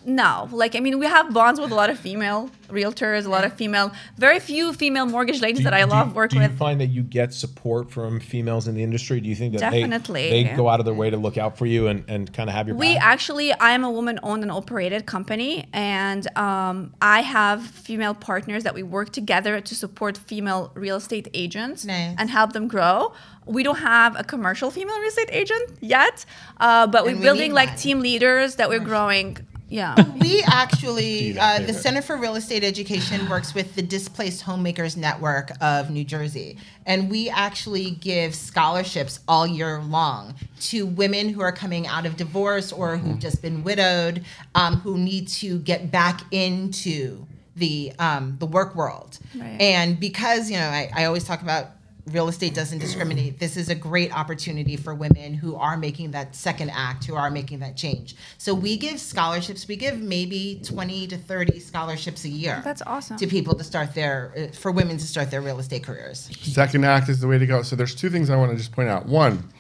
no 0.07 0.49
like 0.53 0.77
i 0.77 0.81
mean 0.81 0.99
we 0.99 1.07
have 1.07 1.35
bonds 1.35 1.59
with 1.61 1.71
a 1.73 1.75
lot 1.75 1.91
of 1.91 1.99
female 1.99 2.49
realtors 2.69 3.27
a 3.27 3.29
lot 3.29 3.45
of 3.45 3.53
female 3.53 3.93
very 4.17 4.39
few 4.39 4.73
female 4.73 5.05
mortgage 5.05 5.41
ladies 5.41 5.65
that 5.65 5.75
i 5.75 5.81
Do 5.81 5.87
you- 5.87 5.91
love 5.93 6.15
work 6.15 6.31
do 6.31 6.39
with 6.39 6.51
you 6.53 6.57
find 6.57 6.81
that 6.81 6.87
you 6.87 7.03
get 7.03 7.35
support 7.35 7.91
from 7.91 8.21
females 8.21 8.69
in 8.69 8.75
the 8.75 8.83
industry? 8.83 9.21
Do 9.21 9.29
you 9.29 9.35
think 9.35 9.53
that 9.55 9.61
Definitely. 9.73 10.31
they, 10.31 10.43
they 10.45 10.55
go 10.57 10.69
out 10.69 10.79
of 10.81 10.87
their 10.87 10.95
way 10.95 11.11
to 11.11 11.17
look 11.17 11.37
out 11.37 11.59
for 11.59 11.67
you 11.67 11.89
and, 11.89 12.05
and 12.09 12.33
kind 12.33 12.49
of 12.49 12.55
have 12.55 12.67
your 12.69 12.77
We 12.77 12.95
back? 12.95 13.03
actually, 13.03 13.53
I 13.53 13.71
am 13.73 13.85
a 13.85 13.91
woman 13.91 14.19
owned 14.23 14.43
and 14.43 14.51
operated 14.53 15.07
company, 15.07 15.67
and 15.73 16.27
um, 16.37 16.95
I 17.03 17.21
have 17.23 17.63
female 17.65 18.15
partners 18.15 18.63
that 18.65 18.75
we 18.75 18.83
work 18.83 19.11
together 19.11 19.61
to 19.61 19.75
support 19.75 20.17
female 20.19 20.71
real 20.75 20.97
estate 20.97 21.29
agents 21.35 21.85
Nice. 21.85 22.15
and 22.19 22.31
help 22.31 22.53
them 22.53 22.69
grow. 22.69 23.13
We 23.47 23.63
don't 23.63 23.79
have 23.79 24.19
a 24.19 24.25
commercial 24.25 24.71
female 24.71 24.99
real 24.99 25.09
estate 25.09 25.31
agent 25.33 25.71
yet, 25.81 26.25
uh, 26.59 26.87
but 26.87 27.05
we're 27.05 27.17
we 27.17 27.23
building 27.23 27.53
like 27.53 27.71
one. 27.71 27.79
team 27.79 28.01
leaders 28.01 28.57
that 28.57 28.69
we're 28.69 28.81
growing. 28.81 29.39
Yeah. 29.69 29.95
We 30.27 30.43
actually, 30.43 31.39
uh, 31.39 31.61
the. 31.61 31.73
Center 31.73 32.03
for 32.03 32.17
Real 32.17 32.35
Estate 32.35 32.65
Education 32.65 33.29
works 33.29 33.55
with 33.55 33.77
the 33.77 33.83
Displaced 33.83 34.43
Homemakers 34.43 34.97
Network 34.97 35.53
of 35.61 35.89
New 35.91 36.03
Jersey. 36.05 36.59
And 36.85 37.09
we 37.09 37.29
actually 37.29 37.91
give 37.93 38.35
scholarships 38.35 39.21
all 39.29 39.47
year 39.47 39.81
long 39.81 40.35
to 40.63 40.85
women 40.85 41.29
who 41.29 41.43
are 41.43 41.53
coming 41.53 41.87
out 41.87 42.07
of 42.07 42.17
divorce 42.17 42.73
or 42.73 42.97
who've 42.97 43.21
just 43.21 43.41
been 43.41 43.63
widowed, 43.63 44.25
um, 44.57 44.77
who 44.81 44.99
need 44.99 45.29
to 45.29 45.61
get 45.61 45.93
back 45.93 46.23
into 46.33 47.27
the 47.55 47.93
um, 47.99 48.37
the 48.39 48.47
work 48.47 48.75
world. 48.75 49.19
Right. 49.35 49.61
And 49.61 49.99
because, 50.01 50.51
you 50.51 50.57
know, 50.57 50.69
I, 50.69 50.91
I 50.95 51.05
always 51.05 51.25
talk 51.25 51.43
about 51.43 51.71
real 52.07 52.29
estate 52.29 52.55
doesn't 52.55 52.79
discriminate. 52.79 53.39
This 53.39 53.57
is 53.57 53.69
a 53.69 53.75
great 53.75 54.17
opportunity 54.17 54.77
for 54.77 54.95
women 54.95 55.35
who 55.35 55.57
are 55.57 55.77
making 55.77 56.13
that 56.13 56.37
second 56.37 56.71
act, 56.71 57.05
who 57.05 57.17
are 57.17 57.31
making 57.31 57.59
that 57.61 57.77
change. 57.77 58.15
So 58.39 58.55
we 58.55 58.77
give 58.77 59.01
scholarships. 59.01 59.67
We 59.67 59.77
give 59.77 59.99
maybe 59.99 60.61
20 60.65 61.09
to 61.09 61.19
30 61.19 61.59
scholarships 61.59 62.25
a 62.25 62.29
year. 62.29 62.61
That's 62.65 62.83
awesome. 62.83 63.17
To 63.17 63.27
people 63.27 63.55
to 63.57 63.65
start 63.65 63.95
their, 63.95 64.33
uh, 64.37 64.57
for 64.57 64.71
women 64.71 64.99
to 64.99 65.07
start 65.07 65.31
their 65.31 65.41
real 65.41 65.59
estate 65.59 65.83
careers. 65.83 66.31
Second 66.43 66.85
act 66.85 67.09
is 67.09 67.21
the 67.21 67.27
way 67.27 67.39
to 67.39 67.47
go. 67.47 67.63
So 67.63 67.75
there's 67.75 67.95
two 67.95 68.11
things 68.11 68.31
I 68.31 68.37
want 68.37 68.53
to 68.53 68.57
just 68.57 68.73
point 68.73 68.89
out. 68.89 69.07
One, 69.07 69.51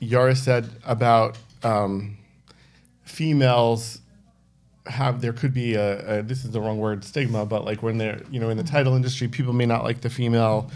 Yara 0.00 0.34
said 0.34 0.68
about 0.84 1.38
um, 1.62 2.16
females 3.04 4.00
have 4.86 5.20
there 5.20 5.32
could 5.32 5.54
be 5.54 5.74
a, 5.74 6.18
a 6.18 6.22
this 6.22 6.44
is 6.44 6.50
the 6.50 6.60
wrong 6.60 6.78
word 6.78 7.04
stigma, 7.04 7.46
but 7.46 7.64
like 7.64 7.82
when 7.82 7.98
they're 7.98 8.22
you 8.30 8.40
know 8.40 8.48
in 8.48 8.56
the 8.56 8.64
title 8.64 8.96
industry, 8.96 9.28
people 9.28 9.52
may 9.52 9.66
not 9.66 9.84
like 9.84 10.00
the 10.00 10.10
female 10.10 10.70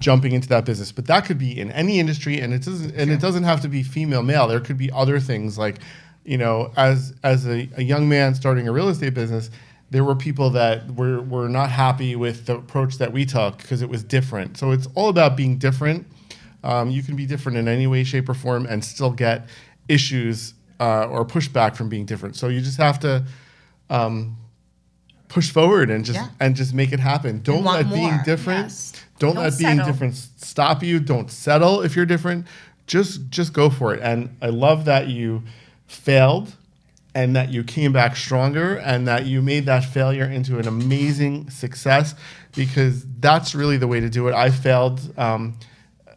jumping 0.00 0.32
into 0.32 0.48
that 0.48 0.64
business, 0.64 0.90
but 0.92 1.06
that 1.06 1.24
could 1.26 1.38
be 1.38 1.58
in 1.58 1.70
any 1.70 2.00
industry, 2.00 2.40
and 2.40 2.52
it 2.52 2.64
doesn't 2.64 2.94
and 2.96 3.10
it 3.10 3.20
doesn't 3.20 3.44
have 3.44 3.60
to 3.60 3.68
be 3.68 3.82
female 3.82 4.22
male. 4.22 4.48
There 4.48 4.60
could 4.60 4.78
be 4.78 4.90
other 4.90 5.20
things 5.20 5.56
like 5.58 5.76
you 6.24 6.38
know 6.38 6.72
as 6.76 7.14
as 7.22 7.46
a, 7.46 7.68
a 7.76 7.82
young 7.82 8.08
man 8.08 8.34
starting 8.34 8.66
a 8.66 8.72
real 8.72 8.88
estate 8.88 9.14
business. 9.14 9.50
There 9.90 10.04
were 10.04 10.14
people 10.14 10.50
that 10.50 10.88
were, 10.94 11.20
were 11.20 11.48
not 11.48 11.68
happy 11.68 12.14
with 12.14 12.46
the 12.46 12.56
approach 12.56 12.98
that 12.98 13.12
we 13.12 13.24
took 13.24 13.58
because 13.58 13.82
it 13.82 13.88
was 13.88 14.04
different. 14.04 14.56
So 14.56 14.70
it's 14.70 14.86
all 14.94 15.08
about 15.08 15.36
being 15.36 15.58
different. 15.58 16.06
Um, 16.62 16.90
you 16.90 17.02
can 17.02 17.16
be 17.16 17.26
different 17.26 17.58
in 17.58 17.66
any 17.66 17.88
way, 17.88 18.04
shape, 18.04 18.28
or 18.28 18.34
form 18.34 18.66
and 18.66 18.84
still 18.84 19.10
get 19.10 19.48
issues 19.88 20.54
uh, 20.78 21.06
or 21.06 21.24
pushback 21.24 21.74
from 21.74 21.88
being 21.88 22.04
different. 22.06 22.36
So 22.36 22.46
you 22.46 22.60
just 22.60 22.76
have 22.78 23.00
to 23.00 23.24
um, 23.88 24.36
push 25.28 25.50
forward 25.50 25.90
and 25.90 26.04
just 26.04 26.20
Yeah. 26.20 26.28
and 26.38 26.54
just 26.54 26.72
make 26.72 26.92
it 26.92 27.00
happen. 27.00 27.40
Don't 27.42 27.64
let 27.64 27.88
being 27.92 28.18
different. 28.24 28.66
Yes. 28.66 28.92
Don't, 29.20 29.34
Don't 29.34 29.44
let 29.44 29.58
being 29.58 29.76
different 29.76 30.16
stop 30.16 30.82
you. 30.82 30.98
Don't 30.98 31.30
settle 31.30 31.82
if 31.82 31.94
you're 31.94 32.06
different. 32.06 32.46
Just 32.86 33.28
just 33.28 33.52
go 33.52 33.68
for 33.68 33.94
it. 33.94 34.00
And 34.02 34.34
I 34.40 34.48
love 34.48 34.86
that 34.86 35.08
you 35.08 35.42
failed 35.86 36.54
and 37.14 37.36
that 37.36 37.50
you 37.50 37.62
came 37.62 37.92
back 37.92 38.16
stronger 38.16 38.76
and 38.76 39.06
that 39.06 39.26
you 39.26 39.42
made 39.42 39.66
that 39.66 39.84
failure 39.84 40.24
into 40.24 40.58
an 40.58 40.66
amazing 40.66 41.50
success 41.50 42.14
because 42.56 43.04
that's 43.18 43.54
really 43.54 43.76
the 43.76 43.86
way 43.86 44.00
to 44.00 44.08
do 44.08 44.26
it. 44.28 44.34
I 44.34 44.50
failed 44.50 45.00
um, 45.18 45.58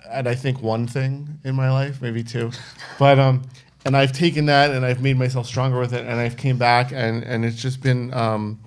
at 0.09 0.25
I 0.25 0.35
think 0.35 0.61
one 0.61 0.87
thing 0.87 1.39
in 1.43 1.55
my 1.55 1.71
life, 1.71 2.01
maybe 2.01 2.23
two, 2.23 2.51
but 2.97 3.19
um, 3.19 3.43
and 3.83 3.97
I've 3.97 4.13
taken 4.13 4.45
that 4.45 4.71
and 4.71 4.85
I've 4.85 5.01
made 5.01 5.17
myself 5.17 5.45
stronger 5.45 5.77
with 5.77 5.93
it 5.93 6.05
and 6.05 6.21
I've 6.21 6.37
came 6.37 6.57
back 6.57 6.93
and 6.93 7.21
and 7.23 7.43
it's 7.43 7.61
just 7.61 7.81
been 7.81 8.13
um, 8.13 8.61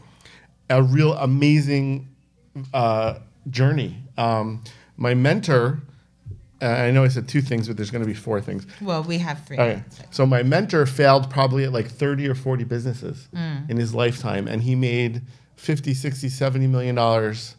a 0.68 0.82
real 0.82 1.14
amazing 1.14 2.14
uh, 2.74 3.20
journey. 3.48 4.02
Um, 4.16 4.62
my 4.96 5.14
mentor, 5.14 5.80
uh, 6.62 6.66
I 6.66 6.90
know 6.90 7.04
I 7.04 7.08
said 7.08 7.28
two 7.28 7.42
things, 7.42 7.68
but 7.68 7.76
there's 7.76 7.90
going 7.90 8.02
to 8.02 8.08
be 8.08 8.14
four 8.14 8.40
things. 8.40 8.66
Well, 8.80 9.02
we 9.02 9.18
have 9.18 9.44
three. 9.44 9.58
So 10.10 10.24
my 10.24 10.42
mentor 10.42 10.86
failed 10.86 11.30
probably 11.30 11.64
at 11.64 11.72
like 11.72 11.88
30 11.88 12.28
or 12.28 12.34
40 12.34 12.64
businesses 12.64 13.28
in 13.68 13.76
his 13.76 13.94
lifetime 13.94 14.48
and 14.48 14.62
he 14.62 14.74
made 14.74 15.22
50, 15.56 15.94
60, 15.94 16.28
70 16.28 16.66
million 16.66 16.94
dollars 16.94 17.56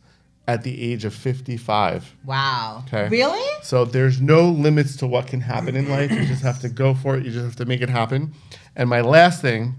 at 0.47 0.63
the 0.63 0.81
age 0.81 1.03
of 1.03 1.13
55. 1.13 2.15
Wow. 2.23 2.83
Okay. 2.87 3.09
Really? 3.09 3.45
So 3.63 3.83
there's 3.83 4.21
no 4.21 4.47
limits 4.49 4.95
to 4.97 5.07
what 5.07 5.27
can 5.27 5.41
happen 5.41 5.75
in 5.75 5.89
life. 5.89 6.09
You 6.09 6.25
just 6.25 6.41
have 6.41 6.61
to 6.61 6.69
go 6.69 6.93
for 6.93 7.17
it. 7.17 7.25
You 7.25 7.31
just 7.31 7.43
have 7.43 7.55
to 7.57 7.65
make 7.65 7.81
it 7.81 7.89
happen. 7.89 8.33
And 8.75 8.89
my 8.89 9.01
last 9.01 9.41
thing 9.41 9.75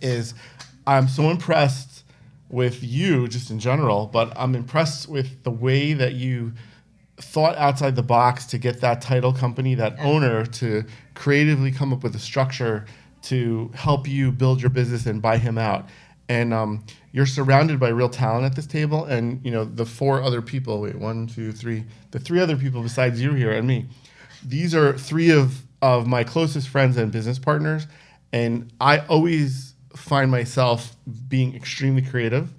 is 0.00 0.34
I'm 0.86 1.08
so 1.08 1.30
impressed 1.30 1.91
with 2.52 2.82
you 2.82 3.26
just 3.28 3.50
in 3.50 3.58
general, 3.58 4.06
but 4.06 4.32
I'm 4.36 4.54
impressed 4.54 5.08
with 5.08 5.42
the 5.42 5.50
way 5.50 5.94
that 5.94 6.12
you 6.12 6.52
thought 7.16 7.56
outside 7.56 7.96
the 7.96 8.02
box 8.02 8.44
to 8.46 8.58
get 8.58 8.80
that 8.80 9.00
title 9.00 9.32
company, 9.32 9.74
that 9.74 9.96
owner 9.98 10.44
to 10.44 10.84
creatively 11.14 11.72
come 11.72 11.92
up 11.92 12.02
with 12.02 12.14
a 12.14 12.18
structure 12.18 12.84
to 13.22 13.70
help 13.74 14.06
you 14.06 14.30
build 14.32 14.60
your 14.60 14.70
business 14.70 15.06
and 15.06 15.22
buy 15.22 15.38
him 15.38 15.56
out. 15.56 15.88
And 16.28 16.52
um, 16.52 16.84
you're 17.12 17.26
surrounded 17.26 17.80
by 17.80 17.88
real 17.88 18.08
talent 18.08 18.44
at 18.44 18.54
this 18.54 18.66
table, 18.66 19.04
and 19.04 19.44
you 19.44 19.50
know 19.50 19.64
the 19.64 19.84
four 19.84 20.22
other 20.22 20.40
people. 20.40 20.80
Wait, 20.80 20.94
one, 20.94 21.26
two, 21.26 21.52
three. 21.52 21.84
The 22.10 22.20
three 22.20 22.40
other 22.40 22.56
people 22.56 22.82
besides 22.82 23.20
you 23.20 23.34
here 23.34 23.52
and 23.52 23.66
me. 23.66 23.86
These 24.44 24.74
are 24.74 24.96
three 24.96 25.30
of 25.30 25.62
of 25.82 26.06
my 26.06 26.24
closest 26.24 26.68
friends 26.68 26.96
and 26.96 27.12
business 27.12 27.38
partners, 27.38 27.86
and 28.32 28.72
I 28.80 28.98
always 28.98 29.71
find 29.96 30.30
myself 30.30 30.96
being 31.28 31.54
extremely 31.54 32.02
creative 32.02 32.50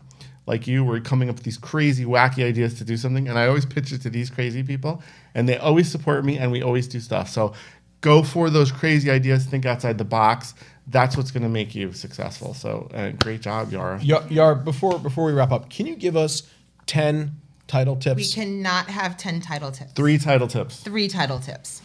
like 0.45 0.67
you 0.67 0.83
were 0.83 0.99
coming 0.99 1.29
up 1.29 1.35
with 1.35 1.43
these 1.43 1.57
crazy 1.57 2.05
wacky 2.05 2.43
ideas 2.43 2.73
to 2.75 2.83
do 2.83 2.97
something 2.97 3.27
and 3.27 3.39
i 3.39 3.47
always 3.47 3.65
pitch 3.65 3.91
it 3.91 4.01
to 4.01 4.09
these 4.09 4.29
crazy 4.29 4.61
people 4.63 5.01
and 5.35 5.47
they 5.47 5.57
always 5.57 5.89
support 5.89 6.23
me 6.25 6.37
and 6.37 6.51
we 6.51 6.61
always 6.61 6.87
do 6.87 6.99
stuff 6.99 7.29
so 7.29 7.53
go 8.01 8.21
for 8.21 8.49
those 8.49 8.71
crazy 8.71 9.09
ideas 9.09 9.45
think 9.45 9.65
outside 9.65 9.97
the 9.97 10.03
box 10.03 10.53
that's 10.87 11.15
what's 11.15 11.31
going 11.31 11.43
to 11.43 11.49
make 11.49 11.73
you 11.73 11.93
successful 11.93 12.53
so 12.53 12.89
uh, 12.93 13.09
great 13.11 13.41
job 13.41 13.71
yara 13.71 13.99
Yar, 14.01 14.23
Yar, 14.29 14.55
before 14.55 14.99
before 14.99 15.25
we 15.25 15.31
wrap 15.31 15.51
up, 15.51 15.69
can 15.69 15.85
you 15.87 15.95
give 15.95 16.17
us 16.17 16.43
ten 16.85 17.31
title 17.67 17.95
tips? 17.95 18.17
We 18.17 18.27
cannot 18.43 18.87
have 18.87 19.15
10 19.15 19.39
title 19.39 19.71
tips. 19.71 19.93
three 19.93 20.17
title 20.17 20.47
tips 20.47 20.81
Three 20.81 21.07
title 21.07 21.39
tips. 21.39 21.81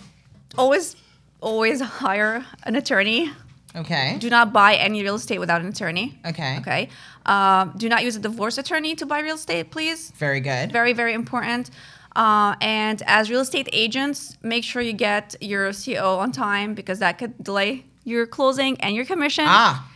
Always, 0.58 0.96
always 1.40 1.80
hire 1.80 2.44
an 2.64 2.74
attorney. 2.74 3.30
Okay. 3.78 4.16
Do 4.18 4.28
not 4.30 4.52
buy 4.52 4.74
any 4.74 5.02
real 5.02 5.14
estate 5.14 5.38
without 5.38 5.60
an 5.60 5.68
attorney. 5.68 6.18
Okay. 6.26 6.58
Okay. 6.58 6.88
Um, 7.26 7.74
do 7.76 7.88
not 7.88 8.02
use 8.02 8.16
a 8.16 8.20
divorce 8.20 8.58
attorney 8.58 8.94
to 8.96 9.06
buy 9.06 9.20
real 9.20 9.36
estate, 9.36 9.70
please. 9.70 10.10
Very 10.16 10.40
good. 10.40 10.72
Very, 10.72 10.92
very 10.92 11.14
important. 11.14 11.70
Uh, 12.16 12.56
and 12.60 13.02
as 13.06 13.30
real 13.30 13.40
estate 13.40 13.68
agents, 13.72 14.36
make 14.42 14.64
sure 14.64 14.82
you 14.82 14.92
get 14.92 15.36
your 15.40 15.72
CO 15.72 16.18
on 16.18 16.32
time 16.32 16.74
because 16.74 16.98
that 16.98 17.18
could 17.18 17.42
delay 17.42 17.84
your 18.04 18.26
closing 18.26 18.80
and 18.80 18.94
your 18.96 19.04
commission. 19.04 19.44
Ah. 19.46 19.88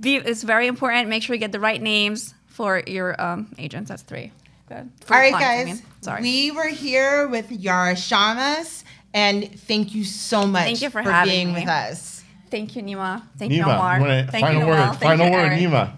Be, 0.00 0.16
it's 0.16 0.42
very 0.42 0.66
important. 0.66 1.08
Make 1.08 1.22
sure 1.22 1.34
you 1.34 1.40
get 1.40 1.52
the 1.52 1.60
right 1.60 1.80
names 1.80 2.34
for 2.46 2.82
your 2.86 3.20
um, 3.22 3.54
agents. 3.58 3.90
That's 3.90 4.02
three. 4.02 4.32
Good. 4.68 4.90
For 5.04 5.14
All 5.14 5.20
right, 5.20 5.32
clients, 5.32 5.34
I 5.34 5.56
guys. 5.56 5.66
mean. 5.66 5.84
Sorry. 6.00 6.22
We 6.22 6.50
were 6.50 6.68
here 6.68 7.28
with 7.28 7.50
Yara 7.52 7.94
Chamas, 7.94 8.82
and 9.14 9.48
thank 9.60 9.94
you 9.94 10.04
so 10.04 10.46
much 10.46 10.64
Thank 10.64 10.82
you 10.82 10.90
for 10.90 11.00
having 11.02 11.32
being 11.32 11.54
me. 11.54 11.60
with 11.60 11.68
us. 11.68 12.17
Thank 12.50 12.76
you, 12.76 12.82
Nima. 12.82 13.22
Thank 13.38 13.52
you, 13.52 13.62
nima 13.62 13.74
Omar. 13.74 13.94
you 13.96 14.00
wanna- 14.02 14.26
Thank 14.30 14.44
final 14.46 14.60
you, 14.62 14.66
word 14.68 14.76
Thank 14.86 14.98
final 15.00 15.26
you, 15.26 15.32
word 15.32 15.38
Eric. 15.52 15.60
nima 15.60 15.92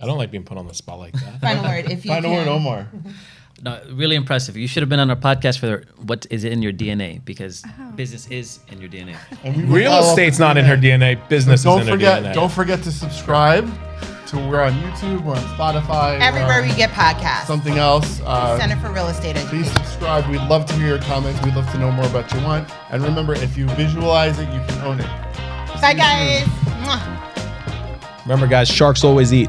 I 0.00 0.06
don't 0.06 0.18
like 0.18 0.30
being 0.32 0.42
put 0.44 0.58
on 0.58 0.66
the 0.66 0.74
spot 0.74 0.98
like 0.98 1.12
that. 1.14 1.40
Final 1.40 1.64
word, 1.64 1.84
if 1.90 2.04
you 2.04 2.10
final 2.10 2.30
can. 2.30 2.38
word 2.38 2.48
omar 2.48 2.88
No, 3.62 3.80
really 3.92 4.16
impressive. 4.16 4.56
You 4.56 4.66
should 4.66 4.82
have 4.82 4.88
been 4.88 4.98
on 4.98 5.08
our 5.10 5.16
podcast 5.16 5.58
for 5.60 5.84
what 6.04 6.26
is 6.30 6.42
in 6.42 6.62
your 6.62 6.72
DNA 6.72 7.20
because 7.24 7.62
Oh. 7.64 7.92
business 7.92 8.26
is 8.28 8.58
in 8.72 8.80
your 8.80 8.90
DNA. 8.90 9.14
and 9.44 9.68
Real 9.68 9.92
estate's 10.00 10.34
with 10.34 10.40
not 10.40 10.56
in 10.56 10.64
her. 10.64 10.76
DNA. 10.76 11.14
Business 11.28 11.62
don't 11.62 11.82
is 11.82 11.86
in 11.86 11.92
forget 11.94 12.22
her 12.24 12.30
DNA. 12.30 12.34
don't 12.34 12.50
forget 12.50 12.82
to 12.82 12.90
subscribe 12.90 13.70
to 14.32 14.48
we're 14.48 14.62
on 14.62 14.72
youtube 14.74 15.22
we're 15.24 15.34
on 15.34 15.42
spotify 15.56 16.18
Everywhere 16.20 16.62
on 16.62 16.68
we 16.68 16.74
get 16.74 16.90
podcasts. 16.90 17.46
something 17.46 17.78
else 17.78 18.20
uh, 18.24 18.58
Center 18.58 18.76
for 18.80 18.90
Real 18.92 19.08
Estate 19.08 19.36
Please 19.36 19.70
subscribe. 19.72 20.28
We'd 20.28 20.40
love 20.48 20.66
to 20.66 20.74
hear 20.74 20.88
your 20.88 20.98
comments. 20.98 21.40
We'd 21.44 21.54
love 21.54 21.70
to 21.72 21.78
know 21.78 21.90
more 21.92 22.06
about 22.06 22.32
your 22.32 22.42
want. 22.42 22.68
And 22.90 23.02
remember, 23.02 23.34
if 23.34 23.56
you 23.56 23.66
visualize 23.70 24.38
it, 24.38 24.46
you 24.52 24.60
can 24.66 24.78
own 24.82 25.00
it. 25.00 25.06
Bye, 25.80 25.94
guys. 25.94 26.44
Mwah. 26.82 28.22
Remember, 28.24 28.46
guys, 28.46 28.68
sharks 28.68 29.04
always 29.04 29.32
eat. 29.32 29.48